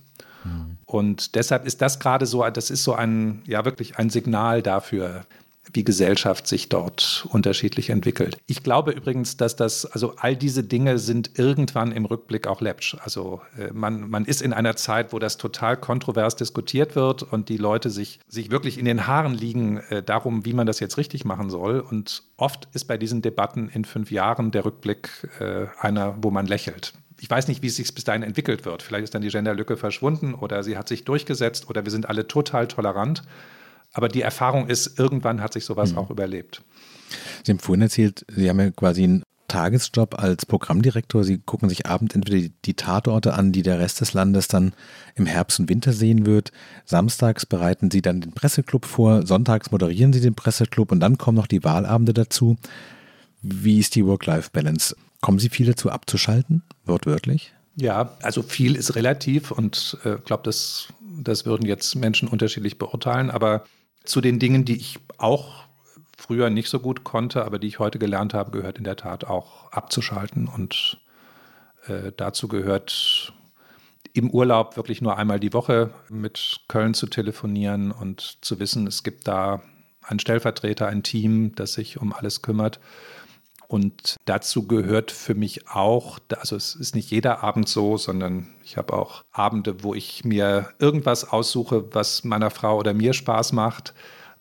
Mhm. 0.44 0.78
Und 0.84 1.34
deshalb 1.34 1.66
ist 1.66 1.80
das 1.82 1.98
gerade 1.98 2.26
so, 2.26 2.48
das 2.50 2.70
ist 2.70 2.84
so 2.84 2.94
ein, 2.94 3.42
ja, 3.46 3.64
wirklich 3.64 3.98
ein 3.98 4.10
Signal 4.10 4.62
dafür, 4.62 5.24
wie 5.72 5.84
Gesellschaft 5.84 6.46
sich 6.46 6.68
dort 6.68 7.26
unterschiedlich 7.30 7.90
entwickelt. 7.90 8.36
Ich 8.46 8.62
glaube 8.62 8.92
übrigens, 8.92 9.36
dass 9.36 9.54
das, 9.56 9.86
also 9.86 10.14
all 10.16 10.36
diese 10.36 10.64
Dinge 10.64 10.98
sind 10.98 11.38
irgendwann 11.38 11.92
im 11.92 12.04
Rückblick 12.04 12.46
auch 12.46 12.60
läppsch. 12.60 12.96
Also 13.02 13.40
äh, 13.56 13.72
man, 13.72 14.10
man 14.10 14.24
ist 14.24 14.42
in 14.42 14.52
einer 14.52 14.76
Zeit, 14.76 15.12
wo 15.12 15.18
das 15.18 15.36
total 15.36 15.76
kontrovers 15.76 16.36
diskutiert 16.36 16.96
wird 16.96 17.22
und 17.22 17.48
die 17.48 17.56
Leute 17.56 17.90
sich, 17.90 18.18
sich 18.28 18.50
wirklich 18.50 18.78
in 18.78 18.84
den 18.84 19.06
Haaren 19.06 19.34
liegen 19.34 19.78
äh, 19.88 20.02
darum, 20.02 20.44
wie 20.44 20.52
man 20.52 20.66
das 20.66 20.80
jetzt 20.80 20.98
richtig 20.98 21.24
machen 21.24 21.48
soll. 21.48 21.80
Und 21.80 22.24
oft 22.36 22.68
ist 22.72 22.84
bei 22.86 22.98
diesen 22.98 23.22
Debatten 23.22 23.68
in 23.68 23.84
fünf 23.84 24.10
Jahren 24.10 24.50
der 24.50 24.64
Rückblick 24.64 25.10
äh, 25.38 25.66
einer, 25.78 26.16
wo 26.20 26.30
man 26.30 26.46
lächelt. 26.46 26.92
Ich 27.20 27.30
weiß 27.30 27.46
nicht, 27.46 27.62
wie 27.62 27.68
es 27.68 27.76
sich 27.76 27.94
bis 27.94 28.02
dahin 28.02 28.24
entwickelt 28.24 28.64
wird. 28.64 28.82
Vielleicht 28.82 29.04
ist 29.04 29.14
dann 29.14 29.22
die 29.22 29.28
Genderlücke 29.28 29.76
verschwunden 29.76 30.34
oder 30.34 30.64
sie 30.64 30.76
hat 30.76 30.88
sich 30.88 31.04
durchgesetzt 31.04 31.70
oder 31.70 31.84
wir 31.84 31.92
sind 31.92 32.08
alle 32.08 32.26
total 32.26 32.66
tolerant. 32.66 33.22
Aber 33.92 34.08
die 34.08 34.22
Erfahrung 34.22 34.68
ist, 34.68 34.98
irgendwann 34.98 35.40
hat 35.40 35.52
sich 35.52 35.64
sowas 35.64 35.92
mhm. 35.92 35.98
auch 35.98 36.10
überlebt. 36.10 36.62
Sie 37.44 37.52
haben 37.52 37.58
vorhin 37.58 37.82
erzählt, 37.82 38.24
Sie 38.34 38.48
haben 38.48 38.60
ja 38.60 38.70
quasi 38.70 39.04
einen 39.04 39.22
Tagesjob 39.52 40.18
als 40.18 40.46
Programmdirektor. 40.46 41.24
Sie 41.24 41.36
gucken 41.36 41.68
sich 41.68 41.86
abends 41.86 42.14
entweder 42.14 42.48
die, 42.64 42.74
Tatorte 42.74 43.34
an, 43.34 43.52
die 43.52 43.60
der 43.60 43.78
Rest 43.78 44.00
des 44.00 44.14
Landes 44.14 44.48
dann 44.48 44.72
im 45.14 45.26
Herbst 45.26 45.60
und 45.60 45.68
Winter 45.68 45.92
sehen 45.92 46.24
wird. 46.24 46.52
Samstags 46.86 47.44
bereiten 47.44 47.90
Sie 47.90 48.00
dann 48.00 48.22
den 48.22 48.32
Presseclub 48.32 48.86
vor, 48.86 49.26
sonntags 49.26 49.70
moderieren 49.70 50.14
Sie 50.14 50.22
den 50.22 50.34
Presseclub 50.34 50.90
und 50.90 51.00
dann 51.00 51.18
kommen 51.18 51.36
noch 51.36 51.46
die 51.46 51.64
Wahlabende 51.64 52.14
dazu. 52.14 52.56
Wie 53.42 53.78
ist 53.78 53.94
die 53.94 54.06
Work-Life-Balance? 54.06 54.96
Kommen 55.20 55.38
Sie 55.38 55.50
viel 55.50 55.66
dazu 55.66 55.90
abzuschalten, 55.90 56.62
wortwörtlich? 56.86 57.52
Ja, 57.76 58.16
also 58.22 58.42
viel 58.42 58.74
ist 58.74 58.96
relativ 58.96 59.50
und 59.50 59.98
ich 60.00 60.06
äh, 60.06 60.16
glaube, 60.24 60.44
das, 60.44 60.88
das 61.18 61.44
würden 61.44 61.66
jetzt 61.66 61.94
Menschen 61.94 62.28
unterschiedlich 62.28 62.78
beurteilen, 62.78 63.30
aber 63.30 63.64
zu 64.04 64.20
den 64.20 64.38
Dingen, 64.38 64.64
die 64.64 64.76
ich 64.76 64.98
auch 65.18 65.64
früher 66.16 66.50
nicht 66.50 66.68
so 66.68 66.80
gut 66.80 67.04
konnte, 67.04 67.44
aber 67.44 67.58
die 67.58 67.66
ich 67.66 67.78
heute 67.78 67.98
gelernt 67.98 68.34
habe, 68.34 68.50
gehört 68.50 68.78
in 68.78 68.84
der 68.84 68.96
Tat 68.96 69.24
auch 69.24 69.70
abzuschalten. 69.72 70.48
Und 70.48 70.98
äh, 71.86 72.12
dazu 72.16 72.48
gehört 72.48 73.32
im 74.12 74.30
Urlaub 74.30 74.76
wirklich 74.76 75.00
nur 75.00 75.16
einmal 75.16 75.40
die 75.40 75.52
Woche 75.52 75.90
mit 76.08 76.60
Köln 76.68 76.94
zu 76.94 77.06
telefonieren 77.06 77.92
und 77.92 78.38
zu 78.44 78.58
wissen, 78.60 78.86
es 78.86 79.02
gibt 79.02 79.26
da 79.26 79.62
einen 80.02 80.18
Stellvertreter, 80.18 80.86
ein 80.88 81.02
Team, 81.02 81.54
das 81.54 81.74
sich 81.74 82.00
um 82.00 82.12
alles 82.12 82.42
kümmert. 82.42 82.80
Und 83.72 84.16
dazu 84.26 84.66
gehört 84.66 85.10
für 85.10 85.34
mich 85.34 85.66
auch, 85.70 86.18
also 86.38 86.56
es 86.56 86.74
ist 86.74 86.94
nicht 86.94 87.10
jeder 87.10 87.42
Abend 87.42 87.70
so, 87.70 87.96
sondern 87.96 88.48
ich 88.62 88.76
habe 88.76 88.92
auch 88.92 89.24
Abende, 89.32 89.82
wo 89.82 89.94
ich 89.94 90.26
mir 90.26 90.68
irgendwas 90.78 91.30
aussuche, 91.32 91.86
was 91.94 92.22
meiner 92.22 92.50
Frau 92.50 92.76
oder 92.76 92.92
mir 92.92 93.14
Spaß 93.14 93.52
macht. 93.52 93.94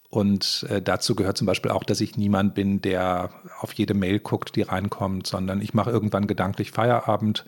Und 0.10 0.67
äh, 0.70 0.82
dazu 0.82 1.15
gehört 1.15 1.38
zum 1.38 1.48
Beispiel 1.48 1.72
auch, 1.72 1.86
dass 1.86 2.02
ich 2.02 2.17
niemand 2.17 2.56
bin, 2.56 2.82
der 2.82 3.30
auf 3.62 3.72
jede 3.72 3.94
Mail 3.94 4.20
guckt, 4.20 4.58
die 4.58 4.63
reinkommt, 4.63 5.28
sondern 5.28 5.62
ich 5.62 5.74
mache 5.74 5.91
irgendwann 5.91 6.28
gedanklich 6.28 6.72
Feierabend. 6.72 7.46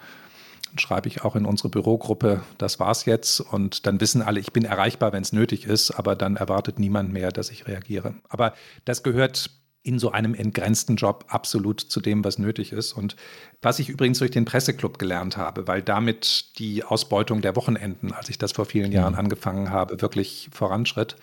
Dann 0.69 0.79
schreibe 0.79 1.09
ich 1.09 1.25
auch 1.25 1.35
in 1.35 1.45
unsere 1.45 1.67
Bürogruppe, 1.67 2.43
das 2.59 2.79
war's 2.79 3.03
jetzt. 3.03 3.41
Und 3.41 3.87
dann 3.87 3.99
wissen 3.99 4.21
alle, 4.21 4.39
ich 4.39 4.53
bin 4.53 4.63
erreichbar, 4.63 5.11
wenn 5.11 5.23
es 5.23 5.33
nötig 5.33 5.65
ist, 5.65 5.91
aber 5.91 6.15
dann 6.15 6.37
erwartet 6.37 6.79
niemand 6.79 7.11
mehr, 7.11 7.33
dass 7.33 7.51
ich 7.51 7.67
reagiere. 7.67 8.15
Aber 8.29 8.53
das 8.85 9.03
gehört 9.03 9.49
in 9.83 9.99
so 9.99 10.11
einem 10.11 10.33
entgrenzten 10.33 10.95
Job 10.95 11.25
absolut 11.27 11.81
zu 11.81 11.99
dem, 11.99 12.23
was 12.23 12.39
nötig 12.39 12.71
ist. 12.71 12.93
Und 12.93 13.17
was 13.61 13.79
ich 13.79 13.89
übrigens 13.89 14.19
durch 14.19 14.31
den 14.31 14.45
Presseclub 14.45 14.97
gelernt 14.97 15.35
habe, 15.35 15.67
weil 15.67 15.81
damit 15.81 16.57
die 16.57 16.83
Ausbeutung 16.83 17.41
der 17.41 17.57
Wochenenden, 17.57 18.13
als 18.13 18.29
ich 18.29 18.37
das 18.37 18.53
vor 18.53 18.65
vielen 18.65 18.93
Jahren 18.93 19.15
angefangen 19.15 19.69
habe, 19.69 20.01
wirklich 20.01 20.49
voranschritt. 20.53 21.17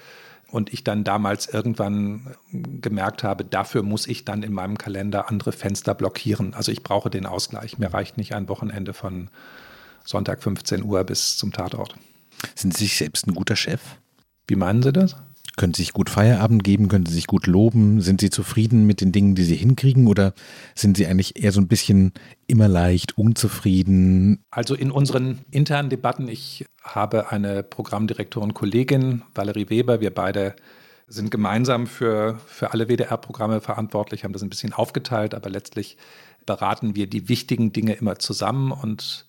Und 0.51 0.73
ich 0.73 0.83
dann 0.83 1.05
damals 1.05 1.47
irgendwann 1.47 2.35
gemerkt 2.53 3.23
habe, 3.23 3.45
dafür 3.45 3.83
muss 3.83 4.09
ich 4.09 4.25
dann 4.25 4.43
in 4.43 4.53
meinem 4.53 4.79
Kalender 4.79 5.29
andere 5.29 5.53
Fenster 5.53 5.95
blockieren. 5.95 6.55
Also 6.55 6.73
ich 6.73 6.83
brauche 6.83 7.09
den 7.09 7.25
Ausgleich. 7.25 7.79
Mir 7.79 7.95
reicht 7.95 8.19
nicht 8.19 8.35
ein 8.35 8.49
Wochenende 8.49 8.93
von 8.93 9.31
Sonntag 10.05 10.43
15 10.43 10.83
Uhr 10.83 11.05
bis 11.05 11.37
zum 11.37 11.53
Tatort. 11.53 11.95
Sind 12.57 12.77
Sie 12.77 12.85
sich 12.85 12.97
selbst 12.97 13.29
ein 13.29 13.35
guter 13.35 13.55
Chef? 13.55 13.81
Wie 14.49 14.57
meinen 14.57 14.83
Sie 14.83 14.93
das? 14.93 15.15
Können 15.61 15.75
Sie 15.75 15.83
sich 15.83 15.93
gut 15.93 16.09
Feierabend 16.09 16.65
geben? 16.65 16.89
Können 16.89 17.05
Sie 17.05 17.13
sich 17.13 17.27
gut 17.27 17.47
loben? 17.47 18.01
Sind 18.01 18.23
Sie 18.23 18.31
zufrieden 18.31 18.87
mit 18.87 19.03
den 19.03 19.13
Dingen, 19.13 19.35
die 19.35 19.43
Sie 19.43 19.57
hinkriegen? 19.57 20.07
Oder 20.07 20.33
sind 20.75 20.97
Sie 20.97 21.07
eigentlich 21.07 21.39
eher 21.39 21.53
so 21.53 21.61
ein 21.61 21.69
bisschen 21.69 22.15
immer 22.47 22.67
leicht 22.67 23.19
unzufrieden? 23.19 24.43
Also 24.51 24.75
in 24.75 24.91
unseren 24.91 25.45
internen 25.51 25.91
Debatten, 25.91 26.29
ich 26.29 26.65
habe 26.83 27.31
eine 27.31 27.63
Programmdirektorin, 27.63 28.55
Kollegin, 28.55 29.21
Valerie 29.35 29.69
Weber. 29.69 30.01
Wir 30.01 30.15
beide 30.15 30.57
sind 31.07 31.31
gemeinsam 31.31 31.87
für, 31.87 32.41
für 32.47 32.73
alle 32.73 32.89
WDR-Programme 32.89 33.61
verantwortlich, 33.61 34.25
haben 34.25 34.33
das 34.33 34.43
ein 34.43 34.49
bisschen 34.49 34.73
aufgeteilt, 34.73 35.35
aber 35.35 35.51
letztlich 35.51 35.99
beraten 36.47 36.97
wir 36.97 37.07
die 37.07 37.29
wichtigen 37.29 37.71
Dinge 37.71 37.93
immer 37.93 38.19
zusammen 38.19 38.73
und 38.73 39.27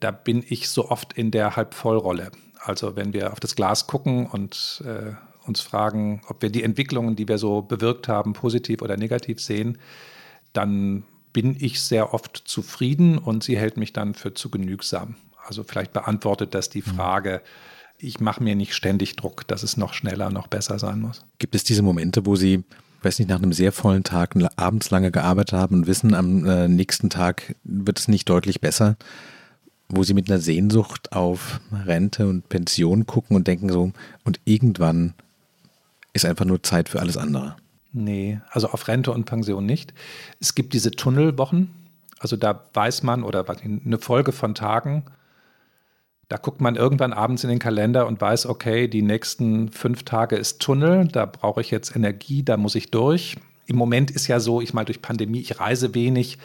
da 0.00 0.12
bin 0.12 0.42
ich 0.48 0.70
so 0.70 0.88
oft 0.88 1.12
in 1.12 1.30
der 1.30 1.56
Halbvollrolle. 1.56 2.30
Also 2.58 2.96
wenn 2.96 3.12
wir 3.12 3.32
auf 3.32 3.40
das 3.40 3.54
Glas 3.54 3.86
gucken 3.86 4.24
und 4.26 4.82
äh, 4.86 5.12
uns 5.46 5.60
fragen, 5.60 6.22
ob 6.28 6.42
wir 6.42 6.50
die 6.50 6.62
Entwicklungen, 6.62 7.16
die 7.16 7.28
wir 7.28 7.38
so 7.38 7.62
bewirkt 7.62 8.08
haben, 8.08 8.32
positiv 8.32 8.82
oder 8.82 8.96
negativ 8.96 9.40
sehen, 9.40 9.78
dann 10.52 11.04
bin 11.32 11.56
ich 11.58 11.80
sehr 11.80 12.14
oft 12.14 12.42
zufrieden 12.46 13.18
und 13.18 13.42
sie 13.42 13.58
hält 13.58 13.76
mich 13.76 13.92
dann 13.92 14.14
für 14.14 14.34
zu 14.34 14.50
genügsam. 14.50 15.16
Also 15.46 15.64
vielleicht 15.64 15.92
beantwortet 15.92 16.54
das 16.54 16.70
die 16.70 16.80
mhm. 16.80 16.94
Frage, 16.94 17.42
ich 17.98 18.20
mache 18.20 18.42
mir 18.42 18.54
nicht 18.54 18.74
ständig 18.74 19.16
Druck, 19.16 19.46
dass 19.46 19.62
es 19.62 19.76
noch 19.76 19.92
schneller, 19.92 20.30
noch 20.30 20.46
besser 20.46 20.78
sein 20.78 21.00
muss. 21.00 21.24
Gibt 21.38 21.54
es 21.54 21.64
diese 21.64 21.82
Momente, 21.82 22.26
wo 22.26 22.36
Sie, 22.36 22.64
weiß 23.02 23.18
nicht, 23.18 23.28
nach 23.28 23.38
einem 23.38 23.52
sehr 23.52 23.72
vollen 23.72 24.04
Tag 24.04 24.34
abends 24.56 24.90
lange 24.90 25.10
gearbeitet 25.10 25.52
haben 25.52 25.76
und 25.76 25.86
wissen, 25.86 26.14
am 26.14 26.46
äh, 26.46 26.68
nächsten 26.68 27.10
Tag 27.10 27.54
wird 27.64 27.98
es 27.98 28.08
nicht 28.08 28.28
deutlich 28.28 28.60
besser, 28.60 28.96
wo 29.88 30.02
Sie 30.02 30.14
mit 30.14 30.30
einer 30.30 30.40
Sehnsucht 30.40 31.12
auf 31.12 31.60
Rente 31.72 32.26
und 32.26 32.48
Pension 32.48 33.06
gucken 33.06 33.36
und 33.36 33.46
denken 33.46 33.70
so, 33.70 33.92
und 34.24 34.40
irgendwann 34.44 35.14
ist 36.14 36.24
einfach 36.24 36.46
nur 36.46 36.62
Zeit 36.62 36.88
für 36.88 37.00
alles 37.00 37.18
andere. 37.18 37.56
Nee, 37.92 38.40
also 38.50 38.68
auf 38.70 38.88
Rente 38.88 39.12
und 39.12 39.24
Pension 39.24 39.66
nicht. 39.66 39.92
Es 40.40 40.54
gibt 40.54 40.72
diese 40.72 40.90
Tunnelwochen, 40.90 41.70
also 42.18 42.36
da 42.36 42.64
weiß 42.72 43.02
man 43.02 43.22
oder 43.22 43.44
eine 43.48 43.98
Folge 43.98 44.32
von 44.32 44.54
Tagen, 44.54 45.04
da 46.28 46.38
guckt 46.38 46.60
man 46.60 46.76
irgendwann 46.76 47.12
abends 47.12 47.44
in 47.44 47.50
den 47.50 47.58
Kalender 47.58 48.06
und 48.06 48.20
weiß, 48.20 48.46
okay, 48.46 48.88
die 48.88 49.02
nächsten 49.02 49.70
fünf 49.70 50.04
Tage 50.04 50.36
ist 50.36 50.60
Tunnel, 50.60 51.06
da 51.08 51.26
brauche 51.26 51.60
ich 51.60 51.70
jetzt 51.70 51.94
Energie, 51.94 52.42
da 52.42 52.56
muss 52.56 52.74
ich 52.74 52.90
durch. 52.90 53.36
Im 53.66 53.76
Moment 53.76 54.10
ist 54.10 54.26
ja 54.26 54.40
so, 54.40 54.60
ich 54.60 54.74
mal 54.74 54.84
durch 54.84 55.02
Pandemie, 55.02 55.40
ich 55.40 55.60
reise 55.60 55.94
wenig, 55.94 56.38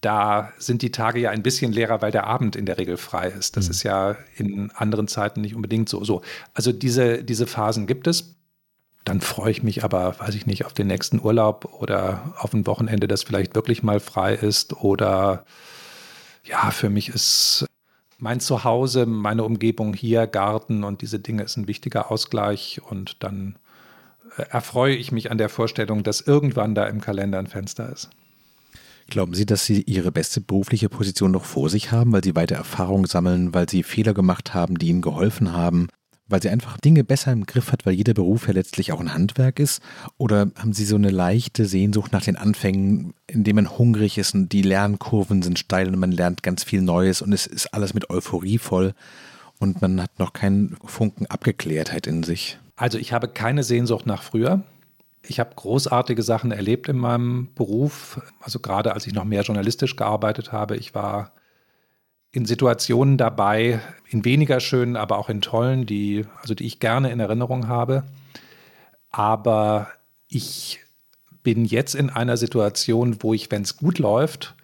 da 0.00 0.52
sind 0.58 0.82
die 0.82 0.90
Tage 0.90 1.20
ja 1.20 1.30
ein 1.30 1.42
bisschen 1.42 1.72
leerer, 1.72 2.02
weil 2.02 2.10
der 2.10 2.26
Abend 2.26 2.56
in 2.56 2.66
der 2.66 2.78
Regel 2.78 2.96
frei 2.96 3.28
ist. 3.28 3.56
Das 3.56 3.66
mhm. 3.66 3.70
ist 3.70 3.82
ja 3.84 4.16
in 4.36 4.70
anderen 4.72 5.06
Zeiten 5.06 5.42
nicht 5.42 5.54
unbedingt 5.54 5.88
so. 5.88 6.02
so. 6.02 6.22
Also 6.54 6.72
diese, 6.72 7.22
diese 7.22 7.46
Phasen 7.46 7.86
gibt 7.86 8.06
es. 8.08 8.34
Dann 9.04 9.20
freue 9.20 9.50
ich 9.50 9.62
mich 9.62 9.82
aber, 9.82 10.18
weiß 10.20 10.34
ich 10.34 10.46
nicht, 10.46 10.64
auf 10.64 10.72
den 10.72 10.86
nächsten 10.86 11.20
Urlaub 11.20 11.76
oder 11.80 12.34
auf 12.38 12.52
ein 12.54 12.66
Wochenende, 12.66 13.08
das 13.08 13.24
vielleicht 13.24 13.54
wirklich 13.54 13.82
mal 13.82 13.98
frei 13.98 14.34
ist. 14.34 14.74
Oder 14.74 15.44
ja, 16.44 16.70
für 16.70 16.88
mich 16.88 17.08
ist 17.08 17.66
mein 18.18 18.38
Zuhause, 18.38 19.06
meine 19.06 19.42
Umgebung 19.42 19.94
hier, 19.94 20.28
Garten 20.28 20.84
und 20.84 21.02
diese 21.02 21.18
Dinge 21.18 21.42
ist 21.42 21.56
ein 21.56 21.66
wichtiger 21.66 22.12
Ausgleich. 22.12 22.80
Und 22.88 23.24
dann 23.24 23.56
äh, 24.36 24.42
erfreue 24.50 24.94
ich 24.94 25.10
mich 25.10 25.32
an 25.32 25.38
der 25.38 25.48
Vorstellung, 25.48 26.04
dass 26.04 26.20
irgendwann 26.20 26.76
da 26.76 26.86
im 26.86 27.00
Kalender 27.00 27.40
ein 27.40 27.48
Fenster 27.48 27.90
ist. 27.90 28.10
Glauben 29.08 29.34
Sie, 29.34 29.46
dass 29.46 29.66
Sie 29.66 29.82
Ihre 29.82 30.12
beste 30.12 30.40
berufliche 30.40 30.88
Position 30.88 31.32
noch 31.32 31.44
vor 31.44 31.68
sich 31.68 31.90
haben, 31.90 32.12
weil 32.12 32.22
Sie 32.22 32.36
weiter 32.36 32.54
Erfahrung 32.54 33.06
sammeln, 33.06 33.52
weil 33.52 33.68
Sie 33.68 33.82
Fehler 33.82 34.14
gemacht 34.14 34.54
haben, 34.54 34.78
die 34.78 34.88
Ihnen 34.88 35.02
geholfen 35.02 35.52
haben, 35.52 35.88
weil 36.32 36.42
Sie 36.42 36.48
einfach 36.48 36.78
Dinge 36.78 37.04
besser 37.04 37.30
im 37.30 37.46
Griff 37.46 37.72
hat, 37.72 37.84
weil 37.84 37.92
jeder 37.92 38.14
Beruf 38.14 38.48
ja 38.48 38.54
letztlich 38.54 38.90
auch 38.90 39.00
ein 39.00 39.12
Handwerk 39.12 39.58
ist? 39.58 39.82
Oder 40.16 40.50
haben 40.56 40.72
Sie 40.72 40.84
so 40.84 40.96
eine 40.96 41.10
leichte 41.10 41.66
Sehnsucht 41.66 42.10
nach 42.12 42.24
den 42.24 42.36
Anfängen, 42.36 43.12
in 43.26 43.44
dem 43.44 43.56
man 43.56 43.78
hungrig 43.78 44.18
ist 44.18 44.34
und 44.34 44.48
die 44.48 44.62
Lernkurven 44.62 45.42
sind 45.42 45.58
steil 45.58 45.88
und 45.88 45.98
man 45.98 46.10
lernt 46.10 46.42
ganz 46.42 46.64
viel 46.64 46.80
Neues 46.80 47.20
und 47.22 47.32
es 47.32 47.46
ist 47.46 47.74
alles 47.74 47.92
mit 47.92 48.10
Euphorie 48.10 48.58
voll 48.58 48.94
und 49.58 49.82
man 49.82 50.00
hat 50.02 50.18
noch 50.18 50.32
keinen 50.32 50.76
Funken 50.84 51.26
Abgeklärtheit 51.26 52.06
in 52.06 52.22
sich? 52.22 52.58
Also 52.76 52.98
ich 52.98 53.12
habe 53.12 53.28
keine 53.28 53.62
Sehnsucht 53.62 54.06
nach 54.06 54.22
früher. 54.22 54.62
Ich 55.24 55.38
habe 55.38 55.54
großartige 55.54 56.22
Sachen 56.22 56.50
erlebt 56.50 56.88
in 56.88 56.96
meinem 56.96 57.48
Beruf. 57.54 58.20
Also 58.40 58.58
gerade 58.58 58.94
als 58.94 59.06
ich 59.06 59.12
noch 59.12 59.24
mehr 59.24 59.42
journalistisch 59.42 59.96
gearbeitet 59.96 60.50
habe. 60.50 60.76
Ich 60.76 60.94
war 60.94 61.32
in 62.32 62.46
Situationen 62.46 63.18
dabei, 63.18 63.80
in 64.08 64.24
weniger 64.24 64.58
schönen, 64.58 64.96
aber 64.96 65.18
auch 65.18 65.28
in 65.28 65.42
tollen, 65.42 65.84
die, 65.84 66.24
also 66.40 66.54
die 66.54 66.64
ich 66.64 66.80
gerne 66.80 67.10
in 67.10 67.20
Erinnerung 67.20 67.68
habe. 67.68 68.04
Aber 69.10 69.88
ich 70.28 70.80
bin 71.42 71.66
jetzt 71.66 71.94
in 71.94 72.08
einer 72.08 72.38
Situation, 72.38 73.22
wo 73.22 73.34
ich, 73.34 73.50
wenn 73.50 73.62
es 73.62 73.76
gut 73.76 73.98
läuft, 73.98 74.54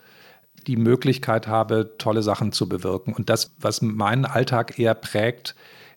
die 0.67 0.77
Möglichkeit 0.77 1.47
habe, 1.47 1.95
tolle 1.99 2.23
Sachen 2.23 2.53
zu 2.53 2.69
bewirken. 2.69 3.13
Und 3.13 3.29
das, 3.29 3.55
was 3.59 3.83
meinen 3.83 4.25
Alltag 4.25 4.79
eher 4.79 4.95
prägt, 4.95 5.55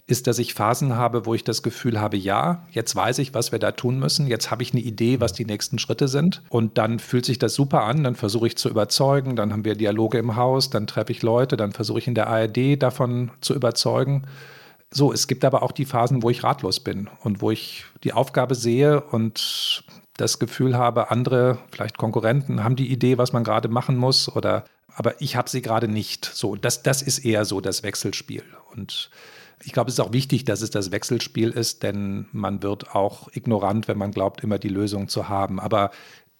ist, 0.08 0.28
dass 0.28 0.40
ich 0.40 0.54
Phasen 0.54 0.96
habe, 0.96 1.26
wo 1.26 1.34
ich 1.34 1.44
das 1.44 1.64
Gefühl 1.64 2.00
habe, 2.00 2.18
ja, 2.18 2.66
jetzt 2.72 2.96
weiß 2.96 3.20
ich, 3.20 3.34
was 3.34 3.52
wir 3.52 3.60
da 3.60 3.72
tun 3.72 4.00
müssen, 4.00 4.28
jetzt 4.28 4.52
habe 4.52 4.64
ich 4.64 4.74
eine 4.74 4.82
Idee, 4.82 5.20
was 5.20 5.34
die 5.34 5.46
nächsten 5.46 5.80
Schritte 5.80 6.08
sind 6.08 6.42
und 6.50 6.78
dann 6.78 7.00
fühlt 7.00 7.26
sich 7.26 7.40
das 7.40 7.54
super 7.54 7.84
an, 7.84 8.04
dann 8.04 8.16
versuche 8.16 8.48
ich 8.48 8.58
zu 8.58 8.70
überzeugen, 8.70 9.36
dann 9.36 9.52
haben 9.52 9.66
wir 9.66 9.76
Dialoge 9.76 10.18
im 10.18 10.36
Haus, 10.36 10.70
dann 10.70 10.88
treffe 10.88 11.12
ich 11.12 11.22
Leute, 11.22 11.58
dann 11.58 11.72
versuche 11.72 12.00
ich 12.00 12.08
in 12.08 12.16
der 12.16 12.28
ARD 12.28 12.82
davon 12.82 13.32
zu 13.42 13.54
überzeugen. 13.54 14.24
So, 14.94 15.14
es 15.14 15.28
gibt 15.28 15.46
aber 15.46 15.64
auch 15.64 15.72
die 15.72 15.86
Phasen, 15.86 16.22
wo 16.22 16.30
ich 16.30 16.44
ratlos 16.44 16.82
bin 16.82 17.10
und 17.22 17.42
wo 17.42 17.52
ich 17.52 17.86
die 18.04 18.14
Aufgabe 18.14 18.56
sehe 18.56 19.00
und 19.00 19.86
das 20.18 20.38
Gefühl 20.40 20.78
habe, 20.78 21.10
andere, 21.10 21.60
vielleicht 21.72 21.98
Konkurrenten, 21.98 22.64
haben 22.64 22.76
die 22.76 22.92
Idee, 22.92 23.18
was 23.18 23.32
man 23.32 23.46
gerade 23.46 23.70
machen 23.70 23.96
muss 23.96 24.28
oder 24.36 24.66
aber 24.94 25.22
ich 25.22 25.36
habe 25.36 25.50
sie 25.50 25.62
gerade 25.62 25.88
nicht. 25.88 26.26
So, 26.26 26.56
das, 26.56 26.84
das 26.84 27.02
ist 27.02 27.20
eher 27.20 27.46
so 27.46 27.62
das 27.62 27.84
Wechselspiel. 27.84 28.44
Und 28.76 29.10
ich 29.64 29.74
glaube, 29.74 29.90
es 29.90 29.96
ist 29.96 30.00
auch 30.00 30.14
wichtig, 30.14 30.46
dass 30.46 30.62
es 30.62 30.70
das 30.70 30.92
Wechselspiel 30.92 31.52
ist, 31.52 31.84
denn 31.84 32.28
man 32.32 32.64
wird 32.64 32.96
auch 32.96 33.30
ignorant, 33.34 33.88
wenn 33.88 33.98
man 33.98 34.12
glaubt, 34.12 34.44
immer 34.44 34.60
die 34.60 34.70
Lösung 34.70 35.08
zu 35.08 35.30
haben. 35.30 35.60
Aber 35.60 35.92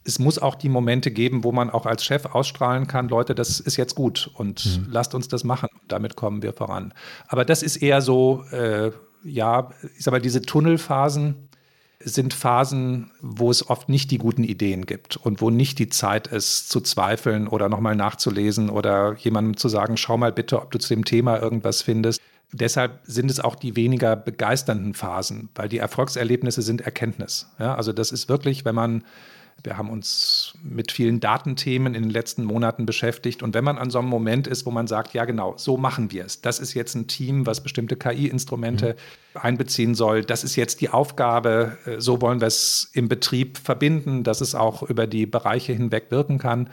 es 0.04 0.20
muss 0.20 0.40
auch 0.40 0.56
die 0.56 0.70
Momente 0.70 1.12
geben, 1.12 1.44
wo 1.44 1.52
man 1.52 1.70
auch 1.70 1.86
als 1.86 2.04
Chef 2.04 2.26
ausstrahlen 2.26 2.88
kann, 2.88 3.08
Leute, 3.08 3.36
das 3.36 3.60
ist 3.60 3.78
jetzt 3.78 3.96
gut 3.96 4.32
und 4.34 4.66
mhm. 4.66 4.88
lasst 4.90 5.14
uns 5.14 5.28
das 5.28 5.44
machen. 5.44 5.70
Damit 5.88 6.16
kommen 6.16 6.42
wir 6.42 6.54
voran. 6.54 6.94
Aber 7.28 7.46
das 7.46 7.62
ist 7.62 7.78
eher 7.78 8.02
so, 8.02 8.44
äh, 8.52 8.92
ja, 9.24 9.70
ich 9.96 10.04
sag 10.04 10.12
mal, 10.12 10.22
diese 10.22 10.42
Tunnelphasen 10.42 11.50
sind 12.04 12.34
Phasen, 12.34 13.12
wo 13.22 13.52
es 13.52 13.70
oft 13.70 13.90
nicht 13.90 14.10
die 14.10 14.18
guten 14.18 14.44
Ideen 14.44 14.88
gibt 14.88 15.18
und 15.18 15.40
wo 15.40 15.52
nicht 15.52 15.78
die 15.78 15.90
Zeit 15.90 16.28
ist, 16.28 16.70
zu 16.70 16.82
zweifeln 16.82 17.48
oder 17.48 17.70
nochmal 17.70 17.96
nachzulesen 17.96 18.72
oder 18.72 19.16
jemandem 19.18 19.56
zu 19.56 19.70
sagen, 19.70 19.98
schau 19.98 20.18
mal 20.18 20.32
bitte, 20.32 20.60
ob 20.60 20.72
du 20.72 20.80
zu 20.80 20.96
dem 20.96 21.06
Thema 21.06 21.40
irgendwas 21.40 21.84
findest. 21.84 22.20
Deshalb 22.54 23.00
sind 23.04 23.32
es 23.32 23.40
auch 23.40 23.56
die 23.56 23.76
weniger 23.76 24.16
begeisternden 24.16 24.94
Phasen, 24.94 25.50
weil 25.56 25.70
die 25.70 25.78
Erfolgserlebnisse 25.78 26.62
sind 26.62 26.82
Erkenntnis. 26.82 27.50
Ja, 27.60 27.76
also 27.76 27.94
das 27.94 28.12
ist 28.12 28.28
wirklich, 28.28 28.66
wenn 28.66 28.76
man, 28.76 29.06
wir 29.64 29.78
haben 29.78 29.90
uns 29.90 30.56
mit 30.62 30.92
vielen 30.92 31.22
Datenthemen 31.22 31.96
in 31.96 32.04
den 32.04 32.10
letzten 32.10 32.44
Monaten 32.44 32.86
beschäftigt 32.86 33.42
und 33.42 33.54
wenn 33.54 33.64
man 33.64 33.78
an 33.78 33.90
so 33.90 34.00
einem 34.00 34.10
Moment 34.10 34.48
ist, 34.48 34.66
wo 34.66 34.72
man 34.72 34.88
sagt, 34.88 35.14
ja 35.14 35.24
genau, 35.24 35.54
so 35.56 35.78
machen 35.78 36.12
wir 36.12 36.26
es. 36.26 36.42
Das 36.42 36.60
ist 36.60 36.74
jetzt 36.74 36.94
ein 36.96 37.08
Team, 37.08 37.46
was 37.46 37.64
bestimmte 37.64 37.96
KI-Instrumente 37.96 38.98
mhm. 39.34 39.40
einbeziehen 39.40 39.96
soll. 39.96 40.26
Das 40.26 40.44
ist 40.44 40.58
jetzt 40.58 40.82
die 40.82 40.90
Aufgabe. 40.90 41.78
Äh, 41.86 42.02
so 42.02 42.22
wollen 42.22 42.42
wir 42.42 42.48
es 42.48 42.90
im 42.94 43.08
Betrieb 43.08 43.60
verbinden, 43.60 44.24
dass 44.24 44.42
es 44.42 44.56
auch 44.56 44.84
über 44.84 45.08
die 45.08 45.26
Bereiche 45.26 45.72
hinweg 45.72 46.08
wirken 46.10 46.38
kann 46.38 46.70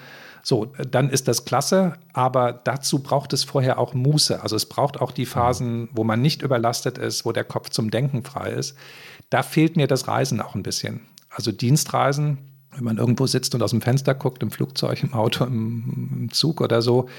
so, 0.49 0.65
dann 0.91 1.11
ist 1.11 1.29
das 1.29 1.45
klasse, 1.45 1.99
aber 2.15 2.55
dazu 2.55 3.01
braucht 3.01 3.35
es 3.35 3.45
vorher 3.45 3.79
auch 3.79 3.93
Muße. 3.93 4.43
Also 4.43 4.57
es 4.57 4.65
braucht 4.65 4.99
auch 4.99 5.13
die 5.13 5.27
Phasen, 5.27 5.91
wo 5.93 6.05
man 6.05 6.23
nicht 6.23 6.41
überlastet 6.41 6.97
ist, 6.97 7.27
wo 7.27 7.33
der 7.33 7.45
Kopf 7.45 7.69
zum 7.69 7.91
Denken 7.91 8.25
frei 8.25 8.53
ist. 8.53 8.75
Da 9.29 9.43
fehlt 9.43 9.77
mir 9.77 9.87
das 9.87 10.09
Reisen 10.09 10.41
auch 10.41 10.55
ein 10.55 10.63
bisschen. 10.63 11.03
Also 11.29 11.53
Dienstreisen, 11.53 12.39
wenn 12.75 12.83
man 12.83 12.97
irgendwo 12.97 13.27
sitzt 13.27 13.55
und 13.55 13.63
aus 13.63 13.73
dem 13.73 13.83
Fenster 13.83 14.15
guckt, 14.15 14.43
im 14.43 14.51
Flugzeug, 14.51 15.03
im 15.03 15.13
Auto, 15.13 15.45
im, 15.45 16.15
im 16.17 16.33
Zug 16.33 16.63
oder 16.63 16.81
so, 16.81 17.11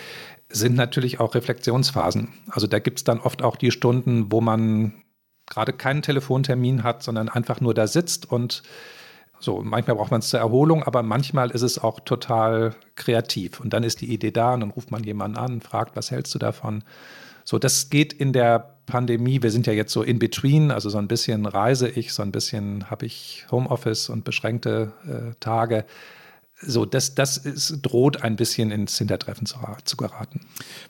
sind 0.50 0.76
natürlich 0.76 1.20
auch 1.20 1.36
Reflexionsphasen. 1.36 2.30
Also 2.50 2.66
da 2.66 2.80
gibt 2.80 2.98
es 2.98 3.04
dann 3.04 3.20
oft 3.20 3.44
auch 3.44 3.58
die 3.58 3.70
Stunden, 3.70 4.32
wo 4.32 4.42
man 4.42 5.04
gerade 5.46 5.74
keinen 5.74 6.02
Telefontermin 6.02 6.82
hat, 6.82 7.04
sondern 7.04 7.30
einfach 7.30 7.62
nur 7.62 7.76
da 7.76 7.86
sitzt 7.86 8.32
und 8.32 8.64
so, 9.40 9.62
manchmal 9.64 9.96
braucht 9.96 10.12
man 10.12 10.20
es 10.20 10.30
zur 10.30 10.40
Erholung, 10.40 10.84
aber 10.84 11.02
manchmal 11.02 11.52
ist 11.52 11.62
es 11.62 11.80
auch 11.80 12.02
total 12.02 12.76
kreativ. 12.96 13.60
Und 13.60 13.74
dann 13.74 13.84
ist 13.84 14.02
die 14.02 14.14
Idee 14.14 14.32
da 14.32 14.54
und 14.54 14.60
dann 14.60 14.72
ruft 14.72 14.92
man 14.92 15.04
jemanden 15.04 15.38
an, 15.38 15.62
fragt, 15.62 15.96
was 15.96 16.12
hältst 16.12 16.36
du 16.36 16.40
davon? 16.40 16.84
So, 17.46 17.58
das 17.58 17.90
geht 17.90 18.14
in 18.14 18.34
der 18.34 18.76
Pandemie. 18.86 19.42
Wir 19.42 19.52
sind 19.52 19.66
ja 19.66 19.74
jetzt 19.74 19.94
so 19.94 20.04
in 20.04 20.20
between, 20.20 20.72
also 20.72 20.90
so 20.90 20.98
ein 20.98 21.08
bisschen 21.08 21.46
reise 21.46 21.88
ich, 21.88 22.14
so 22.14 22.22
ein 22.22 22.32
bisschen 22.32 22.90
habe 22.92 23.06
ich 23.06 23.46
Homeoffice 23.50 24.10
und 24.10 24.24
beschränkte 24.24 24.92
äh, 25.08 25.36
Tage. 25.40 25.86
So, 26.62 26.86
das, 26.86 27.16
das 27.16 27.38
ist, 27.38 27.80
droht 27.82 28.22
ein 28.22 28.36
bisschen 28.36 28.70
ins 28.72 28.98
Hintertreffen 28.98 29.46
zu, 29.46 29.56
zu 29.86 29.96
geraten. 29.96 30.42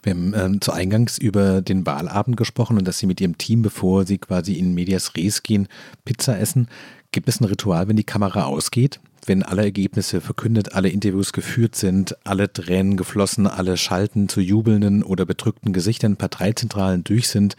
Wir 0.02 0.14
haben 0.14 0.34
ähm, 0.36 0.62
zu 0.62 0.72
Eingangs 0.72 1.20
über 1.20 1.62
den 1.62 1.86
Wahlabend 1.86 2.38
gesprochen 2.38 2.80
und 2.80 2.88
dass 2.88 2.98
Sie 2.98 3.06
mit 3.06 3.22
Ihrem 3.22 3.38
Team, 3.38 3.62
bevor 3.62 4.06
Sie 4.06 4.18
quasi 4.18 4.54
in 4.54 4.74
Medias 4.74 5.16
Res 5.16 5.44
gehen, 5.44 5.68
Pizza 6.06 6.40
essen. 6.40 6.68
Gibt 7.12 7.28
es 7.28 7.42
ein 7.42 7.46
Ritual, 7.46 7.88
wenn 7.88 7.96
die 7.96 8.04
Kamera 8.04 8.44
ausgeht? 8.44 9.00
Wenn 9.26 9.42
alle 9.44 9.64
Ergebnisse 9.64 10.22
verkündet, 10.22 10.74
alle 10.74 10.90
Interviews 10.90 11.34
geführt 11.34 11.76
sind, 11.76 12.16
alle 12.24 12.52
Tränen 12.52 12.98
geflossen, 12.98 13.48
alle 13.48 13.78
Schalten 13.78 14.30
zu 14.30 14.42
jubelnden 14.42 15.04
oder 15.04 15.26
bedrückten 15.26 15.74
Gesichtern, 15.74 16.18
Parteizentralen 16.18 17.04
durch 17.04 17.28
sind, 17.28 17.56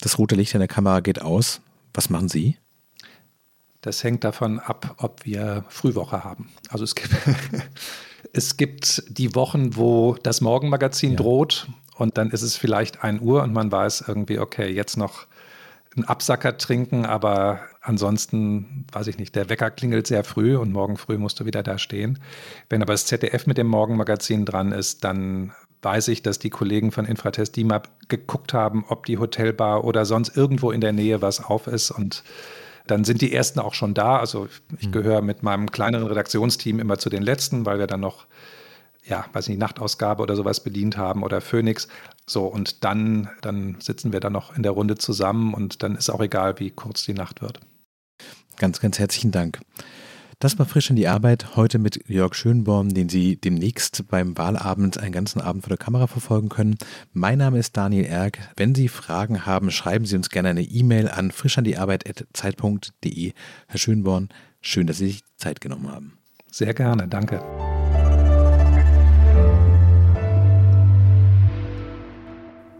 das 0.00 0.18
rote 0.18 0.34
Licht 0.34 0.54
in 0.54 0.60
der 0.60 0.68
Kamera 0.68 1.00
geht 1.00 1.22
aus. 1.22 1.60
Was 1.94 2.10
machen 2.10 2.28
Sie? 2.28 2.56
Das 3.80 4.04
hängt 4.04 4.24
davon 4.24 4.58
ab, 4.58 4.94
ob 4.98 5.24
wir 5.24 5.64
Frühwoche 5.68 6.22
haben. 6.22 6.50
Also 6.68 6.84
es 6.84 6.94
gibt, 6.94 7.10
es 8.32 8.56
gibt 8.58 9.04
die 9.08 9.34
Wochen, 9.34 9.76
wo 9.76 10.16
das 10.22 10.42
Morgenmagazin 10.42 11.12
ja. 11.12 11.16
droht 11.16 11.68
und 11.96 12.18
dann 12.18 12.30
ist 12.30 12.42
es 12.42 12.56
vielleicht 12.56 13.02
1 13.02 13.22
Uhr 13.22 13.42
und 13.42 13.54
man 13.54 13.72
weiß 13.72 14.04
irgendwie, 14.06 14.38
okay, 14.38 14.70
jetzt 14.70 14.98
noch 14.98 15.26
einen 15.96 16.04
Absacker 16.04 16.56
trinken, 16.56 17.04
aber 17.04 17.60
ansonsten, 17.80 18.86
weiß 18.92 19.08
ich 19.08 19.18
nicht, 19.18 19.34
der 19.34 19.48
Wecker 19.48 19.70
klingelt 19.70 20.06
sehr 20.06 20.22
früh 20.22 20.56
und 20.56 20.72
morgen 20.72 20.96
früh 20.96 21.18
musst 21.18 21.40
du 21.40 21.46
wieder 21.46 21.62
da 21.62 21.78
stehen. 21.78 22.20
Wenn 22.68 22.82
aber 22.82 22.92
das 22.92 23.06
ZDF 23.06 23.46
mit 23.46 23.58
dem 23.58 23.66
Morgenmagazin 23.66 24.44
dran 24.44 24.70
ist, 24.72 25.02
dann 25.02 25.52
weiß 25.82 26.08
ich, 26.08 26.22
dass 26.22 26.38
die 26.38 26.50
Kollegen 26.50 26.92
von 26.92 27.06
Infratest 27.06 27.56
DIMAP 27.56 27.88
geguckt 28.08 28.54
haben, 28.54 28.84
ob 28.88 29.06
die 29.06 29.18
Hotelbar 29.18 29.84
oder 29.84 30.04
sonst 30.04 30.36
irgendwo 30.36 30.70
in 30.70 30.80
der 30.80 30.92
Nähe 30.92 31.22
was 31.22 31.42
auf 31.42 31.66
ist 31.66 31.90
und 31.90 32.22
dann 32.86 33.04
sind 33.04 33.20
die 33.20 33.32
ersten 33.32 33.60
auch 33.60 33.74
schon 33.74 33.94
da. 33.94 34.18
Also 34.18 34.48
ich 34.78 34.86
hm. 34.86 34.92
gehöre 34.92 35.22
mit 35.22 35.42
meinem 35.42 35.70
kleineren 35.70 36.06
Redaktionsteam 36.06 36.80
immer 36.80 36.98
zu 36.98 37.08
den 37.08 37.22
letzten, 37.22 37.66
weil 37.66 37.78
wir 37.78 37.86
dann 37.86 38.00
noch 38.00 38.26
ja, 39.04 39.24
weiß 39.32 39.48
nicht, 39.48 39.58
Nachtausgabe 39.58 40.22
oder 40.22 40.36
sowas 40.36 40.62
bedient 40.62 40.96
haben 40.96 41.22
oder 41.22 41.40
Phoenix. 41.40 41.88
So, 42.26 42.46
und 42.46 42.84
dann, 42.84 43.28
dann 43.40 43.76
sitzen 43.80 44.12
wir 44.12 44.20
dann 44.20 44.32
noch 44.32 44.56
in 44.56 44.62
der 44.62 44.72
Runde 44.72 44.96
zusammen 44.96 45.54
und 45.54 45.82
dann 45.82 45.96
ist 45.96 46.10
auch 46.10 46.20
egal, 46.20 46.58
wie 46.58 46.70
kurz 46.70 47.04
die 47.04 47.14
Nacht 47.14 47.42
wird. 47.42 47.60
Ganz, 48.56 48.80
ganz 48.80 48.98
herzlichen 48.98 49.30
Dank. 49.30 49.60
Das 50.38 50.58
war 50.58 50.64
frisch 50.64 50.88
in 50.88 50.96
die 50.96 51.06
Arbeit 51.06 51.54
heute 51.54 51.78
mit 51.78 52.08
Jörg 52.08 52.34
Schönborn, 52.34 52.88
den 52.88 53.10
Sie 53.10 53.36
demnächst 53.36 54.08
beim 54.08 54.38
Wahlabend 54.38 54.96
einen 54.96 55.12
ganzen 55.12 55.42
Abend 55.42 55.64
vor 55.64 55.68
der 55.68 55.76
Kamera 55.76 56.06
verfolgen 56.06 56.48
können. 56.48 56.78
Mein 57.12 57.36
Name 57.36 57.58
ist 57.58 57.76
Daniel 57.76 58.06
Erck. 58.06 58.38
Wenn 58.56 58.74
Sie 58.74 58.88
Fragen 58.88 59.44
haben, 59.44 59.70
schreiben 59.70 60.06
Sie 60.06 60.16
uns 60.16 60.30
gerne 60.30 60.48
eine 60.48 60.62
E-Mail 60.62 61.10
an 61.10 61.30
frischandiearbeit.zeit.de. 61.30 63.32
Herr 63.66 63.78
Schönborn, 63.78 64.30
schön, 64.62 64.86
dass 64.86 64.96
Sie 64.96 65.08
sich 65.08 65.24
Zeit 65.36 65.60
genommen 65.60 65.92
haben. 65.92 66.16
Sehr 66.50 66.72
gerne, 66.72 67.06
danke. 67.06 67.42